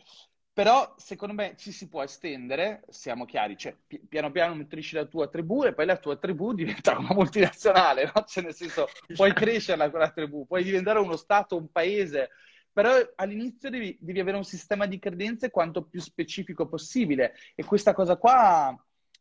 Però 0.58 0.96
secondo 0.98 1.36
me 1.36 1.54
ci 1.56 1.72
si 1.72 1.88
può 1.88 2.02
estendere, 2.02 2.82
siamo 2.90 3.26
chiari, 3.26 3.56
cioè 3.56 3.78
piano 4.10 4.32
piano 4.32 4.56
nutrisci 4.56 4.96
la 4.96 5.06
tua 5.06 5.28
tribù 5.28 5.64
e 5.64 5.76
poi 5.76 5.86
la 5.86 5.98
tua 5.98 6.16
tribù 6.16 6.52
diventa 6.58 6.98
una 6.98 7.14
multinazionale, 7.14 8.12
no? 8.12 8.24
Cioè 8.26 8.44
nel 8.44 8.56
senso, 8.56 8.88
puoi 9.14 9.34
crescerla 9.34 9.92
con 9.92 10.00
la 10.00 10.10
tribù, 10.10 10.48
puoi 10.48 10.64
diventare 10.64 10.98
uno 10.98 11.16
stato, 11.16 11.58
un 11.58 11.72
paese, 11.72 12.32
però 12.74 12.90
all'inizio 13.18 13.70
devi, 13.70 14.00
devi 14.02 14.20
avere 14.20 14.36
un 14.36 14.44
sistema 14.44 14.88
di 14.88 14.98
credenze 14.98 15.52
quanto 15.52 15.84
più 15.84 16.02
specifico 16.02 16.68
possibile 16.68 17.36
e 17.54 17.64
questa 17.64 17.94
cosa 17.94 18.18
qua 18.18 18.76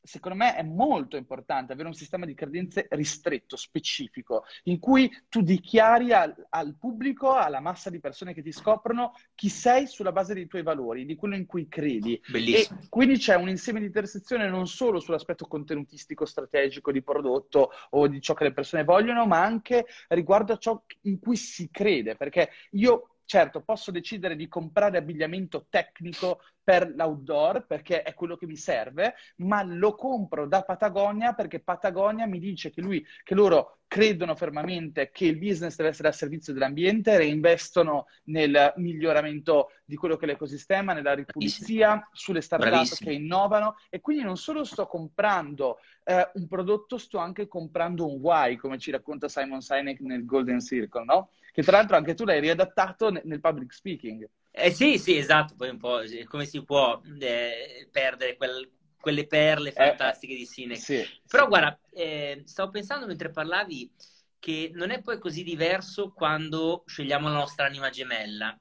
secondo 0.07 0.38
me 0.38 0.54
è 0.54 0.62
molto 0.62 1.16
importante 1.16 1.72
avere 1.72 1.88
un 1.88 1.94
sistema 1.94 2.24
di 2.24 2.34
credenze 2.34 2.86
ristretto, 2.90 3.57
specifico, 3.57 4.44
in 4.64 4.78
cui 4.78 5.11
tu 5.28 5.42
dichiari 5.42 6.12
al, 6.12 6.34
al, 6.50 6.76
pubblico, 6.78 7.34
alla 7.34 7.61
massa 7.61 7.90
di 7.90 8.00
persone 8.00 8.32
che 8.32 8.42
ti 8.42 8.52
scoprono, 8.52 9.14
chi 9.34 9.48
sei 9.48 9.86
sulla 9.86 10.12
base 10.12 10.34
dei 10.34 10.46
tuoi 10.46 10.62
valori, 10.62 11.04
di 11.04 11.16
quello 11.16 11.34
in 11.34 11.46
cui 11.46 11.68
credi. 11.68 12.20
Bellissimo. 12.28 12.80
E 12.80 12.86
quindi 12.88 13.18
c'è 13.18 13.34
un 13.34 13.48
insieme 13.48 13.80
di 13.80 13.86
intersezione 13.86 14.48
non 14.48 14.66
solo 14.66 15.00
sull'aspetto 15.00 15.46
contenutistico, 15.46 16.24
strategico 16.24 16.92
di 16.92 17.02
prodotto 17.02 17.70
o 17.90 18.07
di 18.07 18.20
ciò 18.20 18.34
che 18.34 18.44
le 18.44 18.52
persone 18.52 18.84
vogliono, 18.84 19.26
ma 19.26 19.42
anche 19.42 19.86
riguardo 20.09 20.52
a 20.52 20.59
ciò 20.59 20.80
in 21.02 21.18
cui 21.18 21.36
si 21.36 21.68
crede, 21.70 22.16
perché 22.16 22.50
io 22.72 23.15
Certo, 23.29 23.61
posso 23.61 23.91
decidere 23.91 24.37
di 24.37 24.47
comprare 24.47 24.99
abbigliamento 24.99 25.66
tecnico 25.68 26.43
per 26.62 26.93
l'outdoor 26.95 27.66
perché 27.66 28.03
è 28.03 28.14
quello 28.14 28.37
che 28.37 28.47
mi 28.47 28.57
serve, 28.57 29.14
ma 29.39 29.64
lo 29.64 29.97
compro 29.97 30.47
da 30.47 30.62
Patagonia 30.62 31.33
perché 31.33 31.59
Patagonia 31.59 32.24
mi 32.27 32.39
dice 32.39 32.70
che, 32.70 32.81
lui, 32.81 33.05
che 33.24 33.35
loro 33.35 33.79
credono 33.89 34.37
fermamente 34.37 35.11
che 35.11 35.27
il 35.27 35.39
business 35.39 35.74
deve 35.74 35.89
essere 35.89 36.07
a 36.07 36.12
servizio 36.12 36.53
dell'ambiente, 36.53 37.16
reinvestono 37.16 38.07
nel 38.27 38.72
miglioramento 38.77 39.70
di 39.85 39.97
quello 39.97 40.16
che 40.16 40.24
è 40.24 40.29
l'ecosistema, 40.29 40.93
nella 40.93 41.14
ripulizia, 41.14 42.09
sulle 42.12 42.41
startup 42.41 42.68
Bravissimo. 42.68 43.11
che 43.11 43.16
innovano 43.16 43.74
e 43.91 44.01
quindi 44.01 44.22
non 44.22 44.37
solo 44.37 44.62
sto 44.62 44.87
comprando 44.87 45.79
eh, 46.05 46.31
un 46.35 46.47
prodotto, 46.47 46.97
sto 46.97 47.18
anche 47.18 47.49
comprando 47.49 48.07
un 48.07 48.20
why, 48.20 48.55
come 48.55 48.79
ci 48.79 48.93
racconta 48.93 49.29
Simon 49.29 49.61
Sinek 49.61 49.99
nel 49.99 50.24
Golden 50.24 50.61
Circle, 50.61 51.05
no? 51.05 51.31
Che 51.57 51.62
tra 51.62 51.78
l'altro 51.78 51.96
anche 51.96 52.12
tu 52.12 52.26
l'hai 52.26 52.38
riadattato 52.38 53.09
nel 53.09 53.40
public 53.40 53.72
speaking. 53.72 54.28
Eh 54.50 54.70
sì, 54.72 54.98
sì, 54.98 55.16
esatto, 55.16 55.54
poi 55.57 55.70
un 55.70 55.78
po' 55.78 56.00
come 56.28 56.44
si 56.44 56.62
può 56.62 57.00
eh, 57.18 57.88
perdere 57.90 58.36
quel, 58.36 58.70
quelle 59.00 59.26
perle 59.26 59.70
eh, 59.70 59.72
fantastiche 59.72 60.34
eh, 60.34 60.36
di 60.36 60.44
Sinek. 60.44 60.78
Sì, 60.78 61.02
Però 61.26 61.44
sì. 61.44 61.48
guarda, 61.48 61.80
eh, 61.94 62.42
stavo 62.44 62.70
pensando 62.70 63.07
mentre 63.07 63.30
parlavi 63.30 63.90
che 64.38 64.70
non 64.74 64.90
è 64.90 65.00
poi 65.00 65.18
così 65.18 65.42
diverso 65.42 66.12
quando 66.12 66.82
scegliamo 66.84 67.26
la 67.26 67.36
nostra 67.36 67.64
anima 67.64 67.88
gemella 67.88 68.54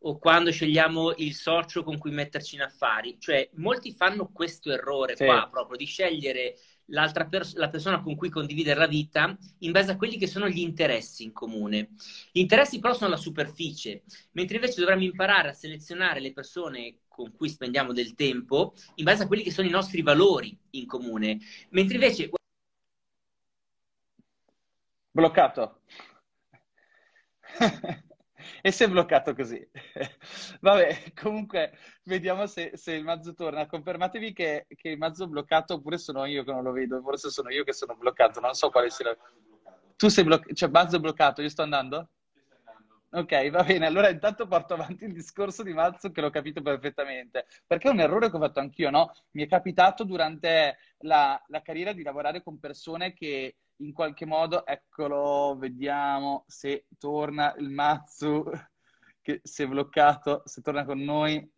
o 0.00 0.18
quando 0.18 0.52
scegliamo 0.52 1.14
il 1.16 1.34
socio 1.34 1.82
con 1.82 1.96
cui 1.96 2.10
metterci 2.10 2.56
in 2.56 2.60
affari. 2.60 3.16
Cioè, 3.18 3.48
molti 3.54 3.94
fanno 3.94 4.30
questo 4.30 4.70
errore 4.70 5.16
sì. 5.16 5.24
qua 5.24 5.48
proprio 5.50 5.78
di 5.78 5.86
scegliere 5.86 6.56
l'altra 6.92 7.26
pers- 7.26 7.54
la 7.56 7.68
persona 7.68 8.00
con 8.00 8.14
cui 8.16 8.28
condividere 8.28 8.78
la 8.78 8.86
vita 8.86 9.36
in 9.58 9.72
base 9.72 9.92
a 9.92 9.96
quelli 9.96 10.16
che 10.16 10.26
sono 10.26 10.48
gli 10.48 10.60
interessi 10.60 11.24
in 11.24 11.32
comune. 11.32 11.90
Gli 12.30 12.40
interessi 12.40 12.78
però 12.78 12.94
sono 12.94 13.10
la 13.10 13.16
superficie, 13.16 14.04
mentre 14.32 14.56
invece 14.56 14.80
dovremmo 14.80 15.02
imparare 15.02 15.50
a 15.50 15.54
selezionare 15.54 16.20
le 16.20 16.32
persone 16.32 16.98
con 17.08 17.32
cui 17.32 17.48
spendiamo 17.48 17.92
del 17.92 18.14
tempo 18.14 18.74
in 18.96 19.04
base 19.04 19.24
a 19.24 19.26
quelli 19.26 19.42
che 19.42 19.50
sono 19.50 19.68
i 19.68 19.70
nostri 19.70 20.02
valori 20.02 20.56
in 20.70 20.86
comune. 20.86 21.38
Mentre 21.70 21.94
invece... 21.96 22.30
Bloccato. 25.10 25.80
e 28.60 28.70
si 28.70 28.84
è 28.84 28.88
bloccato 28.88 29.34
così. 29.34 29.66
Vabbè, 30.60 31.12
comunque 31.20 31.72
vediamo 32.04 32.46
se, 32.46 32.72
se, 32.74 32.92
il 32.92 33.04
mazzo 33.04 33.34
torna. 33.34 33.66
Confermatevi 33.66 34.32
che, 34.32 34.66
che, 34.68 34.88
il 34.90 34.98
mazzo 34.98 35.24
è 35.24 35.28
bloccato 35.28 35.74
oppure 35.74 35.98
sono 35.98 36.24
io 36.24 36.44
che 36.44 36.52
non 36.52 36.62
lo 36.62 36.72
vedo, 36.72 37.00
forse 37.00 37.30
sono 37.30 37.50
io 37.50 37.64
che 37.64 37.72
sono 37.72 37.96
bloccato, 37.96 38.40
non 38.40 38.54
so 38.54 38.70
quale 38.70 38.90
sia. 38.90 39.16
Tu 39.96 40.08
sei 40.08 40.24
bloccato, 40.24 40.54
cioè 40.54 40.68
mazzo 40.68 40.96
è 40.96 41.00
bloccato, 41.00 41.42
io 41.42 41.48
sto 41.48 41.62
andando? 41.62 42.08
Ok, 43.14 43.50
va 43.50 43.62
bene. 43.62 43.84
Allora 43.84 44.08
intanto 44.08 44.46
porto 44.46 44.72
avanti 44.72 45.04
il 45.04 45.12
discorso 45.12 45.62
di 45.62 45.74
Mazzo 45.74 46.10
che 46.10 46.22
l'ho 46.22 46.30
capito 46.30 46.62
perfettamente. 46.62 47.44
Perché 47.66 47.88
è 47.88 47.90
un 47.90 48.00
errore 48.00 48.30
che 48.30 48.36
ho 48.36 48.40
fatto 48.40 48.60
anch'io, 48.60 48.88
no? 48.88 49.12
Mi 49.32 49.44
è 49.44 49.46
capitato 49.48 50.04
durante 50.04 50.78
la, 51.00 51.40
la 51.48 51.60
carriera 51.60 51.92
di 51.92 52.02
lavorare 52.02 52.42
con 52.42 52.58
persone 52.58 53.12
che 53.12 53.56
in 53.82 53.92
qualche 53.92 54.26
modo, 54.26 54.64
eccolo, 54.64 55.56
vediamo 55.58 56.44
se 56.46 56.86
torna 56.98 57.54
il 57.56 57.68
Matsu, 57.70 58.44
che 59.20 59.40
si 59.42 59.62
è 59.62 59.66
bloccato, 59.66 60.42
se 60.44 60.62
torna 60.62 60.84
con 60.84 61.00
noi. 61.00 61.50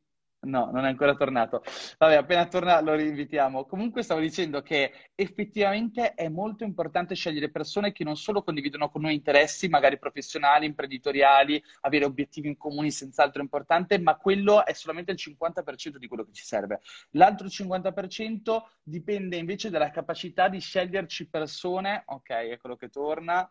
No, 0.45 0.70
non 0.70 0.84
è 0.84 0.88
ancora 0.88 1.14
tornato. 1.14 1.62
Vabbè, 1.99 2.16
appena 2.16 2.47
torna 2.47 2.80
lo 2.80 2.95
rinvitiamo. 2.95 3.64
Comunque 3.64 4.03
stavo 4.03 4.20
dicendo 4.20 4.62
che 4.62 5.11
effettivamente 5.14 6.14
è 6.14 6.28
molto 6.28 6.64
importante 6.64 7.14
scegliere 7.14 7.51
persone 7.51 7.92
che 7.92 8.05
non 8.05 8.16
solo 8.16 8.42
condividono 8.42 8.90
con 8.90 9.03
noi 9.03 9.14
interessi, 9.14 9.68
magari 9.68 9.99
professionali, 9.99 10.66
imprenditoriali, 10.66 11.62
avere 11.80 12.05
obiettivi 12.05 12.49
in 12.49 12.57
comune 12.57 12.90
senz'altro 12.90 13.42
importante, 13.42 13.99
ma 13.99 14.16
quello 14.16 14.64
è 14.64 14.72
solamente 14.72 15.12
il 15.12 15.18
50% 15.18 15.97
di 15.97 16.07
quello 16.07 16.24
che 16.24 16.32
ci 16.32 16.45
serve. 16.45 16.80
L'altro 17.11 17.47
50% 17.47 18.62
dipende 18.82 19.36
invece 19.36 19.70
dalla 19.70 19.90
capacità 19.90 20.49
di 20.49 20.61
sceglierci 20.61 21.28
persone. 21.28 22.03
Ok, 22.07 22.30
eccolo 22.30 22.76
che 22.76 22.88
torna. 22.88 23.49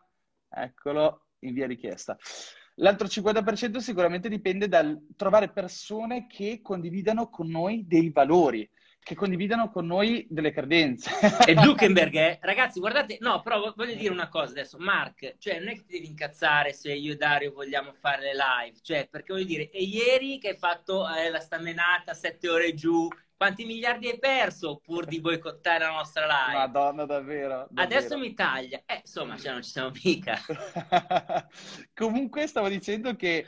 Eccolo, 0.48 1.26
in 1.40 1.54
via 1.54 1.66
richiesta. 1.66 2.16
L'altro 2.78 3.06
50% 3.06 3.76
sicuramente 3.76 4.28
dipende 4.28 4.68
dal 4.68 5.00
trovare 5.16 5.50
persone 5.50 6.26
che 6.26 6.60
condividano 6.60 7.30
con 7.30 7.48
noi 7.48 7.86
dei 7.86 8.10
valori, 8.10 8.68
che 8.98 9.14
condividano 9.14 9.70
con 9.70 9.86
noi 9.86 10.26
delle 10.28 10.50
credenze. 10.50 11.10
E 11.46 11.54
Zuckerberg, 11.60 12.14
eh? 12.14 12.38
ragazzi, 12.40 12.80
guardate, 12.80 13.18
no, 13.20 13.42
però 13.42 13.72
voglio 13.76 13.94
dire 13.94 14.12
una 14.12 14.28
cosa 14.28 14.50
adesso, 14.50 14.78
Mark, 14.78 15.36
cioè 15.38 15.60
non 15.60 15.68
è 15.68 15.74
che 15.74 15.84
ti 15.84 15.92
devi 15.94 16.08
incazzare 16.08 16.72
se 16.72 16.92
io 16.92 17.12
e 17.12 17.16
Dario 17.16 17.52
vogliamo 17.52 17.92
fare 17.92 18.22
le 18.22 18.32
live, 18.32 18.78
cioè 18.82 19.06
perché 19.08 19.34
voglio 19.34 19.44
dire, 19.44 19.70
è 19.70 19.78
ieri 19.78 20.38
che 20.38 20.48
hai 20.48 20.56
fatto 20.56 21.06
eh, 21.08 21.30
la 21.30 21.40
stamenata 21.40 22.12
sette 22.12 22.48
ore 22.48 22.74
giù, 22.74 23.06
quanti 23.44 23.66
miliardi 23.66 24.08
hai 24.08 24.18
perso 24.18 24.80
pur 24.82 25.04
di 25.04 25.20
boicottare 25.20 25.84
la 25.84 25.90
nostra 25.90 26.24
live? 26.24 26.56
Madonna, 26.56 27.04
davvero. 27.04 27.66
davvero. 27.68 27.74
Adesso 27.74 28.18
mi 28.18 28.32
taglia. 28.32 28.82
Eh, 28.86 29.00
insomma, 29.04 29.36
cioè, 29.36 29.52
non 29.52 29.62
ci 29.62 29.70
siamo 29.70 29.90
mica. 30.02 30.38
Comunque 31.94 32.46
stavo 32.46 32.68
dicendo 32.68 33.14
che, 33.16 33.36
eh, 33.36 33.46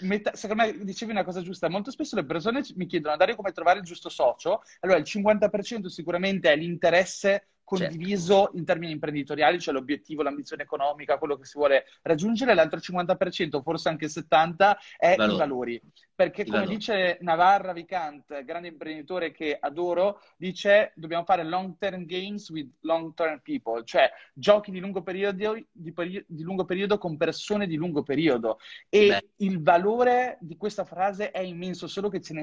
metà, 0.00 0.34
secondo 0.34 0.62
me, 0.62 0.78
dicevi 0.82 1.12
una 1.12 1.24
cosa 1.24 1.42
giusta. 1.42 1.68
Molto 1.68 1.90
spesso 1.90 2.16
le 2.16 2.24
persone 2.24 2.62
mi 2.76 2.86
chiedono, 2.86 3.16
Dario, 3.16 3.36
come 3.36 3.52
trovare 3.52 3.80
il 3.80 3.84
giusto 3.84 4.08
socio. 4.08 4.62
Allora, 4.80 4.98
il 4.98 5.04
50% 5.06 5.86
sicuramente 5.86 6.50
è 6.50 6.56
l'interesse 6.56 7.48
condiviso 7.64 8.42
certo. 8.42 8.56
in 8.58 8.64
termini 8.64 8.92
imprenditoriali, 8.92 9.58
cioè 9.58 9.74
l'obiettivo, 9.74 10.22
l'ambizione 10.22 10.62
economica, 10.62 11.18
quello 11.18 11.36
che 11.36 11.46
si 11.46 11.58
vuole 11.58 11.86
raggiungere, 12.02 12.54
l'altro 12.54 12.78
50%, 12.78 13.62
forse 13.62 13.88
anche 13.88 14.04
il 14.04 14.12
70%, 14.14 14.76
è 14.96 15.16
valori. 15.16 15.34
i 15.34 15.38
valori. 15.38 15.82
Perché 16.14 16.42
I 16.42 16.44
come 16.44 16.58
valori. 16.58 16.76
dice 16.76 17.18
Navarra 17.22 17.72
Vicant, 17.72 18.44
grande 18.44 18.68
imprenditore 18.68 19.32
che 19.32 19.56
adoro, 19.58 20.20
dice 20.36 20.92
dobbiamo 20.94 21.24
fare 21.24 21.42
long 21.42 21.76
term 21.76 22.04
games 22.04 22.48
with 22.50 22.70
long 22.82 23.14
term 23.14 23.40
people, 23.42 23.82
cioè 23.84 24.08
giochi 24.32 24.70
di 24.70 24.78
lungo 24.78 25.02
periodo, 25.02 25.58
di, 25.72 25.92
peri- 25.92 26.24
di 26.28 26.42
lungo 26.42 26.64
periodo 26.64 26.98
con 26.98 27.16
persone 27.16 27.66
di 27.66 27.74
lungo 27.74 28.04
periodo. 28.04 28.58
E 28.88 29.08
Beh. 29.08 29.44
il 29.44 29.60
valore 29.60 30.38
di 30.40 30.56
questa 30.56 30.84
frase 30.84 31.32
è 31.32 31.40
immenso, 31.40 31.88
solo 31.88 32.08
che 32.08 32.20
ne, 32.30 32.42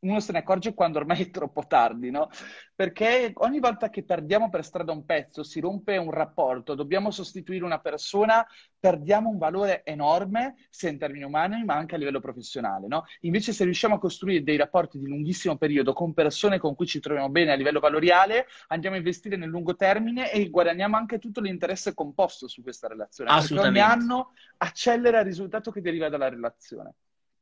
uno 0.00 0.20
se 0.20 0.32
ne 0.32 0.38
accorge 0.38 0.74
quando 0.74 0.98
ormai 0.98 1.22
è 1.22 1.30
troppo 1.30 1.64
tardi, 1.66 2.10
no? 2.10 2.28
Perché 2.78 3.32
ogni 3.38 3.58
volta 3.58 3.90
che 3.90 4.04
perdiamo 4.04 4.50
per 4.50 4.64
strada 4.64 4.92
un 4.92 5.04
pezzo, 5.04 5.42
si 5.42 5.58
rompe 5.58 5.96
un 5.96 6.12
rapporto, 6.12 6.76
dobbiamo 6.76 7.10
sostituire 7.10 7.64
una 7.64 7.80
persona, 7.80 8.46
perdiamo 8.78 9.30
un 9.30 9.36
valore 9.36 9.82
enorme, 9.84 10.54
sia 10.70 10.88
in 10.88 10.96
termini 10.96 11.24
umani, 11.24 11.64
ma 11.64 11.74
anche 11.74 11.96
a 11.96 11.98
livello 11.98 12.20
professionale, 12.20 12.86
no? 12.86 13.04
Invece 13.22 13.52
se 13.52 13.64
riusciamo 13.64 13.96
a 13.96 13.98
costruire 13.98 14.44
dei 14.44 14.56
rapporti 14.56 14.96
di 15.00 15.08
lunghissimo 15.08 15.56
periodo 15.56 15.92
con 15.92 16.14
persone 16.14 16.60
con 16.60 16.76
cui 16.76 16.86
ci 16.86 17.00
troviamo 17.00 17.30
bene 17.30 17.50
a 17.50 17.56
livello 17.56 17.80
valoriale, 17.80 18.46
andiamo 18.68 18.94
a 18.94 19.00
investire 19.00 19.34
nel 19.34 19.48
lungo 19.48 19.74
termine 19.74 20.30
e 20.30 20.48
guadagniamo 20.48 20.96
anche 20.96 21.18
tutto 21.18 21.40
l'interesse 21.40 21.94
composto 21.94 22.46
su 22.46 22.62
questa 22.62 22.86
relazione. 22.86 23.28
Assolutamente. 23.28 23.80
Perché 23.80 23.92
ogni 23.92 24.02
anno 24.02 24.32
accelera 24.58 25.18
il 25.18 25.24
risultato 25.24 25.72
che 25.72 25.80
deriva 25.80 26.08
dalla 26.08 26.28
relazione. 26.28 26.94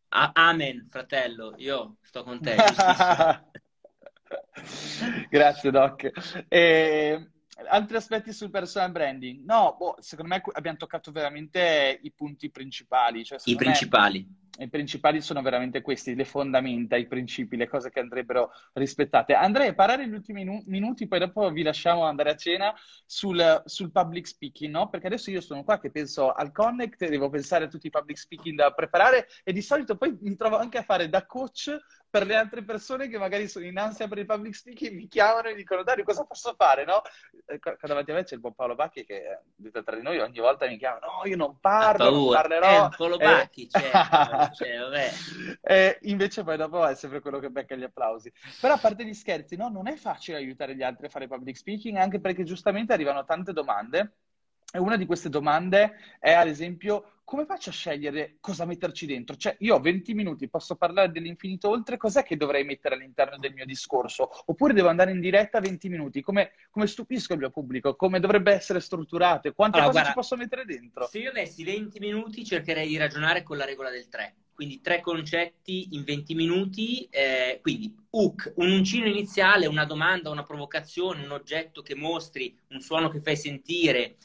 amen, 0.08 0.86
fratello, 0.88 1.52
io 1.58 1.96
sto 2.00 2.22
con 2.22 2.40
te. 2.40 2.56
Grazie, 5.30 5.70
Doc. 5.70 6.10
E 6.48 7.30
altri 7.68 7.96
aspetti 7.96 8.32
sul 8.32 8.50
personal 8.50 8.90
branding. 8.90 9.44
No, 9.44 9.76
boh, 9.78 9.96
secondo 10.00 10.34
me 10.34 10.42
abbiamo 10.52 10.76
toccato 10.76 11.10
veramente 11.10 11.98
i 12.02 12.12
punti 12.12 12.50
principali. 12.50 13.24
Cioè, 13.24 13.38
I 13.44 13.56
principali. 13.56 14.20
Me 14.20 14.46
i 14.58 14.68
principali 14.68 15.20
sono 15.20 15.42
veramente 15.42 15.82
questi, 15.82 16.14
le 16.14 16.24
fondamenta, 16.24 16.96
i 16.96 17.06
principi, 17.06 17.56
le 17.56 17.68
cose 17.68 17.90
che 17.90 18.00
andrebbero 18.00 18.50
rispettate. 18.72 19.34
Andrei 19.34 19.68
a 19.68 19.74
parlare 19.74 20.08
gli 20.08 20.14
ultimi 20.14 20.62
minuti, 20.66 21.06
poi 21.06 21.18
dopo 21.18 21.50
vi 21.50 21.62
lasciamo 21.62 22.04
andare 22.04 22.30
a 22.30 22.36
cena 22.36 22.74
sul, 23.04 23.62
sul, 23.66 23.90
public 23.90 24.26
speaking, 24.26 24.72
no? 24.72 24.88
Perché 24.88 25.08
adesso 25.08 25.30
io 25.30 25.40
sono 25.40 25.62
qua 25.62 25.78
che 25.78 25.90
penso 25.90 26.32
al 26.32 26.52
Connect, 26.52 27.06
devo 27.06 27.28
pensare 27.28 27.64
a 27.64 27.68
tutti 27.68 27.88
i 27.88 27.90
public 27.90 28.16
speaking 28.16 28.56
da 28.56 28.70
preparare 28.70 29.28
e 29.44 29.52
di 29.52 29.60
solito 29.60 29.96
poi 29.96 30.16
mi 30.20 30.36
trovo 30.36 30.56
anche 30.56 30.78
a 30.78 30.82
fare 30.82 31.08
da 31.08 31.26
coach 31.26 31.76
per 32.16 32.26
le 32.26 32.34
altre 32.34 32.62
persone 32.62 33.08
che 33.08 33.18
magari 33.18 33.46
sono 33.46 33.66
in 33.66 33.76
ansia 33.76 34.08
per 34.08 34.16
il 34.16 34.24
public 34.24 34.54
speaking, 34.54 34.94
mi 34.94 35.06
chiamano 35.06 35.48
e 35.48 35.54
dicono 35.54 35.82
Dario 35.82 36.02
cosa 36.02 36.24
posso 36.24 36.54
fare, 36.56 36.86
no? 36.86 37.02
Qua 37.60 37.76
davanti 37.82 38.10
a 38.10 38.14
me 38.14 38.24
c'è 38.24 38.36
il 38.36 38.40
buon 38.40 38.54
Paolo 38.54 38.74
Bacchi 38.74 39.04
che 39.04 39.40
detto 39.54 39.82
tra 39.82 39.94
di 39.96 40.00
noi 40.00 40.18
ogni 40.18 40.38
volta 40.38 40.66
mi 40.66 40.78
chiama 40.78 40.98
no, 41.00 41.28
io 41.28 41.36
non 41.36 41.60
parlo, 41.60 42.10
non 42.10 42.32
parlerò. 42.32 42.86
Eh, 42.86 42.96
Paolo 42.96 43.18
Bacchi, 43.18 43.66
eh... 43.66 43.68
certo, 43.78 44.54
cioè, 44.54 44.78
vabbè. 44.78 45.12
E 45.60 45.98
invece 46.02 46.42
poi 46.42 46.56
dopo 46.56 46.86
è 46.86 46.94
sempre 46.94 47.20
quello 47.20 47.38
che 47.38 47.50
becca 47.50 47.74
gli 47.74 47.84
applausi. 47.84 48.32
Però 48.62 48.72
a 48.72 48.78
parte 48.78 49.04
gli 49.04 49.12
scherzi, 49.12 49.56
no, 49.56 49.68
non 49.68 49.86
è 49.86 49.96
facile 49.96 50.38
aiutare 50.38 50.74
gli 50.74 50.82
altri 50.82 51.06
a 51.06 51.10
fare 51.10 51.28
public 51.28 51.54
speaking, 51.54 51.98
anche 51.98 52.18
perché 52.18 52.44
giustamente 52.44 52.94
arrivano 52.94 53.26
tante 53.26 53.52
domande 53.52 54.14
e 54.72 54.78
una 54.78 54.96
di 54.96 55.04
queste 55.04 55.28
domande 55.28 55.96
è, 56.18 56.32
ad 56.32 56.48
esempio, 56.48 57.15
come 57.26 57.44
faccio 57.44 57.70
a 57.70 57.72
scegliere 57.72 58.36
cosa 58.40 58.64
metterci 58.64 59.04
dentro? 59.04 59.34
Cioè, 59.34 59.56
io 59.58 59.74
ho 59.74 59.80
20 59.80 60.14
minuti, 60.14 60.48
posso 60.48 60.76
parlare 60.76 61.10
dell'infinito 61.10 61.68
oltre, 61.68 61.96
cos'è 61.96 62.22
che 62.22 62.36
dovrei 62.36 62.62
mettere 62.62 62.94
all'interno 62.94 63.36
del 63.36 63.52
mio 63.52 63.66
discorso? 63.66 64.30
Oppure 64.46 64.72
devo 64.72 64.88
andare 64.88 65.10
in 65.10 65.18
diretta 65.18 65.58
20 65.58 65.88
minuti? 65.88 66.22
Come, 66.22 66.52
come 66.70 66.86
stupisco 66.86 67.32
il 67.32 67.40
mio 67.40 67.50
pubblico? 67.50 67.96
Come 67.96 68.20
dovrebbe 68.20 68.52
essere 68.52 68.78
strutturato? 68.78 69.52
Quante 69.52 69.78
allora, 69.78 69.90
cose 69.90 70.02
guarda, 70.02 70.08
ci 70.08 70.14
posso 70.14 70.36
mettere 70.36 70.64
dentro? 70.64 71.08
Se 71.08 71.18
io 71.18 71.30
avessi 71.30 71.64
20 71.64 71.98
minuti, 71.98 72.44
cercherei 72.44 72.86
di 72.86 72.96
ragionare 72.96 73.42
con 73.42 73.56
la 73.56 73.64
regola 73.64 73.90
del 73.90 74.08
3. 74.08 74.36
Quindi 74.54 74.80
tre 74.80 75.00
concetti 75.00 75.88
in 75.96 76.04
20 76.04 76.34
minuti, 76.34 77.08
eh, 77.10 77.58
quindi 77.60 77.92
hook, 78.08 78.52
un 78.56 78.70
uncino 78.70 79.06
iniziale, 79.06 79.66
una 79.66 79.84
domanda, 79.84 80.30
una 80.30 80.44
provocazione, 80.44 81.24
un 81.24 81.32
oggetto 81.32 81.82
che 81.82 81.96
mostri, 81.96 82.56
un 82.68 82.80
suono 82.80 83.10
che 83.10 83.20
fai 83.20 83.36
sentire, 83.36 84.16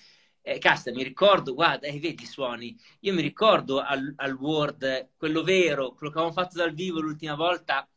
eh, 0.41 0.57
casta, 0.57 0.91
mi 0.91 1.03
ricordo, 1.03 1.53
guarda, 1.53 1.87
eh, 1.87 1.99
vedi 1.99 2.23
i 2.23 2.27
suoni, 2.27 2.75
io 3.01 3.13
mi 3.13 3.21
ricordo 3.21 3.79
al, 3.79 4.13
al, 4.15 4.33
Word, 4.33 5.09
quello 5.17 5.43
vero, 5.43 5.93
quello 5.93 6.11
che 6.11 6.19
avevamo 6.19 6.31
fatto 6.31 6.57
dal 6.57 6.73
vivo 6.73 6.99
l'ultima 6.99 7.35
volta, 7.35 7.87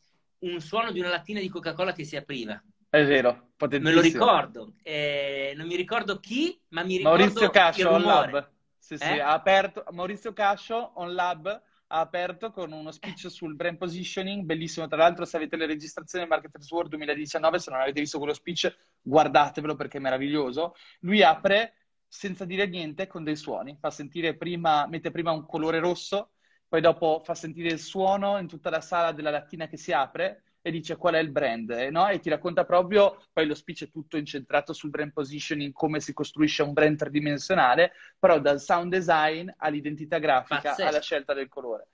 un 0.40 0.60
suono 0.60 0.92
di 0.92 1.00
una 1.00 1.08
lattina 1.08 1.40
di 1.40 1.48
Coca-Cola 1.48 1.92
che 1.92 2.04
si 2.04 2.16
apriva. 2.16 2.62
È 2.88 3.04
vero, 3.04 3.54
Me 3.80 3.92
lo 3.92 4.00
ricordo. 4.00 4.74
Eh, 4.82 5.52
non 5.56 5.66
mi 5.66 5.74
ricordo 5.74 6.20
chi, 6.20 6.60
ma 6.68 6.84
mi 6.84 6.98
ricordo 6.98 7.18
Maurizio 7.18 7.50
Cascio, 7.50 7.90
On 7.90 8.02
Lab. 8.02 8.50
Sì, 8.78 8.98
sì, 8.98 9.04
eh? 9.04 9.20
ha 9.20 9.32
aperto, 9.32 9.84
Maurizio 9.90 10.32
Cascio, 10.32 10.92
On 10.96 11.12
Lab, 11.14 11.46
ha 11.46 12.00
aperto 12.00 12.50
con 12.50 12.72
uno 12.72 12.92
speech 12.92 13.30
sul 13.30 13.56
brand 13.56 13.78
positioning, 13.78 14.44
bellissimo. 14.44 14.86
Tra 14.86 14.98
l'altro, 14.98 15.24
se 15.24 15.36
avete 15.36 15.56
le 15.56 15.66
registrazioni 15.66 16.24
del 16.24 16.34
Marketers 16.34 16.70
World 16.70 16.90
2019, 16.90 17.58
se 17.58 17.70
non 17.70 17.80
avete 17.80 18.00
visto 18.00 18.18
quello 18.18 18.34
speech, 18.34 18.76
guardatevelo 19.00 19.74
perché 19.74 19.98
è 19.98 20.00
meraviglioso. 20.00 20.74
Lui 21.00 21.22
apre 21.22 21.83
senza 22.14 22.44
dire 22.44 22.66
niente 22.68 23.08
con 23.08 23.24
dei 23.24 23.34
suoni. 23.34 23.76
Fa 23.80 23.90
sentire 23.90 24.36
prima, 24.36 24.86
mette 24.86 25.10
prima 25.10 25.32
un 25.32 25.44
colore 25.44 25.80
rosso, 25.80 26.30
poi 26.68 26.80
dopo 26.80 27.20
fa 27.24 27.34
sentire 27.34 27.70
il 27.70 27.80
suono 27.80 28.38
in 28.38 28.46
tutta 28.46 28.70
la 28.70 28.80
sala 28.80 29.10
della 29.10 29.30
lattina 29.30 29.66
che 29.66 29.76
si 29.76 29.92
apre 29.92 30.44
e 30.62 30.70
dice 30.70 30.96
qual 30.96 31.14
è 31.14 31.18
il 31.18 31.30
brand, 31.30 31.70
eh, 31.70 31.90
no? 31.90 32.08
E 32.08 32.20
ti 32.20 32.30
racconta 32.30 32.64
proprio, 32.64 33.20
poi 33.32 33.46
lo 33.46 33.54
speech 33.54 33.84
è 33.84 33.90
tutto 33.90 34.16
incentrato 34.16 34.72
sul 34.72 34.90
brand 34.90 35.12
positioning, 35.12 35.72
come 35.72 35.98
si 35.98 36.12
costruisce 36.12 36.62
un 36.62 36.72
brand 36.72 36.96
tridimensionale, 36.96 37.92
però 38.18 38.38
dal 38.38 38.60
sound 38.60 38.92
design 38.92 39.50
all'identità 39.56 40.18
grafica 40.18 40.60
Pazzesco. 40.60 40.88
alla 40.88 41.00
scelta 41.00 41.34
del 41.34 41.48
colore. 41.48 41.88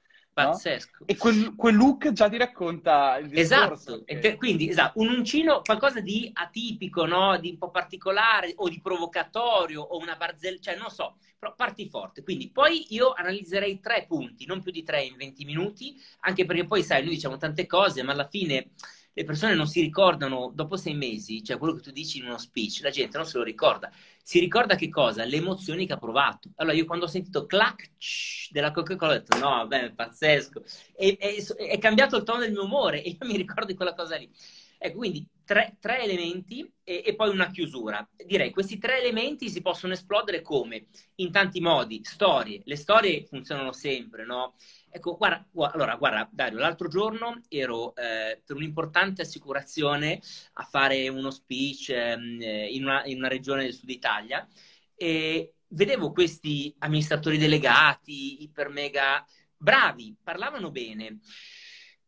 Pazzesco. 0.45 0.97
No? 1.01 1.07
E 1.07 1.17
quel, 1.17 1.55
quel, 1.55 1.75
look 1.75 2.13
già 2.13 2.29
ti 2.29 2.37
racconta 2.37 3.19
il 3.19 3.29
discorso. 3.29 4.03
Esatto, 4.05 4.29
che... 4.29 4.37
quindi 4.37 4.69
esatto, 4.69 5.01
un 5.01 5.09
uncino, 5.09 5.63
qualcosa 5.63 6.01
di 6.01 6.31
atipico, 6.33 7.07
no? 7.07 7.39
di 7.39 7.51
un 7.51 7.59
po' 7.59 7.71
particolare 7.71 8.53
o 8.57 8.69
di 8.69 8.81
provocatorio 8.81 9.83
o 9.83 9.99
una 9.99 10.17
barzelletta, 10.17 10.71
cioè 10.71 10.77
non 10.77 10.91
so, 10.91 11.17
però 11.39 11.55
parti 11.55 11.89
forte. 11.89 12.23
Quindi 12.23 12.51
poi 12.51 12.87
io 12.91 13.13
analizzerei 13.13 13.81
tre 13.81 14.05
punti, 14.07 14.47
non 14.47 14.63
più 14.63 14.73
di 14.73 14.83
tre 14.83 15.03
in 15.03 15.17
20 15.17 15.45
minuti, 15.45 16.01
anche 16.21 16.45
perché 16.45 16.67
poi 16.67 16.83
sai, 16.83 17.03
noi 17.03 17.15
diciamo 17.15 17.37
tante 17.37 17.67
cose, 17.67 18.03
ma 18.03 18.13
alla 18.13 18.29
fine 18.29 18.71
le 19.13 19.25
persone 19.25 19.55
non 19.55 19.67
si 19.67 19.81
ricordano 19.81 20.51
dopo 20.55 20.77
sei 20.77 20.95
mesi, 20.95 21.43
cioè 21.43 21.59
quello 21.59 21.75
che 21.75 21.83
tu 21.83 21.91
dici 21.91 22.19
in 22.19 22.27
uno 22.27 22.39
speech, 22.39 22.81
la 22.83 22.91
gente 22.91 23.17
non 23.17 23.27
se 23.27 23.39
lo 23.39 23.45
ricorda. 23.45 23.91
Si 24.23 24.39
ricorda 24.39 24.77
che 24.77 24.89
cosa? 24.89 25.25
Le 25.25 25.37
emozioni 25.37 25.87
che 25.87 25.95
ha 25.95 25.99
provato. 25.99 26.51
Allora, 26.57 26.77
io 26.77 26.85
quando 26.85 27.07
ho 27.07 27.09
sentito 27.09 27.47
clac 27.47 27.91
della 28.51 28.71
Coca-Cola 28.71 29.13
ho 29.13 29.19
detto 29.19 29.39
no, 29.39 29.49
vabbè, 29.49 29.85
è 29.87 29.93
pazzesco. 29.93 30.63
E, 30.95 31.17
è, 31.19 31.35
è 31.57 31.79
cambiato 31.79 32.17
il 32.17 32.23
tono 32.23 32.41
del 32.41 32.53
mio 32.53 32.65
umore 32.65 33.03
e 33.03 33.11
io 33.21 33.27
mi 33.27 33.37
ricordo 33.37 33.75
quella 33.75 33.95
cosa 33.95 34.17
lì. 34.17 34.31
Ecco, 34.79 34.99
quindi 34.99 35.27
tre, 35.51 35.79
tre 35.81 36.05
elementi 36.05 36.73
e, 36.85 37.03
e, 37.05 37.17
poi 37.17 37.31
una 37.31 37.51
chiusura. 37.51 38.09
Direi 38.25 38.53
questi 38.53 38.79
tre 38.79 39.01
elementi 39.01 39.51
si 39.51 39.63
possono 39.63 39.95
esplodere 39.95 40.43
come? 40.43 40.87
In 41.17 41.33
tanti 41.33 41.59
modi. 41.59 42.03
Storie. 42.05 42.63
Le 42.65 42.77
storie 42.77 43.25
funzionano 43.25 43.73
sempre, 43.73 44.25
no? 44.25 44.55
Ecco, 44.89 45.17
guarda, 45.17 45.45
allora, 45.73 45.97
guarda, 45.97 46.29
Dario, 46.31 46.61
l'altro 46.61 46.87
giorno 46.87 47.41
ero 47.49 47.97
eh, 47.97 48.41
per 48.47 48.55
un'importante 48.55 49.23
assicurazione 49.23 50.21
a 50.53 50.63
fare 50.63 51.09
uno 51.09 51.33
speech 51.33 51.89
eh, 51.89 52.69
in, 52.71 52.85
una, 52.85 53.05
in 53.07 53.17
una 53.17 53.29
regione 53.29 53.65
del 53.65 53.75
sud 53.75 53.91
Italia 53.91 54.47
e 54.95 55.55
vedevo 55.67 56.13
questi 56.13 56.73
amministratori 56.79 57.39
delegati, 57.39 58.45
iper 58.45 58.69
mega 58.69 59.27
bravi, 59.57 60.17
parlavano 60.23 60.71
bene 60.71 61.19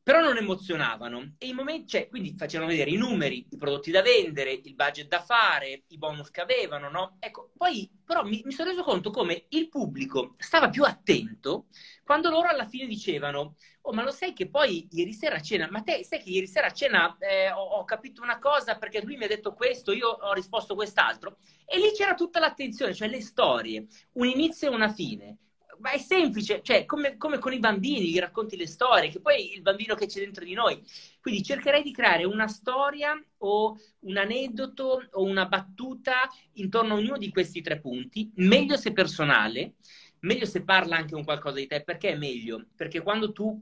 però 0.02 0.20
non 0.20 0.36
emozionavano. 0.36 1.34
E 1.38 1.46
i 1.46 1.52
momenti, 1.52 1.88
cioè, 1.88 2.08
quindi 2.08 2.34
facevano 2.36 2.70
vedere 2.70 2.90
i 2.90 2.96
numeri, 2.96 3.46
i 3.50 3.56
prodotti 3.56 3.90
da 3.90 4.02
vendere, 4.02 4.52
il 4.52 4.74
budget 4.74 5.06
da 5.08 5.22
fare, 5.22 5.84
i 5.88 5.98
bonus 5.98 6.30
che 6.30 6.40
avevano, 6.40 6.90
no? 6.90 7.16
Ecco, 7.20 7.52
poi 7.56 7.88
però 8.04 8.24
mi, 8.24 8.42
mi 8.44 8.52
sono 8.52 8.70
reso 8.70 8.82
conto 8.82 9.10
come 9.10 9.46
il 9.50 9.68
pubblico 9.68 10.34
stava 10.38 10.68
più 10.68 10.84
attento 10.84 11.66
quando 12.04 12.28
loro 12.28 12.48
alla 12.48 12.66
fine 12.66 12.86
dicevano 12.86 13.54
oh 13.80 13.92
ma 13.92 14.02
lo 14.02 14.10
sai 14.10 14.32
che 14.34 14.50
poi 14.50 14.86
ieri 14.90 15.12
sera 15.12 15.36
a 15.36 15.40
cena, 15.40 15.68
ma 15.70 15.82
te 15.82 16.04
sai 16.04 16.20
che 16.22 16.28
ieri 16.28 16.46
sera 16.46 16.66
a 16.66 16.72
cena 16.72 17.16
eh, 17.18 17.50
ho, 17.50 17.62
ho, 17.62 17.84
capito 17.84 18.22
una 18.22 18.38
cosa 18.38 18.76
perché 18.76 19.00
lui 19.02 19.16
mi 19.16 19.24
ha 19.24 19.28
detto 19.28 19.54
questo, 19.54 19.92
io 19.92 20.08
ho 20.08 20.32
risposto 20.32 20.74
quest'altro. 20.74 21.38
E 21.64 21.78
lì 21.78 21.90
c'era 21.92 22.14
tutta 22.14 22.38
l'attenzione, 22.38 22.94
cioè 22.94 23.08
le 23.08 23.20
storie, 23.20 23.86
un 24.12 24.26
inizio 24.26 24.70
e 24.70 24.74
una 24.74 24.92
fine 24.92 25.38
ma 25.82 25.90
è 25.90 25.98
semplice, 25.98 26.62
cioè 26.62 26.86
come, 26.86 27.16
come, 27.16 27.38
con 27.38 27.52
i 27.52 27.58
bambini, 27.58 28.08
gli 28.08 28.18
racconti 28.18 28.56
le 28.56 28.68
storie, 28.68 29.10
che 29.10 29.20
poi 29.20 29.52
il 29.52 29.62
bambino 29.62 29.96
che 29.96 30.06
c'è 30.06 30.20
dentro 30.20 30.44
di 30.44 30.54
noi. 30.54 30.80
Quindi 31.20 31.42
cercherei 31.42 31.82
di 31.82 31.92
creare 31.92 32.24
una 32.24 32.46
storia 32.46 33.20
o 33.38 33.76
un 34.00 34.16
aneddoto 34.16 35.08
o 35.10 35.22
una 35.24 35.46
battuta 35.46 36.30
intorno 36.54 36.94
a 36.94 36.96
ognuno 36.96 37.18
di 37.18 37.30
questi 37.30 37.60
tre 37.60 37.80
punti, 37.80 38.30
meglio 38.36 38.76
se 38.76 38.92
personale, 38.92 39.74
meglio 40.20 40.46
se 40.46 40.62
parla 40.62 40.96
anche 40.96 41.16
un 41.16 41.24
qualcosa 41.24 41.56
di 41.56 41.66
te, 41.66 41.82
perché 41.82 42.10
è 42.10 42.16
meglio? 42.16 42.64
Perché 42.76 43.02
quando 43.02 43.32
tu 43.32 43.60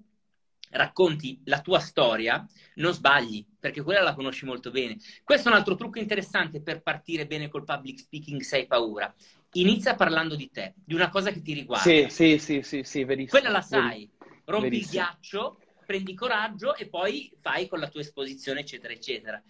racconti 0.73 1.41
la 1.47 1.61
tua 1.63 1.81
storia, 1.81 2.47
non 2.75 2.93
sbagli, 2.93 3.45
perché 3.59 3.83
quella 3.83 4.03
la 4.03 4.15
conosci 4.15 4.45
molto 4.45 4.71
bene. 4.71 4.99
Questo 5.25 5.49
è 5.49 5.53
un 5.53 5.59
altro 5.59 5.75
trucco 5.75 5.99
interessante 5.99 6.63
per 6.63 6.83
partire 6.83 7.27
bene 7.27 7.49
col 7.49 7.65
public 7.65 7.99
speaking 7.99 8.41
se 8.43 8.57
hai 8.57 8.67
paura 8.67 9.13
inizia 9.53 9.95
parlando 9.95 10.37
di 10.37 10.51
te, 10.51 10.75
di 10.85 10.95
una 10.95 11.09
cosa 11.09 11.31
che 11.31 11.43
ti 11.43 11.53
riguarda. 11.55 11.89
Sì, 11.89 12.07
sì, 12.09 12.39
sì, 12.39 12.63
sì, 12.63 12.83
sì 12.85 13.05
verissimo. 13.05 13.41
Quella 13.41 13.55
la 13.55 13.63
sai, 13.63 14.09
rompi 14.45 14.69
verissimo. 14.69 14.91
il 14.91 14.91
ghiaccio, 14.91 15.61
prendi 15.87 16.15
coraggio 16.15 16.77
e 16.77 16.89
poi 16.89 17.33
fai 17.41 17.67
con 17.67 17.81
la 17.81 17.89
tua 17.89 18.01
esposizione, 18.01 18.61
eccetera, 18.61 18.93
eccetera. 18.93 19.43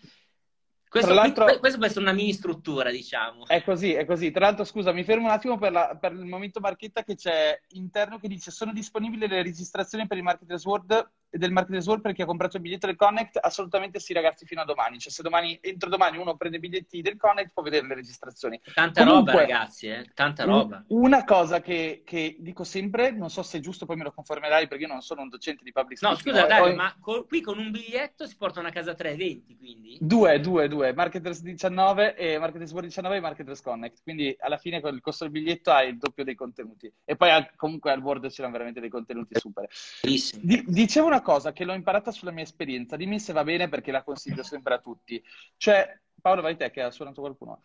Questo, 0.88 1.14
questo 1.61 1.78
può 1.78 1.86
essere 1.86 2.01
una 2.01 2.12
mini 2.12 2.32
struttura, 2.32 2.90
diciamo. 2.90 3.46
È 3.46 3.62
così, 3.62 3.92
è 3.92 4.05
così. 4.05 4.32
Tra 4.32 4.46
l'altro, 4.46 4.64
scusa, 4.64 4.90
mi 4.90 5.05
fermo 5.05 5.26
un 5.26 5.30
attimo 5.30 5.57
per, 5.57 5.70
la, 5.70 5.96
per 6.01 6.12
il 6.12 6.24
momento 6.24 6.59
marchetta 6.59 7.05
che 7.05 7.14
c'è 7.14 7.61
interno 7.68 8.18
che 8.18 8.26
dice 8.26 8.51
sono 8.51 8.72
disponibili 8.72 9.28
le 9.28 9.42
registrazioni 9.42 10.09
per 10.09 10.16
il 10.16 10.24
Marketers 10.24 10.64
World 10.64 11.11
del 11.30 11.52
Marketers 11.52 11.86
World 11.86 12.02
per 12.02 12.12
chi 12.12 12.22
ha 12.22 12.26
comprato 12.26 12.56
il 12.56 12.62
biglietto 12.62 12.86
del 12.86 12.96
Connect, 12.96 13.38
assolutamente 13.40 14.00
sì 14.00 14.12
ragazzi 14.12 14.44
fino 14.44 14.60
a 14.60 14.64
domani, 14.64 14.98
cioè 14.98 15.12
se 15.12 15.22
domani, 15.22 15.58
entro 15.62 15.88
domani 15.88 16.18
uno 16.18 16.36
prende 16.36 16.56
i 16.56 16.60
biglietti 16.60 17.00
del 17.02 17.16
Connect 17.16 17.52
può 17.52 17.62
vedere 17.62 17.86
le 17.86 17.94
registrazioni. 17.94 18.60
Tanta 18.74 19.04
Comunque, 19.04 19.32
roba 19.32 19.42
ragazzi, 19.44 19.88
eh? 19.88 20.10
tanta 20.14 20.44
roba. 20.44 20.84
una 20.88 21.24
cosa 21.24 21.60
che, 21.60 22.02
che, 22.04 22.36
dico 22.40 22.64
sempre, 22.64 23.10
non 23.12 23.30
so 23.30 23.42
se 23.42 23.58
è 23.58 23.60
giusto, 23.60 23.86
poi 23.86 23.96
me 23.96 24.04
lo 24.04 24.12
confermerai 24.12 24.66
perché 24.66 24.84
io 24.84 24.90
non 24.90 25.02
sono 25.02 25.22
un 25.22 25.28
docente 25.28 25.62
di 25.62 25.72
public 25.72 25.98
speaking. 25.98 26.24
No 26.24 26.32
scusa 26.32 26.46
Dario, 26.46 26.72
ho... 26.72 26.76
ma 26.76 26.94
co- 27.00 27.24
qui 27.26 27.40
con 27.40 27.58
un 27.58 27.70
biglietto 27.70 28.26
si 28.26 28.36
portano 28.36 28.68
a 28.68 28.70
casa 28.70 28.94
tre 28.94 29.10
eventi 29.10 29.56
quindi? 29.56 29.98
Due, 30.00 30.40
due, 30.40 30.68
due, 30.68 30.92
Marketers 30.92 31.42
19 31.42 32.16
e 32.16 32.38
Marketers 32.38 32.70
World 32.72 32.88
19 32.88 33.16
e 33.16 33.20
Marketers 33.20 33.60
Connect, 33.62 34.02
quindi 34.02 34.34
alla 34.40 34.56
fine 34.56 34.80
con 34.80 34.94
il 34.94 35.00
costo 35.00 35.24
del 35.24 35.32
biglietto 35.32 35.70
hai 35.70 35.90
il 35.90 35.98
doppio 35.98 36.24
dei 36.24 36.34
contenuti 36.34 36.92
e 37.04 37.16
poi 37.16 37.30
comunque 37.56 37.92
al 37.92 38.00
World 38.00 38.28
c'erano 38.28 38.52
veramente 38.52 38.80
dei 38.80 38.88
contenuti 38.88 39.38
super. 39.38 39.68
Di- 40.02 40.64
dicevo 40.66 41.06
una 41.06 41.19
cosa 41.20 41.52
che 41.52 41.64
l'ho 41.64 41.72
imparato 41.72 42.10
basata 42.10 42.12
sulla 42.12 42.32
mia 42.32 42.42
esperienza, 42.42 42.96
dimmi 42.96 43.20
se 43.20 43.32
va 43.32 43.44
bene 43.44 43.68
perché 43.68 43.92
la 43.92 44.02
consiglio 44.02 44.42
sempre 44.42 44.74
a 44.74 44.78
tutti. 44.78 45.22
Cioè, 45.56 46.00
Paolo, 46.20 46.42
vai 46.42 46.56
te 46.56 46.70
che 46.70 46.82
ha 46.82 46.90
suonato 46.90 47.20
qualcuno. 47.20 47.62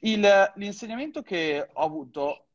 Il, 0.00 0.52
l'insegnamento 0.56 1.22
che 1.22 1.68
ho 1.72 1.82
avuto, 1.82 2.46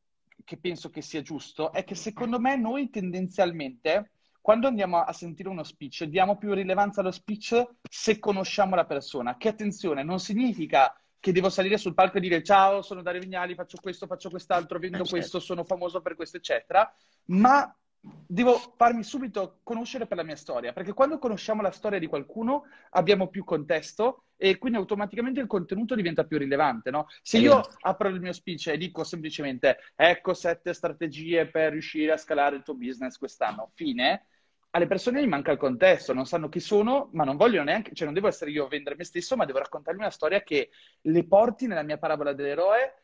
che 0.44 0.58
penso 0.58 0.90
che 0.90 1.00
sia 1.00 1.22
giusto, 1.22 1.72
è 1.72 1.84
che 1.84 1.94
secondo 1.94 2.40
me 2.40 2.56
noi 2.56 2.90
tendenzialmente, 2.90 4.12
quando 4.40 4.66
andiamo 4.66 5.00
a 5.00 5.12
sentire 5.12 5.48
uno 5.48 5.62
speech, 5.62 6.04
diamo 6.04 6.36
più 6.36 6.52
rilevanza 6.52 7.00
allo 7.00 7.12
speech 7.12 7.64
se 7.88 8.18
conosciamo 8.18 8.74
la 8.74 8.86
persona. 8.86 9.36
Che 9.36 9.48
attenzione, 9.48 10.02
non 10.02 10.18
significa 10.18 10.92
che 11.20 11.32
devo 11.32 11.50
salire 11.50 11.76
sul 11.76 11.94
palco 11.94 12.16
e 12.16 12.20
dire 12.20 12.42
ciao, 12.42 12.80
sono 12.80 13.02
Dario 13.02 13.20
Vignali, 13.20 13.54
faccio 13.54 13.78
questo, 13.80 14.06
faccio 14.06 14.30
quest'altro, 14.30 14.78
vendo 14.78 14.96
eh, 14.96 15.00
certo. 15.00 15.16
questo, 15.16 15.38
sono 15.38 15.64
famoso 15.64 16.00
per 16.00 16.16
questo, 16.16 16.38
eccetera, 16.38 16.90
ma 17.26 17.72
devo 18.02 18.58
farmi 18.76 19.02
subito 19.02 19.58
conoscere 19.62 20.06
per 20.06 20.16
la 20.16 20.22
mia 20.22 20.36
storia, 20.36 20.72
perché 20.72 20.92
quando 20.92 21.18
conosciamo 21.18 21.62
la 21.62 21.70
storia 21.70 21.98
di 21.98 22.06
qualcuno 22.06 22.64
abbiamo 22.90 23.28
più 23.28 23.44
contesto 23.44 24.24
e 24.36 24.56
quindi 24.56 24.78
automaticamente 24.78 25.40
il 25.40 25.46
contenuto 25.46 25.94
diventa 25.94 26.24
più 26.24 26.38
rilevante, 26.38 26.90
no? 26.90 27.06
Se 27.20 27.38
io 27.38 27.60
apro 27.80 28.08
il 28.08 28.20
mio 28.20 28.32
speech 28.32 28.68
e 28.68 28.78
dico 28.78 29.04
semplicemente 29.04 29.78
ecco 29.94 30.32
sette 30.32 30.72
strategie 30.72 31.46
per 31.46 31.72
riuscire 31.72 32.12
a 32.12 32.16
scalare 32.16 32.56
il 32.56 32.62
tuo 32.62 32.74
business 32.74 33.18
quest'anno, 33.18 33.70
fine, 33.74 34.26
alle 34.70 34.86
persone 34.86 35.22
gli 35.22 35.28
manca 35.28 35.50
il 35.50 35.58
contesto, 35.58 36.14
non 36.14 36.26
sanno 36.26 36.48
chi 36.48 36.60
sono, 36.60 37.10
ma 37.12 37.24
non 37.24 37.36
vogliono 37.36 37.64
neanche, 37.64 37.92
cioè 37.92 38.06
non 38.06 38.14
devo 38.14 38.28
essere 38.28 38.50
io 38.50 38.66
a 38.66 38.68
vendere 38.68 38.96
me 38.96 39.04
stesso, 39.04 39.36
ma 39.36 39.44
devo 39.44 39.58
raccontargli 39.58 39.98
una 39.98 40.10
storia 40.10 40.42
che 40.42 40.70
le 41.02 41.26
porti 41.26 41.66
nella 41.66 41.82
mia 41.82 41.98
parabola 41.98 42.32
dell'eroe, 42.32 42.94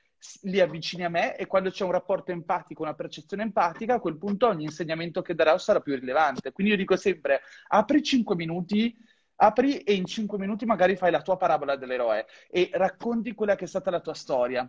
li 0.42 0.60
avvicini 0.60 1.04
a 1.04 1.08
me 1.08 1.36
e 1.36 1.46
quando 1.46 1.70
c'è 1.70 1.84
un 1.84 1.92
rapporto 1.92 2.32
empatico, 2.32 2.82
una 2.82 2.94
percezione 2.94 3.42
empatica, 3.42 3.94
a 3.94 4.00
quel 4.00 4.18
punto 4.18 4.46
ogni 4.48 4.64
insegnamento 4.64 5.22
che 5.22 5.34
darò 5.34 5.56
sarà 5.58 5.80
più 5.80 5.94
rilevante. 5.94 6.52
Quindi 6.52 6.72
io 6.72 6.78
dico 6.78 6.96
sempre, 6.96 7.42
apri 7.68 8.02
5 8.02 8.34
minuti, 8.36 8.96
apri 9.36 9.78
e 9.78 9.94
in 9.94 10.06
5 10.06 10.38
minuti 10.38 10.64
magari 10.64 10.96
fai 10.96 11.10
la 11.10 11.22
tua 11.22 11.36
parabola 11.36 11.76
dell'eroe 11.76 12.26
e 12.50 12.70
racconti 12.72 13.34
quella 13.34 13.54
che 13.54 13.64
è 13.64 13.68
stata 13.68 13.90
la 13.90 14.00
tua 14.00 14.14
storia 14.14 14.68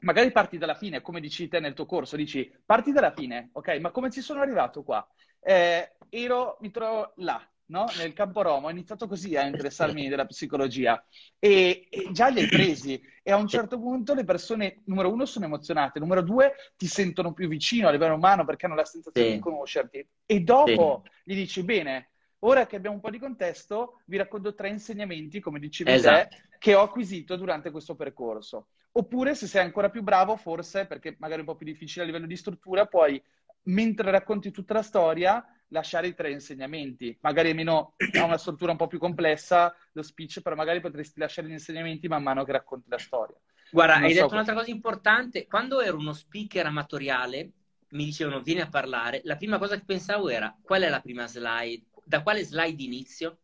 magari 0.00 0.30
parti 0.30 0.58
dalla 0.58 0.74
fine, 0.74 1.00
come 1.00 1.20
dici 1.20 1.48
te 1.48 1.60
nel 1.60 1.74
tuo 1.74 1.86
corso, 1.86 2.16
dici 2.16 2.50
parti 2.64 2.92
dalla 2.92 3.12
fine, 3.12 3.50
ok? 3.52 3.78
Ma 3.80 3.90
come 3.90 4.10
ci 4.10 4.20
sono 4.20 4.40
arrivato 4.40 4.82
qua? 4.82 5.06
Eh, 5.40 5.96
ero, 6.08 6.56
mi 6.60 6.70
trovo 6.70 7.12
là, 7.16 7.40
no? 7.68 7.86
Nel 7.96 8.12
campo 8.12 8.42
Roma, 8.42 8.68
ho 8.68 8.70
iniziato 8.70 9.06
così 9.06 9.36
a 9.36 9.46
interessarmi 9.46 10.08
della 10.08 10.26
psicologia 10.26 11.02
e, 11.38 11.86
e, 11.90 12.08
già 12.12 12.28
li 12.28 12.40
hai 12.40 12.48
presi 12.48 13.00
e 13.22 13.30
a 13.30 13.36
un 13.36 13.48
certo 13.48 13.78
punto 13.78 14.14
le 14.14 14.24
persone, 14.24 14.82
numero 14.84 15.10
uno, 15.12 15.24
sono 15.24 15.44
emozionate, 15.44 15.98
numero 15.98 16.22
due, 16.22 16.54
ti 16.76 16.86
sentono 16.86 17.32
più 17.32 17.48
vicino 17.48 17.88
a 17.88 17.90
livello 17.90 18.14
umano 18.14 18.44
perché 18.44 18.66
hanno 18.66 18.74
la 18.74 18.84
sensazione 18.84 19.28
sì. 19.28 19.34
di 19.34 19.40
conoscerti 19.40 20.06
e 20.26 20.40
dopo 20.40 21.02
sì. 21.04 21.10
gli 21.24 21.34
dici, 21.34 21.62
bene, 21.62 22.10
ora 22.40 22.66
che 22.66 22.76
abbiamo 22.76 22.96
un 22.96 23.02
po' 23.02 23.10
di 23.10 23.18
contesto, 23.18 24.00
vi 24.06 24.16
racconto 24.16 24.54
tre 24.54 24.68
insegnamenti, 24.68 25.40
come 25.40 25.58
dicevi 25.58 25.90
esatto. 25.90 26.36
te, 26.36 26.42
che 26.58 26.74
ho 26.74 26.82
acquisito 26.82 27.36
durante 27.36 27.70
questo 27.70 27.94
percorso. 27.94 28.68
Oppure, 28.92 29.34
se 29.34 29.46
sei 29.46 29.62
ancora 29.62 29.90
più 29.90 30.02
bravo, 30.02 30.36
forse, 30.36 30.86
perché 30.86 31.16
magari 31.18 31.40
è 31.40 31.44
un 31.44 31.50
po' 31.50 31.56
più 31.56 31.66
difficile 31.66 32.02
a 32.02 32.06
livello 32.06 32.26
di 32.26 32.36
struttura, 32.36 32.86
puoi, 32.86 33.22
mentre 33.64 34.10
racconti 34.10 34.50
tutta 34.50 34.74
la 34.74 34.82
storia, 34.82 35.44
lasciare 35.68 36.08
i 36.08 36.14
tre 36.14 36.30
insegnamenti. 36.30 37.16
Magari 37.20 37.52
meno, 37.54 37.94
ha 38.18 38.24
una 38.24 38.38
struttura 38.38 38.72
un 38.72 38.78
po' 38.78 38.86
più 38.86 38.98
complessa 38.98 39.74
lo 39.92 40.02
speech, 40.02 40.40
però 40.40 40.54
magari 40.56 40.80
potresti 40.80 41.20
lasciare 41.20 41.48
gli 41.48 41.52
insegnamenti 41.52 42.08
man 42.08 42.22
mano 42.22 42.44
che 42.44 42.52
racconti 42.52 42.88
la 42.88 42.98
storia. 42.98 43.36
Guarda, 43.70 43.94
non 43.94 44.04
hai 44.04 44.14
so 44.14 44.22
detto 44.22 44.32
un'altra 44.32 44.54
cosa 44.54 44.70
importante. 44.70 45.46
Quando 45.46 45.80
ero 45.80 45.98
uno 45.98 46.12
speaker 46.12 46.66
amatoriale, 46.66 47.52
mi 47.90 48.04
dicevano 48.04 48.40
vieni 48.40 48.60
a 48.60 48.68
parlare, 48.68 49.20
la 49.24 49.36
prima 49.36 49.58
cosa 49.58 49.76
che 49.76 49.84
pensavo 49.84 50.28
era 50.28 50.56
qual 50.60 50.82
è 50.82 50.88
la 50.88 51.00
prima 51.00 51.26
slide, 51.26 51.86
da 52.04 52.22
quale 52.22 52.44
slide 52.44 52.82
inizio? 52.82 53.40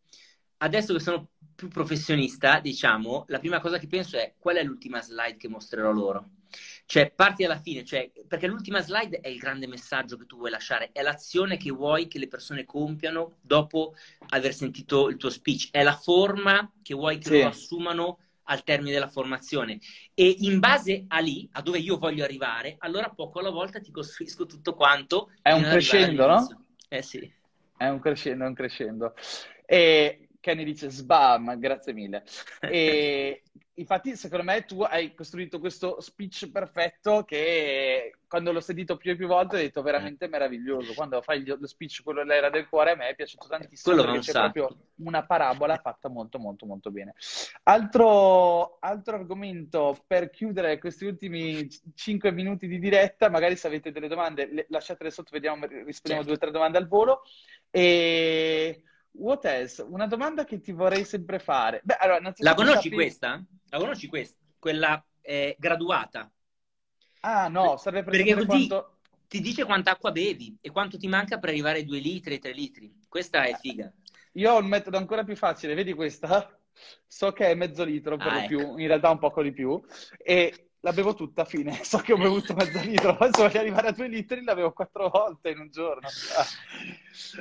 Adesso 0.58 0.94
che 0.94 1.00
sono 1.00 1.28
più 1.54 1.68
professionista, 1.68 2.58
diciamo, 2.60 3.24
la 3.28 3.38
prima 3.38 3.60
cosa 3.60 3.78
che 3.78 3.86
penso 3.86 4.16
è 4.16 4.34
qual 4.38 4.56
è 4.56 4.62
l'ultima 4.62 5.02
slide 5.02 5.36
che 5.36 5.48
mostrerò 5.48 5.90
loro. 5.92 6.30
Cioè, 6.86 7.10
parti 7.10 7.44
alla 7.44 7.60
fine, 7.60 7.84
cioè, 7.84 8.10
perché 8.28 8.46
l'ultima 8.46 8.80
slide 8.80 9.20
è 9.20 9.28
il 9.28 9.38
grande 9.38 9.66
messaggio 9.66 10.16
che 10.16 10.26
tu 10.26 10.36
vuoi 10.36 10.50
lasciare, 10.50 10.90
è 10.92 11.02
l'azione 11.02 11.56
che 11.56 11.70
vuoi 11.70 12.08
che 12.08 12.18
le 12.18 12.28
persone 12.28 12.64
compiano 12.64 13.36
dopo 13.40 13.94
aver 14.30 14.54
sentito 14.54 15.08
il 15.08 15.16
tuo 15.16 15.30
speech, 15.30 15.68
è 15.70 15.82
la 15.82 15.96
forma 15.96 16.70
che 16.82 16.94
vuoi 16.94 17.18
che 17.18 17.28
sì. 17.28 17.36
loro 17.36 17.48
assumano 17.48 18.18
al 18.44 18.62
termine 18.62 18.92
della 18.92 19.08
formazione. 19.08 19.78
E 20.12 20.36
in 20.40 20.58
base 20.58 21.04
a 21.08 21.18
lì, 21.20 21.48
a 21.52 21.62
dove 21.62 21.78
io 21.78 21.98
voglio 21.98 22.24
arrivare, 22.24 22.76
allora 22.78 23.08
poco 23.08 23.38
alla 23.38 23.50
volta 23.50 23.80
ti 23.80 23.90
costruisco 23.90 24.46
tutto 24.46 24.74
quanto. 24.74 25.30
È 25.40 25.52
un 25.52 25.62
crescendo, 25.62 26.26
no? 26.26 26.66
Eh 26.88 27.02
sì. 27.02 27.32
È 27.76 27.88
un 27.88 28.00
crescendo, 28.00 28.44
è 28.44 28.48
un 28.48 28.54
crescendo. 28.54 29.14
E 29.66 30.23
Kenny 30.44 30.62
dice 30.62 30.90
sbam, 30.90 31.58
grazie 31.58 31.94
mille. 31.94 32.22
E 32.68 33.42
infatti, 33.76 34.14
secondo 34.14 34.44
me, 34.44 34.66
tu 34.66 34.82
hai 34.82 35.14
costruito 35.14 35.58
questo 35.58 36.02
speech 36.02 36.50
perfetto 36.50 37.24
che 37.24 38.18
quando 38.28 38.52
l'ho 38.52 38.60
sentito 38.60 38.98
più 38.98 39.12
e 39.12 39.16
più 39.16 39.26
volte 39.26 39.56
ho 39.56 39.58
detto 39.58 39.80
veramente 39.80 40.28
meraviglioso. 40.28 40.92
Quando 40.92 41.22
fai 41.22 41.46
lo 41.46 41.66
speech, 41.66 42.02
quello 42.02 42.20
dell'era 42.20 42.50
del 42.50 42.68
cuore, 42.68 42.90
a 42.90 42.94
me 42.94 43.08
è 43.08 43.14
piaciuto 43.14 43.46
tantissimo 43.48 43.94
quello 43.94 44.10
perché 44.10 44.26
c'è 44.26 44.32
sa. 44.32 44.50
proprio 44.50 44.76
una 44.96 45.24
parabola 45.24 45.78
fatta 45.78 46.10
molto, 46.10 46.38
molto, 46.38 46.66
molto 46.66 46.90
bene. 46.90 47.14
Altro, 47.62 48.76
altro 48.80 49.16
argomento 49.16 49.96
per 50.06 50.28
chiudere 50.28 50.78
questi 50.78 51.06
ultimi 51.06 51.66
5 51.94 52.32
minuti 52.32 52.66
di 52.66 52.78
diretta, 52.78 53.30
magari 53.30 53.56
se 53.56 53.66
avete 53.66 53.92
delle 53.92 54.08
domande, 54.08 54.66
lasciatele 54.68 55.10
sotto, 55.10 55.30
vediamo, 55.32 55.64
rispondiamo 55.64 56.22
certo. 56.22 56.24
due 56.24 56.34
o 56.34 56.38
tre 56.38 56.50
domande 56.50 56.76
al 56.76 56.86
volo. 56.86 57.22
E 57.70 58.82
What 59.16 59.44
else? 59.44 59.82
Una 59.82 60.06
domanda 60.06 60.44
che 60.44 60.60
ti 60.60 60.72
vorrei 60.72 61.04
sempre 61.04 61.38
fare. 61.38 61.80
Beh, 61.84 61.96
allora, 61.98 62.32
la 62.36 62.54
conosci 62.54 62.74
sappi... 62.74 62.90
questa? 62.90 63.44
La 63.68 63.78
conosci 63.78 64.08
questa? 64.08 64.36
Quella 64.58 65.04
eh, 65.20 65.56
graduata. 65.58 66.30
Ah, 67.20 67.48
no, 67.48 67.76
sarebbe 67.76 68.10
per 68.10 68.24
Perché 68.24 68.34
così 68.34 68.66
quanto... 68.66 68.98
ti 69.28 69.40
dice 69.40 69.64
quanta 69.64 69.92
acqua 69.92 70.12
bevi 70.12 70.56
e 70.60 70.70
quanto 70.70 70.98
ti 70.98 71.08
manca 71.08 71.38
per 71.38 71.50
arrivare 71.50 71.78
ai 71.78 71.84
2 71.84 71.98
litri, 71.98 72.34
ai 72.34 72.40
3 72.40 72.52
litri. 72.52 72.94
Questa 73.08 73.44
è 73.44 73.50
eh, 73.50 73.56
figa. 73.56 73.92
Io 74.32 74.52
ho 74.52 74.58
il 74.58 74.66
metodo 74.66 74.96
ancora 74.96 75.22
più 75.22 75.36
facile, 75.36 75.74
vedi 75.74 75.92
questa? 75.92 76.58
So 77.06 77.32
che 77.32 77.46
è 77.46 77.54
mezzo 77.54 77.84
litro 77.84 78.16
per 78.16 78.26
ah, 78.26 78.38
ecco. 78.38 78.46
più, 78.48 78.76
in 78.78 78.88
realtà 78.88 79.10
un 79.10 79.18
poco 79.18 79.42
di 79.42 79.52
più. 79.52 79.80
E 80.18 80.70
la 80.84 80.92
bevo 80.92 81.14
tutta 81.14 81.44
fine. 81.44 81.72
So 81.82 81.98
che 81.98 82.12
ho 82.12 82.16
bevuto 82.16 82.54
mezzo 82.54 82.78
litro, 82.80 83.16
adesso 83.18 83.42
voglio 83.42 83.58
arrivare 83.58 83.88
a 83.88 83.92
due 83.92 84.06
litri, 84.06 84.44
la 84.44 84.54
bevo 84.54 84.72
quattro 84.72 85.08
volte 85.08 85.50
in 85.50 85.58
un 85.58 85.70
giorno. 85.70 86.06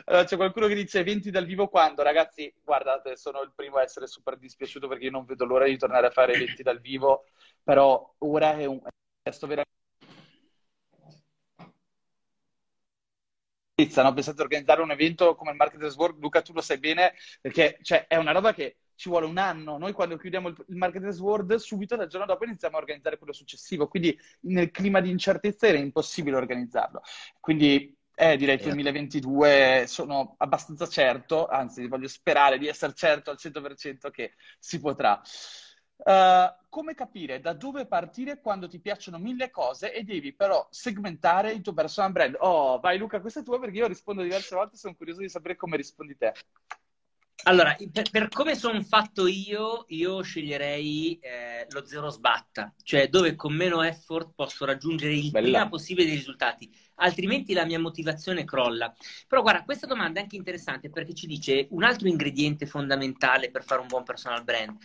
Allora, 0.05 0.23
c'è 0.23 0.35
qualcuno 0.35 0.67
che 0.67 0.75
dice 0.75 0.99
eventi 0.99 1.31
dal 1.31 1.45
vivo 1.45 1.67
quando? 1.67 2.03
Ragazzi, 2.03 2.53
guardate, 2.63 3.15
sono 3.15 3.41
il 3.41 3.51
primo 3.55 3.77
a 3.77 3.81
essere 3.81 4.05
super 4.05 4.37
dispiaciuto 4.37 4.87
perché 4.87 5.05
io 5.05 5.11
non 5.11 5.25
vedo 5.25 5.45
l'ora 5.45 5.65
di 5.65 5.77
tornare 5.77 6.07
a 6.07 6.11
fare 6.11 6.33
eventi 6.33 6.61
dal 6.61 6.79
vivo, 6.79 7.25
però 7.63 8.13
ora 8.19 8.55
è 8.55 8.65
un 8.65 8.79
testo 9.23 9.47
veramente... 9.47 9.72
No? 13.75 14.13
Pensate 14.13 14.39
a 14.39 14.43
organizzare 14.43 14.81
un 14.81 14.91
evento 14.91 15.33
come 15.33 15.49
il 15.49 15.57
Marketers 15.57 15.95
World, 15.95 16.19
Luca 16.19 16.43
tu 16.43 16.53
lo 16.53 16.61
sai 16.61 16.77
bene, 16.77 17.13
perché 17.41 17.79
cioè, 17.81 18.05
è 18.05 18.17
una 18.17 18.31
roba 18.31 18.53
che 18.53 18.77
ci 18.93 19.09
vuole 19.09 19.25
un 19.25 19.39
anno. 19.39 19.79
Noi 19.79 19.93
quando 19.93 20.15
chiudiamo 20.15 20.49
il, 20.49 20.65
il 20.67 20.75
Marketers 20.75 21.17
World, 21.19 21.55
subito 21.55 21.95
dal 21.95 22.07
giorno 22.07 22.27
dopo 22.27 22.45
iniziamo 22.45 22.75
a 22.75 22.79
organizzare 22.79 23.17
quello 23.17 23.33
successivo. 23.33 23.87
Quindi 23.87 24.15
nel 24.41 24.69
clima 24.69 24.99
di 25.01 25.09
incertezza 25.09 25.65
era 25.67 25.79
impossibile 25.79 26.35
organizzarlo. 26.35 27.01
Quindi 27.39 27.97
eh, 28.13 28.37
direi 28.37 28.57
che 28.57 28.67
il 28.67 28.73
2022 28.73 29.85
sono 29.87 30.35
abbastanza 30.37 30.87
certo, 30.87 31.47
anzi 31.47 31.87
voglio 31.87 32.07
sperare 32.07 32.59
di 32.59 32.67
essere 32.67 32.93
certo 32.93 33.31
al 33.31 33.37
100% 33.39 34.11
che 34.11 34.33
si 34.59 34.79
potrà. 34.79 35.19
Uh, 35.95 36.51
come 36.67 36.95
capire 36.95 37.39
da 37.39 37.53
dove 37.53 37.85
partire 37.85 38.41
quando 38.41 38.67
ti 38.67 38.79
piacciono 38.79 39.19
mille 39.19 39.49
cose 39.49 39.93
e 39.93 40.03
devi 40.03 40.33
però 40.33 40.67
segmentare 40.69 41.51
il 41.51 41.61
tuo 41.61 41.73
personal 41.73 42.11
brand? 42.11 42.35
Oh, 42.39 42.79
vai 42.79 42.97
Luca, 42.97 43.21
questa 43.21 43.39
è 43.39 43.43
tua 43.43 43.59
perché 43.59 43.77
io 43.77 43.87
rispondo 43.87 44.21
diverse 44.21 44.55
volte, 44.55 44.75
sono 44.75 44.95
curioso 44.95 45.21
di 45.21 45.29
sapere 45.29 45.55
come 45.55 45.77
rispondi 45.77 46.17
te. 46.17 46.33
Allora, 47.45 47.75
per, 47.91 48.09
per 48.09 48.29
come 48.29 48.55
sono 48.55 48.81
fatto 48.81 49.27
io, 49.27 49.83
io 49.89 50.21
sceglierei 50.21 51.19
eh, 51.19 51.67
lo 51.69 51.85
zero 51.85 52.09
sbatta, 52.09 52.73
cioè 52.83 53.09
dove 53.09 53.35
con 53.35 53.53
meno 53.53 53.81
effort 53.81 54.31
posso 54.33 54.63
raggiungere 54.63 55.13
il 55.13 55.29
Bella. 55.29 55.45
prima 55.47 55.69
possibile 55.69 56.07
dei 56.07 56.15
risultati, 56.15 56.73
altrimenti 56.95 57.53
la 57.53 57.65
mia 57.65 57.79
motivazione 57.79 58.45
crolla. 58.45 58.93
Però 59.27 59.41
guarda, 59.41 59.63
questa 59.65 59.87
domanda 59.87 60.19
è 60.19 60.23
anche 60.23 60.37
interessante 60.37 60.89
perché 60.89 61.13
ci 61.13 61.27
dice 61.27 61.67
un 61.71 61.83
altro 61.83 62.07
ingrediente 62.07 62.65
fondamentale 62.65 63.51
per 63.51 63.63
fare 63.65 63.81
un 63.81 63.87
buon 63.87 64.03
personal 64.03 64.43
brand 64.43 64.77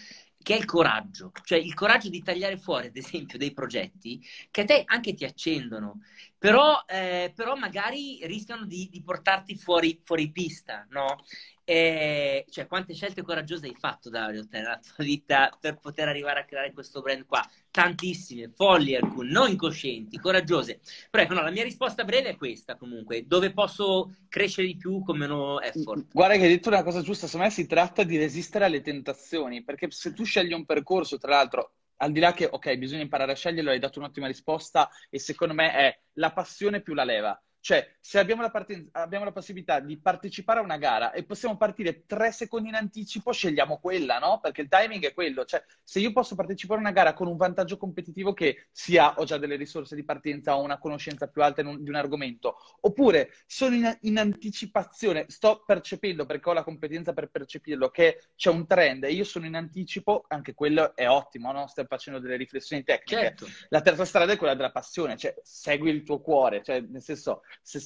che 0.49 0.55
è 0.55 0.57
il 0.57 0.64
coraggio, 0.64 1.30
cioè 1.44 1.59
il 1.59 1.74
coraggio 1.74 2.09
di 2.09 2.22
tagliare 2.22 2.57
fuori, 2.57 2.86
ad 2.86 2.96
esempio, 2.96 3.36
dei 3.36 3.53
progetti 3.53 4.18
che 4.51 4.62
a 4.62 4.64
te 4.64 4.82
anche 4.86 5.12
ti 5.12 5.26
accendono, 5.26 6.01
però, 6.39 6.84
eh, 6.86 7.32
però 7.34 7.57
magari 7.57 8.20
rischiano 8.22 8.64
di, 8.64 8.89
di 8.91 9.03
portarti 9.03 9.57
fuori, 9.57 10.01
fuori 10.05 10.30
pista, 10.30 10.86
no? 10.91 11.16
E, 11.64 12.47
cioè, 12.49 12.66
quante 12.66 12.95
scelte 12.95 13.20
coraggiose 13.20 13.66
hai 13.66 13.76
fatto, 13.78 14.09
Dario, 14.09 14.47
nella 14.51 14.78
tua 14.78 15.05
vita 15.05 15.55
per 15.61 15.78
poter 15.78 16.09
arrivare 16.09 16.41
a 16.41 16.45
creare 16.45 16.72
questo 16.72 17.03
brand 17.03 17.26
qua? 17.26 17.47
Tantissime, 17.70 18.51
folli 18.55 18.95
alcune, 18.95 19.30
non 19.30 19.51
incoscienti, 19.51 20.18
coraggiose. 20.18 20.80
Però 21.11 21.22
ecco, 21.22 21.34
no, 21.34 21.43
la 21.43 21.51
mia 21.51 21.64
risposta 21.64 22.05
breve 22.05 22.30
è 22.30 22.36
questa 22.36 22.76
comunque, 22.76 23.26
dove 23.26 23.53
posso 23.53 24.14
crescere 24.30 24.66
di 24.66 24.76
più 24.76 25.03
con 25.03 25.18
meno 25.18 25.61
effort. 25.61 26.07
Guarda 26.11 26.36
che 26.36 26.45
hai 26.45 26.49
detto 26.49 26.70
una 26.70 26.82
cosa 26.82 27.03
giusta, 27.03 27.26
secondo 27.26 27.49
me 27.49 27.53
si 27.53 27.66
tratta 27.66 28.03
di 28.03 28.16
resistere 28.16 28.64
alle 28.64 28.80
tentazioni, 28.80 29.62
perché 29.62 29.91
se 29.91 30.14
tu 30.14 30.24
scegli 30.24 30.55
un 30.55 30.64
percorso, 30.64 31.18
tra 31.18 31.32
l'altro, 31.32 31.72
al 31.99 32.12
di 32.12 32.20
là 32.20 32.32
che, 32.32 32.46
ok, 32.51 32.76
bisogna 32.76 33.03
imparare 33.03 33.32
a 33.32 33.34
sceglierlo, 33.34 33.70
hai 33.70 33.78
dato 33.78 33.99
un'ottima 33.99 34.26
risposta 34.26 34.90
e 35.11 35.18
secondo 35.18 35.55
me 35.55 35.72
è 35.72 36.01
la 36.14 36.32
passione 36.32 36.80
più 36.82 36.94
la 36.94 37.05
leva. 37.05 37.40
Cioè, 37.61 37.97
se 38.01 38.19
abbiamo 38.19 38.43
la, 38.43 38.51
parten- 38.51 38.89
abbiamo 38.93 39.25
la, 39.25 39.33
possibilità 39.33 39.81
di 39.81 39.99
partecipare 40.01 40.61
a 40.61 40.63
una 40.63 40.79
gara 40.79 41.13
e 41.13 41.25
possiamo 41.25 41.57
partire 41.57 42.07
tre 42.07 42.33
secondi 42.33 42.69
in 42.69 42.75
anticipo, 42.75 43.33
scegliamo 43.33 43.79
quella, 43.79 44.19
no? 44.19 44.39
Perché 44.41 44.63
il 44.63 44.69
timing 44.69 45.05
è 45.05 45.13
quello. 45.13 45.45
Cioè, 45.45 45.63
se 45.83 46.01
io 46.01 46.13
posso 46.13 46.35
partecipare 46.35 46.79
a 46.79 46.83
una 46.83 46.93
gara 46.93 47.13
con 47.13 47.27
un 47.27 47.37
vantaggio 47.37 47.77
competitivo 47.77 48.33
che 48.33 48.69
sia 48.71 49.15
ho 49.19 49.25
già 49.25 49.39
delle 49.39 49.57
risorse 49.57 49.95
di 49.95 50.05
partenza 50.05 50.57
o 50.57 50.63
una 50.63 50.79
conoscenza 50.79 51.27
più 51.29 51.43
alta 51.43 51.63
un, 51.63 51.83
di 51.83 51.91
un 51.91 51.97
argomento, 51.97 52.57
oppure 52.81 53.33
sono 53.47 53.75
in, 53.75 53.99
in, 54.03 54.19
anticipazione, 54.19 55.27
sto 55.29 55.63
percependo 55.67 56.25
perché 56.25 56.49
ho 56.49 56.53
la 56.53 56.65
competenza 56.65 57.13
per 57.13 57.29
percepirlo, 57.29 57.91
che 57.91 58.23
c'è 58.37 58.51
un 58.51 58.67
trend 58.67 59.05
e 59.05 59.13
io 59.13 59.25
sono 59.25 59.47
in 59.47 59.57
anticipo, 59.57 60.25
anche 60.29 60.55
quello 60.55 60.95
è 60.95 61.09
ottimo, 61.09 61.53
no? 61.53 61.67
Stai 61.67 61.87
facendo 61.87 62.21
delle 62.21 62.37
riflessioni 62.37 62.83
tecniche. 62.83 63.23
Certo. 63.23 63.47
La 63.69 63.83
terza 63.83 64.05
strada 64.05 64.33
è 64.33 64.37
quella 64.37 64.55
della 64.55 64.71
passione, 64.71 65.17
cioè 65.17 65.35
segui 65.43 65.91
il 65.91 66.03
tuo 66.03 66.21
cuore, 66.21 66.63
cioè 66.63 66.81
nel 66.81 67.03
senso 67.03 67.43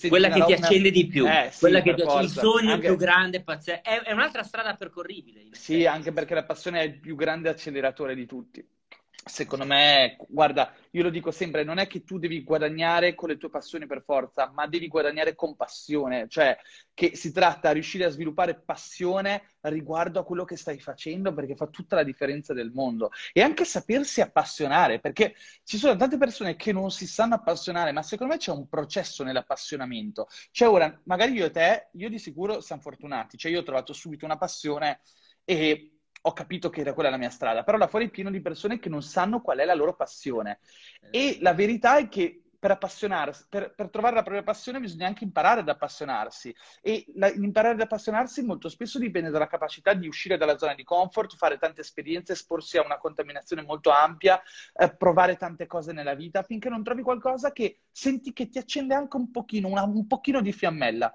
quella 0.09 0.29
che 0.29 0.45
ti 0.45 0.53
accende 0.53 0.91
di 0.91 1.07
più, 1.07 1.27
eh, 1.27 1.49
sì, 1.51 1.59
quella 1.61 1.81
che 1.83 1.95
ti 1.95 2.03
forza. 2.03 2.21
il 2.21 2.29
sogno 2.29 2.73
anche... 2.73 2.87
più 2.87 2.97
grande, 2.97 3.43
pazzesco. 3.43 3.83
È, 3.83 4.03
è, 4.03 4.13
un'altra 4.13 4.43
strada 4.43 4.75
percorribile. 4.75 5.49
Sì, 5.53 5.87
anche 5.87 6.13
perché 6.13 6.35
la 6.35 6.45
passione 6.45 6.81
è 6.81 6.85
il 6.85 6.99
più 6.99 7.17
grande 7.17 7.49
acceleratore 7.49 8.15
di 8.15 8.27
tutti. 8.27 8.67
Secondo 9.25 9.65
me, 9.65 10.17
guarda, 10.29 10.75
io 10.91 11.05
lo 11.05 11.11
dico 11.11 11.31
sempre, 11.31 11.63
non 11.63 11.79
è 11.79 11.87
che 11.87 12.03
tu 12.03 12.19
devi 12.19 12.43
guadagnare 12.43 13.15
con 13.15 13.29
le 13.29 13.37
tue 13.37 13.51
passioni 13.51 13.87
per 13.87 14.03
forza, 14.03 14.51
ma 14.53 14.67
devi 14.67 14.89
guadagnare 14.89 15.37
con 15.37 15.55
passione, 15.55 16.27
cioè 16.29 16.59
che 16.93 17.15
si 17.15 17.31
tratta 17.31 17.69
di 17.69 17.75
riuscire 17.75 18.05
a 18.05 18.09
sviluppare 18.09 18.61
passione 18.61 19.55
riguardo 19.61 20.19
a 20.19 20.25
quello 20.25 20.45
che 20.45 20.57
stai 20.57 20.81
facendo 20.81 21.33
perché 21.33 21.55
fa 21.55 21.69
tutta 21.69 21.95
la 21.95 22.03
differenza 22.03 22.53
del 22.53 22.73
mondo 22.73 23.11
e 23.33 23.43
anche 23.43 23.65
sapersi 23.65 24.21
appassionare, 24.21 24.99
perché 24.99 25.37
ci 25.63 25.79
sono 25.79 25.95
tante 25.95 26.19
persone 26.19 26.57
che 26.57 26.73
non 26.73 26.91
si 26.91 27.07
sanno 27.07 27.37
appassionare, 27.37 27.93
ma 27.93 28.03
secondo 28.03 28.33
me 28.33 28.41
c'è 28.41 28.51
un 28.51 28.69
processo 28.69 29.23
nell'appassionamento. 29.23 30.27
Cioè 30.51 30.69
ora, 30.69 31.01
magari 31.05 31.33
io 31.35 31.47
e 31.47 31.51
te, 31.51 31.91
io 31.93 32.09
di 32.09 32.19
sicuro 32.19 32.61
siamo 32.61 32.83
fortunati, 32.83 33.39
cioè 33.39 33.53
io 33.53 33.61
ho 33.61 33.63
trovato 33.63 33.93
subito 33.93 34.25
una 34.25 34.37
passione 34.37 35.01
e 35.45 35.92
ho 36.25 36.33
capito 36.33 36.71
che 36.71 36.81
era 36.81 36.93
quella 36.93 37.11
la 37.11 37.17
mia 37.17 37.31
strada, 37.31 37.65
però 37.65 37.77
là 37.79 37.89
fuori 37.89 38.07
è 38.07 38.11
pieno 38.11 38.31
di 38.31 38.41
persone 38.41 38.79
che 38.79 38.89
non 38.89 39.03
sanno 39.03 39.41
qual 39.41 39.59
è 39.59 39.65
la 39.65 39.75
loro 39.75 39.95
passione. 39.95 40.61
E 41.11 41.39
la 41.41 41.53
verità 41.53 41.99
è 41.99 42.09
che 42.09 42.42
per 42.63 42.71
appassionarsi, 42.71 43.47
per, 43.49 43.75
per, 43.75 43.91
trovare 43.91 44.15
la 44.15 44.23
propria 44.23 44.45
passione 44.45 44.79
bisogna 44.79 45.09
anche 45.09 45.25
imparare 45.25 45.63
ad 45.63 45.69
appassionarsi 45.69 46.55
e 46.81 47.05
la, 47.17 47.29
imparare 47.33 47.75
ad 47.75 47.81
appassionarsi 47.81 48.45
molto 48.45 48.69
spesso 48.69 49.01
dipende 49.01 49.31
dalla 49.31 49.49
capacità 49.49 49.95
di 49.95 50.07
uscire 50.07 50.37
dalla 50.37 50.57
zona 50.57 50.77
di 50.77 50.85
comfort, 50.85 51.35
fare 51.35 51.59
tante 51.59 51.81
esperienze, 51.81 52.35
esporsi 52.35 52.79
a 52.79 52.85
una 52.85 52.99
contaminazione 52.99 53.63
molto 53.63 53.91
ampia, 53.91 54.41
eh, 54.75 54.95
provare 54.95 55.35
tante 55.35 55.67
cose 55.67 55.93
nella 55.93 56.15
vita 56.15 56.45
finché 56.45 56.69
non 56.69 56.85
trovi 56.85 57.03
qualcosa 57.03 57.51
che 57.51 57.81
senti 57.91 58.33
che 58.33 58.49
ti 58.49 58.59
accende 58.59 58.95
anche 58.95 59.17
un 59.17 59.33
pochino, 59.33 59.67
una, 59.67 59.83
un 59.83 60.07
pochino 60.07 60.41
di 60.41 60.53
fiammella. 60.53 61.13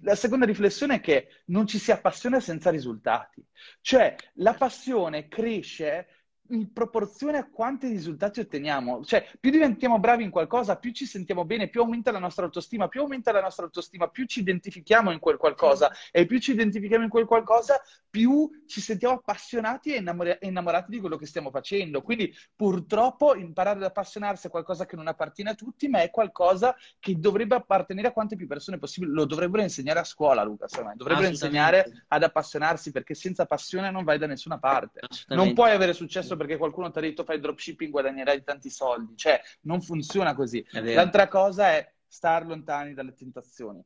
La 0.00 0.14
seconda 0.14 0.46
riflessione 0.46 0.94
è 0.94 1.00
che 1.00 1.28
non 1.48 1.66
ci 1.66 1.78
si 1.78 1.92
appassiona 1.92 2.40
senza 2.40 2.70
risultati, 2.70 3.46
cioè 3.82 4.16
la 4.36 4.54
passione 4.54 5.28
cresce 5.28 6.08
in 6.50 6.72
proporzione 6.72 7.38
a 7.38 7.48
quanti 7.48 7.88
risultati 7.88 8.40
otteniamo. 8.40 9.04
Cioè, 9.04 9.28
più 9.40 9.50
diventiamo 9.50 9.98
bravi 9.98 10.24
in 10.24 10.30
qualcosa, 10.30 10.76
più 10.76 10.92
ci 10.92 11.06
sentiamo 11.06 11.44
bene, 11.44 11.68
più 11.68 11.80
aumenta 11.80 12.10
la 12.10 12.18
nostra 12.18 12.44
autostima, 12.44 12.88
più 12.88 13.00
aumenta 13.00 13.32
la 13.32 13.40
nostra 13.40 13.64
autostima, 13.64 14.08
più 14.08 14.26
ci 14.26 14.40
identifichiamo 14.40 15.10
in 15.10 15.18
quel 15.18 15.36
qualcosa 15.36 15.90
e 16.10 16.26
più 16.26 16.38
ci 16.38 16.52
identifichiamo 16.52 17.04
in 17.04 17.10
quel 17.10 17.24
qualcosa, 17.24 17.80
più 18.08 18.48
ci 18.66 18.80
sentiamo 18.80 19.14
appassionati 19.14 19.94
e 19.94 19.98
innamor- 19.98 20.38
innamorati 20.40 20.90
di 20.90 21.00
quello 21.00 21.16
che 21.16 21.26
stiamo 21.26 21.50
facendo. 21.50 22.02
Quindi, 22.02 22.34
purtroppo, 22.54 23.34
imparare 23.34 23.78
ad 23.78 23.84
appassionarsi 23.84 24.46
è 24.46 24.50
qualcosa 24.50 24.86
che 24.86 24.96
non 24.96 25.08
appartiene 25.08 25.50
a 25.50 25.54
tutti, 25.54 25.88
ma 25.88 26.00
è 26.00 26.10
qualcosa 26.10 26.74
che 26.98 27.18
dovrebbe 27.18 27.56
appartenere 27.56 28.08
a 28.08 28.12
quante 28.12 28.36
più 28.36 28.46
persone 28.46 28.78
possibile. 28.78 29.12
Lo 29.12 29.24
dovrebbero 29.24 29.62
insegnare 29.62 30.00
a 30.00 30.04
scuola, 30.04 30.42
Luca, 30.42 30.68
secondo 30.68 30.90
me. 30.90 30.96
Dovrebbero 30.96 31.26
insegnare 31.26 32.04
ad 32.08 32.22
appassionarsi 32.22 32.92
perché 32.92 33.14
senza 33.14 33.46
passione 33.46 33.90
non 33.90 34.04
vai 34.04 34.18
da 34.18 34.26
nessuna 34.26 34.58
parte. 34.58 35.00
Non 35.28 35.52
puoi 35.52 35.72
avere 35.72 35.92
successo 35.92 36.35
perché 36.36 36.56
qualcuno 36.56 36.90
ti 36.90 36.98
ha 36.98 37.00
detto 37.00 37.24
fai 37.24 37.40
dropshipping 37.40 37.90
guadagnerai 37.90 38.42
tanti 38.42 38.70
soldi. 38.70 39.16
Cioè, 39.16 39.40
non 39.62 39.80
funziona 39.80 40.34
così. 40.34 40.64
L'altra 40.70 41.28
cosa 41.28 41.70
è 41.70 41.92
star 42.06 42.46
lontani 42.46 42.94
dalle 42.94 43.14
tentazioni. 43.14 43.82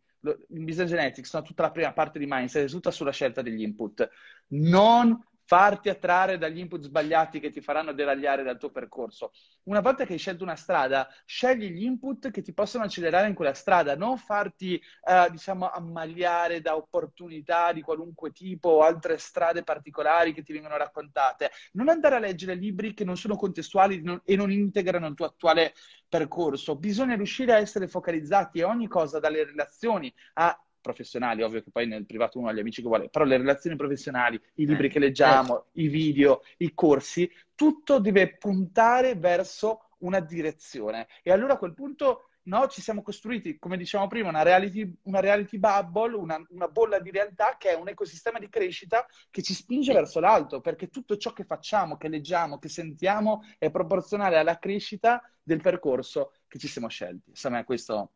In 0.48 0.64
Business 0.64 0.90
Genetics, 0.90 1.32
no, 1.32 1.42
tutta 1.42 1.62
la 1.62 1.70
prima 1.70 1.92
parte 1.92 2.18
di 2.18 2.26
mindset 2.28 2.66
è 2.66 2.70
tutta 2.70 2.90
sulla 2.90 3.12
scelta 3.12 3.40
degli 3.40 3.62
input. 3.62 4.08
Non 4.48 5.18
farti 5.50 5.88
attrarre 5.88 6.38
dagli 6.38 6.60
input 6.60 6.80
sbagliati 6.80 7.40
che 7.40 7.50
ti 7.50 7.60
faranno 7.60 7.92
deragliare 7.92 8.44
dal 8.44 8.56
tuo 8.56 8.70
percorso. 8.70 9.32
Una 9.64 9.80
volta 9.80 10.04
che 10.04 10.12
hai 10.12 10.18
scelto 10.20 10.44
una 10.44 10.54
strada, 10.54 11.08
scegli 11.24 11.72
gli 11.72 11.82
input 11.82 12.30
che 12.30 12.40
ti 12.40 12.52
possono 12.52 12.84
accelerare 12.84 13.26
in 13.26 13.34
quella 13.34 13.52
strada, 13.52 13.96
non 13.96 14.16
farti, 14.16 14.76
eh, 14.76 15.28
diciamo, 15.28 15.68
ammaliare 15.68 16.60
da 16.60 16.76
opportunità 16.76 17.72
di 17.72 17.82
qualunque 17.82 18.30
tipo 18.30 18.68
o 18.68 18.82
altre 18.82 19.18
strade 19.18 19.64
particolari 19.64 20.32
che 20.32 20.44
ti 20.44 20.52
vengono 20.52 20.76
raccontate. 20.76 21.50
Non 21.72 21.88
andare 21.88 22.14
a 22.14 22.20
leggere 22.20 22.54
libri 22.54 22.94
che 22.94 23.02
non 23.02 23.16
sono 23.16 23.34
contestuali 23.34 24.20
e 24.22 24.36
non 24.36 24.52
integrano 24.52 25.08
il 25.08 25.14
tuo 25.14 25.26
attuale 25.26 25.74
percorso. 26.08 26.76
Bisogna 26.76 27.16
riuscire 27.16 27.54
a 27.54 27.58
essere 27.58 27.88
focalizzati 27.88 28.62
a 28.62 28.68
ogni 28.68 28.86
cosa, 28.86 29.18
dalle 29.18 29.42
relazioni 29.42 30.14
a 30.34 30.56
professionali, 30.80 31.42
ovvio 31.42 31.62
che 31.62 31.70
poi 31.70 31.86
nel 31.86 32.06
privato 32.06 32.38
uno 32.38 32.48
ha 32.48 32.52
gli 32.52 32.60
amici 32.60 32.82
che 32.82 32.88
vuole, 32.88 33.08
però 33.08 33.24
le 33.24 33.36
relazioni 33.36 33.76
professionali, 33.76 34.40
i 34.54 34.66
libri 34.66 34.86
eh, 34.86 34.90
che 34.90 34.98
leggiamo, 34.98 35.64
eh. 35.72 35.82
i 35.82 35.88
video, 35.88 36.42
i 36.58 36.72
corsi, 36.74 37.30
tutto 37.54 37.98
deve 37.98 38.36
puntare 38.36 39.14
verso 39.14 39.90
una 39.98 40.20
direzione. 40.20 41.08
E 41.22 41.32
allora 41.32 41.54
a 41.54 41.58
quel 41.58 41.74
punto 41.74 42.30
no, 42.44 42.66
ci 42.68 42.80
siamo 42.80 43.02
costruiti, 43.02 43.58
come 43.58 43.76
dicevamo 43.76 44.08
prima, 44.08 44.28
una 44.28 44.42
reality, 44.42 44.92
una 45.02 45.20
reality 45.20 45.58
bubble, 45.58 46.16
una, 46.16 46.42
una, 46.50 46.68
bolla 46.68 46.98
di 46.98 47.10
realtà 47.10 47.56
che 47.58 47.70
è 47.70 47.74
un 47.74 47.88
ecosistema 47.88 48.38
di 48.38 48.48
crescita 48.48 49.06
che 49.30 49.42
ci 49.42 49.54
spinge 49.54 49.92
verso 49.92 50.20
l'alto, 50.20 50.60
perché 50.60 50.88
tutto 50.88 51.16
ciò 51.16 51.32
che 51.32 51.44
facciamo, 51.44 51.96
che 51.96 52.08
leggiamo, 52.08 52.58
che 52.58 52.68
sentiamo 52.68 53.42
è 53.58 53.70
proporzionale 53.70 54.38
alla 54.38 54.58
crescita 54.58 55.22
del 55.42 55.60
percorso 55.60 56.32
che 56.48 56.58
ci 56.58 56.68
siamo 56.68 56.88
scelti. 56.88 57.32
Me 57.50 57.64
questo 57.64 58.12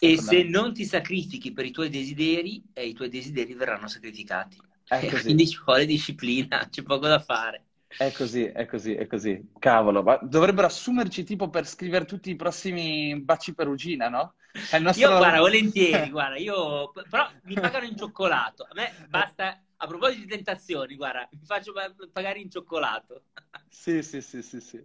e 0.00 0.18
se 0.18 0.44
non 0.44 0.72
ti 0.72 0.84
sacrifichi 0.84 1.52
per 1.52 1.64
i 1.64 1.70
tuoi 1.70 1.88
desideri, 1.88 2.62
eh, 2.72 2.86
i 2.86 2.94
tuoi 2.94 3.08
desideri 3.08 3.54
verranno 3.54 3.88
sacrificati. 3.88 4.56
Così. 4.88 5.22
Quindi 5.22 5.48
ci 5.48 5.60
vuole 5.64 5.84
disciplina, 5.86 6.66
c'è 6.70 6.82
poco 6.82 7.06
da 7.06 7.18
fare. 7.18 7.64
È 7.88 8.12
così, 8.12 8.44
è 8.44 8.66
così, 8.66 8.94
è 8.94 9.06
così. 9.06 9.50
Cavolo, 9.58 10.02
ma 10.02 10.18
dovrebbero 10.22 10.66
assumerci 10.66 11.24
tipo 11.24 11.48
per 11.48 11.66
scrivere 11.66 12.04
tutti 12.04 12.30
i 12.30 12.36
prossimi 12.36 13.18
baci 13.20 13.54
perugina, 13.54 14.08
no? 14.08 14.34
Nostro... 14.78 15.10
Io, 15.10 15.16
guarda, 15.16 15.38
volentieri, 15.38 16.10
guarda, 16.10 16.36
io... 16.36 16.92
Però 17.08 17.28
mi 17.44 17.54
pagano 17.54 17.86
in 17.86 17.96
cioccolato. 17.96 18.64
A 18.64 18.74
me 18.74 18.92
basta... 19.08 19.60
A 19.80 19.86
proposito 19.86 20.22
di 20.22 20.26
tentazioni, 20.26 20.96
guarda, 20.96 21.28
mi 21.30 21.44
faccio 21.44 21.72
pagare 22.12 22.40
in 22.40 22.50
cioccolato. 22.50 23.22
Sì, 23.70 24.02
sì, 24.02 24.22
sì, 24.22 24.42
sì, 24.42 24.60
sì. 24.60 24.84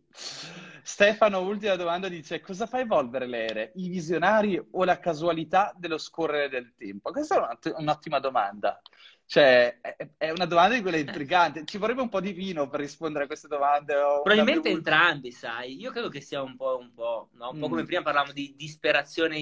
Stefano, 0.83 1.39
ultima 1.39 1.75
domanda, 1.75 2.09
dice 2.09 2.41
cosa 2.41 2.67
fa 2.67 2.79
evolvere 2.79 3.25
le 3.25 3.47
ere? 3.47 3.71
I 3.75 3.87
visionari 3.87 4.61
o 4.71 4.83
la 4.83 4.99
casualità 4.99 5.73
dello 5.75 5.97
scorrere 5.97 6.49
del 6.49 6.73
tempo? 6.77 7.11
Questa 7.11 7.57
è 7.59 7.73
un'ottima 7.77 8.19
domanda. 8.19 8.81
Cioè, 9.25 9.79
è 10.17 10.29
una 10.29 10.45
domanda 10.45 10.75
di 10.75 10.81
quelle 10.81 10.99
intriganti. 11.01 11.65
Ci 11.65 11.77
vorrebbe 11.77 12.01
un 12.01 12.09
po' 12.09 12.19
di 12.19 12.33
vino 12.33 12.67
per 12.67 12.81
rispondere 12.81 13.23
a 13.23 13.27
queste 13.27 13.47
domande. 13.47 13.93
Probabilmente 14.21 14.69
entrambi, 14.69 15.31
sai. 15.31 15.79
Io 15.79 15.89
credo 15.91 16.09
che 16.09 16.21
sia 16.21 16.41
un 16.41 16.55
po', 16.57 16.77
un 16.77 16.93
po', 16.93 17.29
no? 17.33 17.51
un 17.51 17.59
po 17.59 17.69
come 17.69 17.83
mm. 17.83 17.85
prima 17.85 18.01
parlavamo 18.03 18.33
di 18.33 18.53
disperazione 18.55 19.37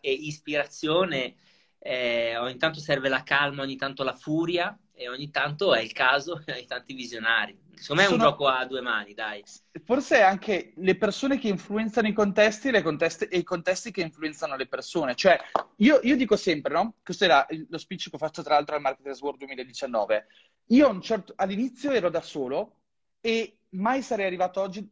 e 0.00 0.12
ispirazione. 0.12 1.36
Eh, 1.78 2.36
ogni 2.38 2.56
tanto 2.56 2.80
serve 2.80 3.08
la 3.08 3.22
calma, 3.22 3.62
ogni 3.62 3.76
tanto 3.76 4.02
la 4.02 4.14
furia 4.14 4.76
e 4.96 5.08
ogni 5.10 5.30
tanto 5.30 5.74
è 5.74 5.80
il 5.80 5.92
caso, 5.92 6.42
hai 6.48 6.66
tanti 6.66 6.94
visionari. 6.94 7.56
Secondo 7.74 8.02
me 8.02 8.08
è 8.08 8.10
un 8.10 8.18
Sono... 8.18 8.30
gioco 8.30 8.46
a 8.48 8.64
due 8.64 8.80
mani, 8.80 9.12
dai. 9.12 9.44
Forse 9.84 10.22
anche 10.22 10.72
le 10.76 10.96
persone 10.96 11.38
che 11.38 11.48
influenzano 11.48 12.08
i 12.08 12.14
contesti 12.14 12.68
e, 12.68 12.82
contesti, 12.82 13.24
e 13.26 13.38
i 13.38 13.42
contesti 13.42 13.90
che 13.90 14.00
influenzano 14.00 14.56
le 14.56 14.66
persone. 14.66 15.14
Cioè, 15.14 15.38
io, 15.76 16.00
io, 16.02 16.16
dico 16.16 16.36
sempre, 16.36 16.72
no? 16.72 16.94
Questo 17.04 17.24
era 17.24 17.46
lo 17.68 17.76
speech 17.76 18.08
che 18.08 18.16
ho 18.16 18.18
fatto 18.18 18.42
tra 18.42 18.54
l'altro 18.54 18.74
al 18.74 18.80
Marketers 18.80 19.20
World 19.20 19.40
2019. 19.40 20.26
Io 20.68 21.00
certo, 21.00 21.34
all'inizio 21.36 21.92
ero 21.92 22.08
da 22.08 22.22
solo 22.22 22.80
e 23.20 23.58
mai 23.70 24.00
sarei 24.00 24.24
arrivato 24.24 24.60
oggi, 24.62 24.88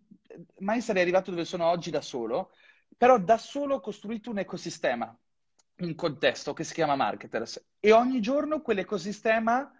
mai 0.59 0.83
sarei 0.83 1.03
arrivato 1.03 1.31
dove 1.31 1.47
sono 1.47 1.65
oggi 1.65 1.91
da 1.91 2.03
solo, 2.03 2.53
però 2.97 3.19
da 3.19 3.39
solo 3.39 3.77
ho 3.77 3.81
costruito 3.81 4.29
un 4.29 4.39
ecosistema, 4.39 5.17
un 5.79 5.95
contesto 5.95 6.53
che 6.53 6.65
si 6.65 6.75
chiama 6.75 6.97
Marketers 6.97 7.65
e 7.81 7.93
ogni 7.93 8.21
giorno 8.21 8.61
quell'ecosistema 8.61 9.73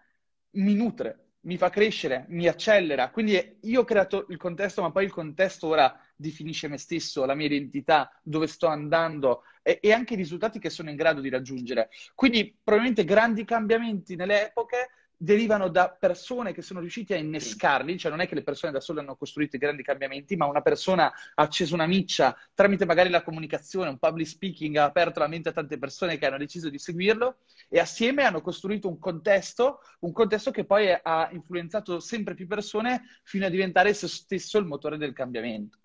mi 0.55 0.73
nutre, 0.73 1.25
mi 1.41 1.57
fa 1.57 1.69
crescere, 1.69 2.25
mi 2.29 2.47
accelera. 2.47 3.09
Quindi 3.09 3.57
io 3.61 3.81
ho 3.81 3.83
creato 3.83 4.25
il 4.29 4.37
contesto, 4.37 4.81
ma 4.81 4.91
poi 4.91 5.05
il 5.05 5.11
contesto 5.11 5.67
ora 5.67 5.97
definisce 6.15 6.67
me 6.67 6.77
stesso, 6.77 7.25
la 7.25 7.35
mia 7.35 7.47
identità, 7.47 8.11
dove 8.23 8.47
sto 8.47 8.67
andando 8.67 9.43
e, 9.61 9.79
e 9.81 9.91
anche 9.91 10.13
i 10.13 10.17
risultati 10.17 10.59
che 10.59 10.69
sono 10.69 10.89
in 10.89 10.95
grado 10.95 11.21
di 11.21 11.29
raggiungere. 11.29 11.89
Quindi 12.13 12.57
probabilmente 12.63 13.05
grandi 13.05 13.45
cambiamenti 13.45 14.15
nelle 14.15 14.47
epoche 14.47 14.89
derivano 15.17 15.69
da 15.69 15.89
persone 15.89 16.53
che 16.53 16.61
sono 16.61 16.79
riusciti 16.79 17.13
a 17.13 17.17
innescarli, 17.17 17.97
cioè 17.97 18.11
non 18.11 18.21
è 18.21 18.27
che 18.27 18.35
le 18.35 18.43
persone 18.43 18.71
da 18.71 18.79
sole 18.79 18.99
hanno 18.99 19.15
costruito 19.15 19.55
i 19.55 19.59
grandi 19.59 19.83
cambiamenti, 19.83 20.35
ma 20.35 20.45
una 20.45 20.61
persona 20.61 21.05
ha 21.07 21.41
acceso 21.41 21.73
una 21.73 21.85
miccia 21.85 22.37
tramite 22.53 22.85
magari 22.85 23.09
la 23.09 23.23
comunicazione, 23.23 23.89
un 23.89 23.97
public 23.97 24.27
speaking, 24.27 24.75
ha 24.75 24.85
aperto 24.85 25.19
la 25.19 25.27
mente 25.27 25.49
a 25.49 25.53
tante 25.53 25.77
persone 25.77 26.17
che 26.17 26.25
hanno 26.25 26.37
deciso 26.37 26.69
di 26.69 26.77
seguirlo 26.77 27.37
e 27.69 27.79
assieme 27.79 28.23
hanno 28.23 28.41
costruito 28.41 28.87
un 28.87 28.99
contesto, 28.99 29.79
un 30.01 30.11
contesto 30.11 30.51
che 30.51 30.65
poi 30.65 30.91
ha 30.91 31.29
influenzato 31.31 31.99
sempre 31.99 32.33
più 32.33 32.47
persone 32.47 33.03
fino 33.23 33.45
a 33.45 33.49
diventare 33.49 33.89
esso 33.89 34.07
stesso 34.07 34.57
il 34.57 34.65
motore 34.65 34.97
del 34.97 35.13
cambiamento. 35.13 35.79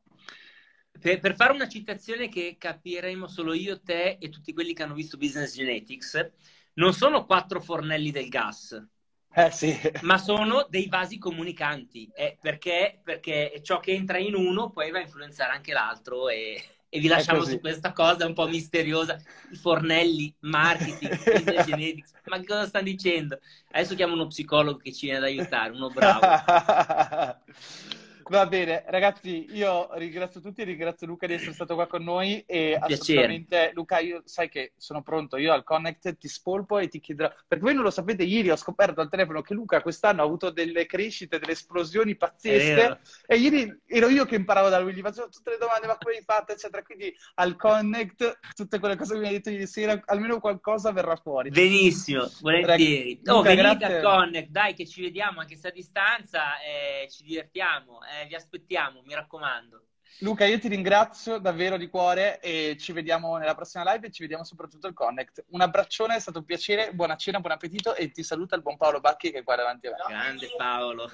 Per, 1.01 1.20
per, 1.20 1.35
fare 1.35 1.53
una 1.53 1.68
citazione 1.68 2.28
che 2.28 2.57
capiremo 2.59 3.26
solo 3.26 3.55
io, 3.55 3.81
te 3.81 4.18
e 4.20 4.28
tutti 4.28 4.53
quelli 4.53 4.74
che 4.74 4.83
hanno 4.83 4.95
visto 4.95 5.16
Business 5.16 5.55
Genetics, 5.55 6.31
non 6.74 6.93
sono 6.93 7.24
quattro 7.24 7.61
fornelli 7.61 8.11
del 8.11 8.28
gas, 8.28 8.87
eh, 9.33 9.51
sì. 9.51 9.78
ma 10.03 10.18
sono 10.18 10.66
dei 10.68 10.89
vasi 10.89 11.18
comunicanti, 11.18 12.11
eh, 12.14 12.37
perché, 12.41 13.01
perché, 13.03 13.61
ciò 13.62 13.78
che 13.78 13.93
entra 13.93 14.18
in 14.18 14.35
uno 14.35 14.70
poi 14.70 14.91
va 14.91 14.99
a 14.99 15.03
influenzare 15.03 15.53
anche 15.53 15.72
l'altro 15.72 16.28
e, 16.28 16.61
e 16.89 16.99
vi 16.99 17.07
lasciamo 17.07 17.45
su 17.45 17.61
questa 17.61 17.93
cosa 17.93 18.26
un 18.26 18.35
po' 18.35 18.49
misteriosa, 18.49 19.16
i 19.53 19.57
fornelli, 19.57 20.35
marketing, 20.41 21.16
business 21.22 21.66
genetics, 21.66 22.12
ma 22.24 22.39
che 22.39 22.47
cosa 22.47 22.66
stanno 22.66 22.85
dicendo? 22.85 23.39
Adesso 23.70 23.95
chiamo 23.95 24.14
uno 24.14 24.26
psicologo 24.26 24.78
che 24.78 24.93
ci 24.93 25.07
viene 25.07 25.18
ad 25.18 25.24
aiutare, 25.24 25.70
uno 25.72 25.89
bravo. 25.91 27.39
Va 28.31 28.47
bene, 28.47 28.85
ragazzi, 28.87 29.49
io 29.57 29.89
ringrazio 29.95 30.41
tutti, 30.41 30.62
ringrazio 30.62 31.05
Luca 31.05 31.26
di 31.26 31.33
essere 31.33 31.53
stato 31.53 31.74
qua 31.74 31.89
con 31.89 32.05
noi 32.05 32.45
e 32.47 32.76
Piacere. 32.78 32.95
assolutamente, 32.95 33.70
Luca, 33.74 33.99
io 33.99 34.22
sai 34.24 34.49
che 34.49 34.72
sono 34.76 35.03
pronto, 35.03 35.37
io 35.37 35.53
al 35.53 35.64
Connect 35.64 36.16
ti 36.16 36.28
spolpo 36.28 36.78
e 36.78 36.87
ti 36.87 37.01
chiederò, 37.01 37.28
perché 37.49 37.64
voi 37.64 37.74
non 37.74 37.83
lo 37.83 37.91
sapete, 37.91 38.22
ieri 38.22 38.51
ho 38.51 38.57
scoperto 38.57 39.01
al 39.01 39.09
telefono 39.09 39.43
che 39.43 39.53
Luca 39.53 39.83
quest'anno 39.83 40.22
ha 40.22 40.24
avuto 40.24 40.51
delle 40.51 40.87
crescite, 40.87 41.41
delle 41.41 41.55
esplosioni 41.55 42.14
pazzesche 42.14 43.01
e 43.26 43.37
ieri 43.37 43.81
ero 43.85 44.09
io 44.09 44.24
che 44.26 44.37
imparavo 44.37 44.68
da 44.68 44.78
lui, 44.78 44.95
gli 44.95 45.01
facevo 45.01 45.28
tutte 45.28 45.51
le 45.51 45.59
domande, 45.59 45.89
ma 45.89 45.99
come 45.99 46.14
hai 46.14 46.22
fatto, 46.22 46.53
eccetera, 46.53 46.85
quindi 46.85 47.12
al 47.35 47.57
Connect 47.57 48.39
tutte 48.55 48.78
quelle 48.78 48.95
cose 48.95 49.14
che 49.14 49.18
mi 49.18 49.26
hai 49.26 49.33
detto 49.33 49.51
ieri 49.51 49.66
sera, 49.66 50.01
almeno 50.05 50.39
qualcosa 50.39 50.93
verrà 50.93 51.16
fuori. 51.16 51.51
Benissimo, 51.51 52.31
volentieri. 52.43 53.18
Rag- 53.24 53.28
oh, 53.28 53.39
Luca, 53.39 53.49
venite 53.57 53.76
grazie. 53.76 53.97
al 53.97 54.03
Connect, 54.03 54.51
dai 54.51 54.74
che 54.74 54.87
ci 54.87 55.03
vediamo 55.03 55.41
anche 55.41 55.57
se 55.57 55.66
a 55.66 55.72
distanza 55.72 56.61
e 56.61 57.09
ci 57.11 57.24
divertiamo. 57.24 57.99
Eh 58.05 58.20
eh, 58.21 58.27
vi 58.27 58.35
aspettiamo, 58.35 59.03
mi 59.05 59.14
raccomando. 59.14 59.85
Luca, 60.18 60.45
io 60.45 60.59
ti 60.59 60.68
ringrazio 60.68 61.39
davvero 61.39 61.77
di 61.77 61.89
cuore 61.89 62.41
e 62.41 62.77
ci 62.79 62.93
vediamo 62.93 63.37
nella 63.37 63.55
prossima 63.55 63.91
live 63.91 64.09
e 64.09 64.11
ci 64.11 64.23
vediamo 64.23 64.45
soprattutto 64.45 64.87
al 64.87 64.93
Connect. 64.93 65.45
Un 65.51 65.61
abbraccione, 65.61 66.16
è 66.16 66.21
stato 66.21 66.39
un 66.39 66.45
piacere, 66.45 66.93
buona 66.93 67.16
cena, 67.16 67.41
buon 67.41 67.53
appetito 67.53 67.95
e 67.95 68.11
ti 68.11 68.23
saluta 68.23 68.57
il 68.57 68.62
buon 68.62 68.77
Paolo 68.77 69.01
Bacchi 69.01 69.31
che 69.31 69.39
è 69.39 69.43
qua 69.43 69.57
davanti 69.57 69.87
a 69.87 69.91
me. 69.91 69.97
Grande 70.09 70.51
Paolo. 70.57 71.11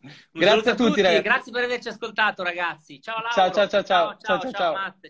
Un 0.00 0.10
grazie 0.32 0.70
a 0.70 0.74
tutti, 0.74 1.02
tutti 1.02 1.22
grazie 1.22 1.52
per 1.52 1.64
averci 1.64 1.88
ascoltato 1.88 2.42
ragazzi. 2.42 3.00
Ciao 3.00 3.20
Lauro. 3.20 3.32
Ciao 3.32 3.50
ciao 3.50 3.68
ciao 3.68 3.82
ciao 3.82 4.16
ciao 4.16 4.18
ciao. 4.18 4.40
ciao, 4.40 4.50
ciao. 4.50 4.74
ciao. 4.74 4.98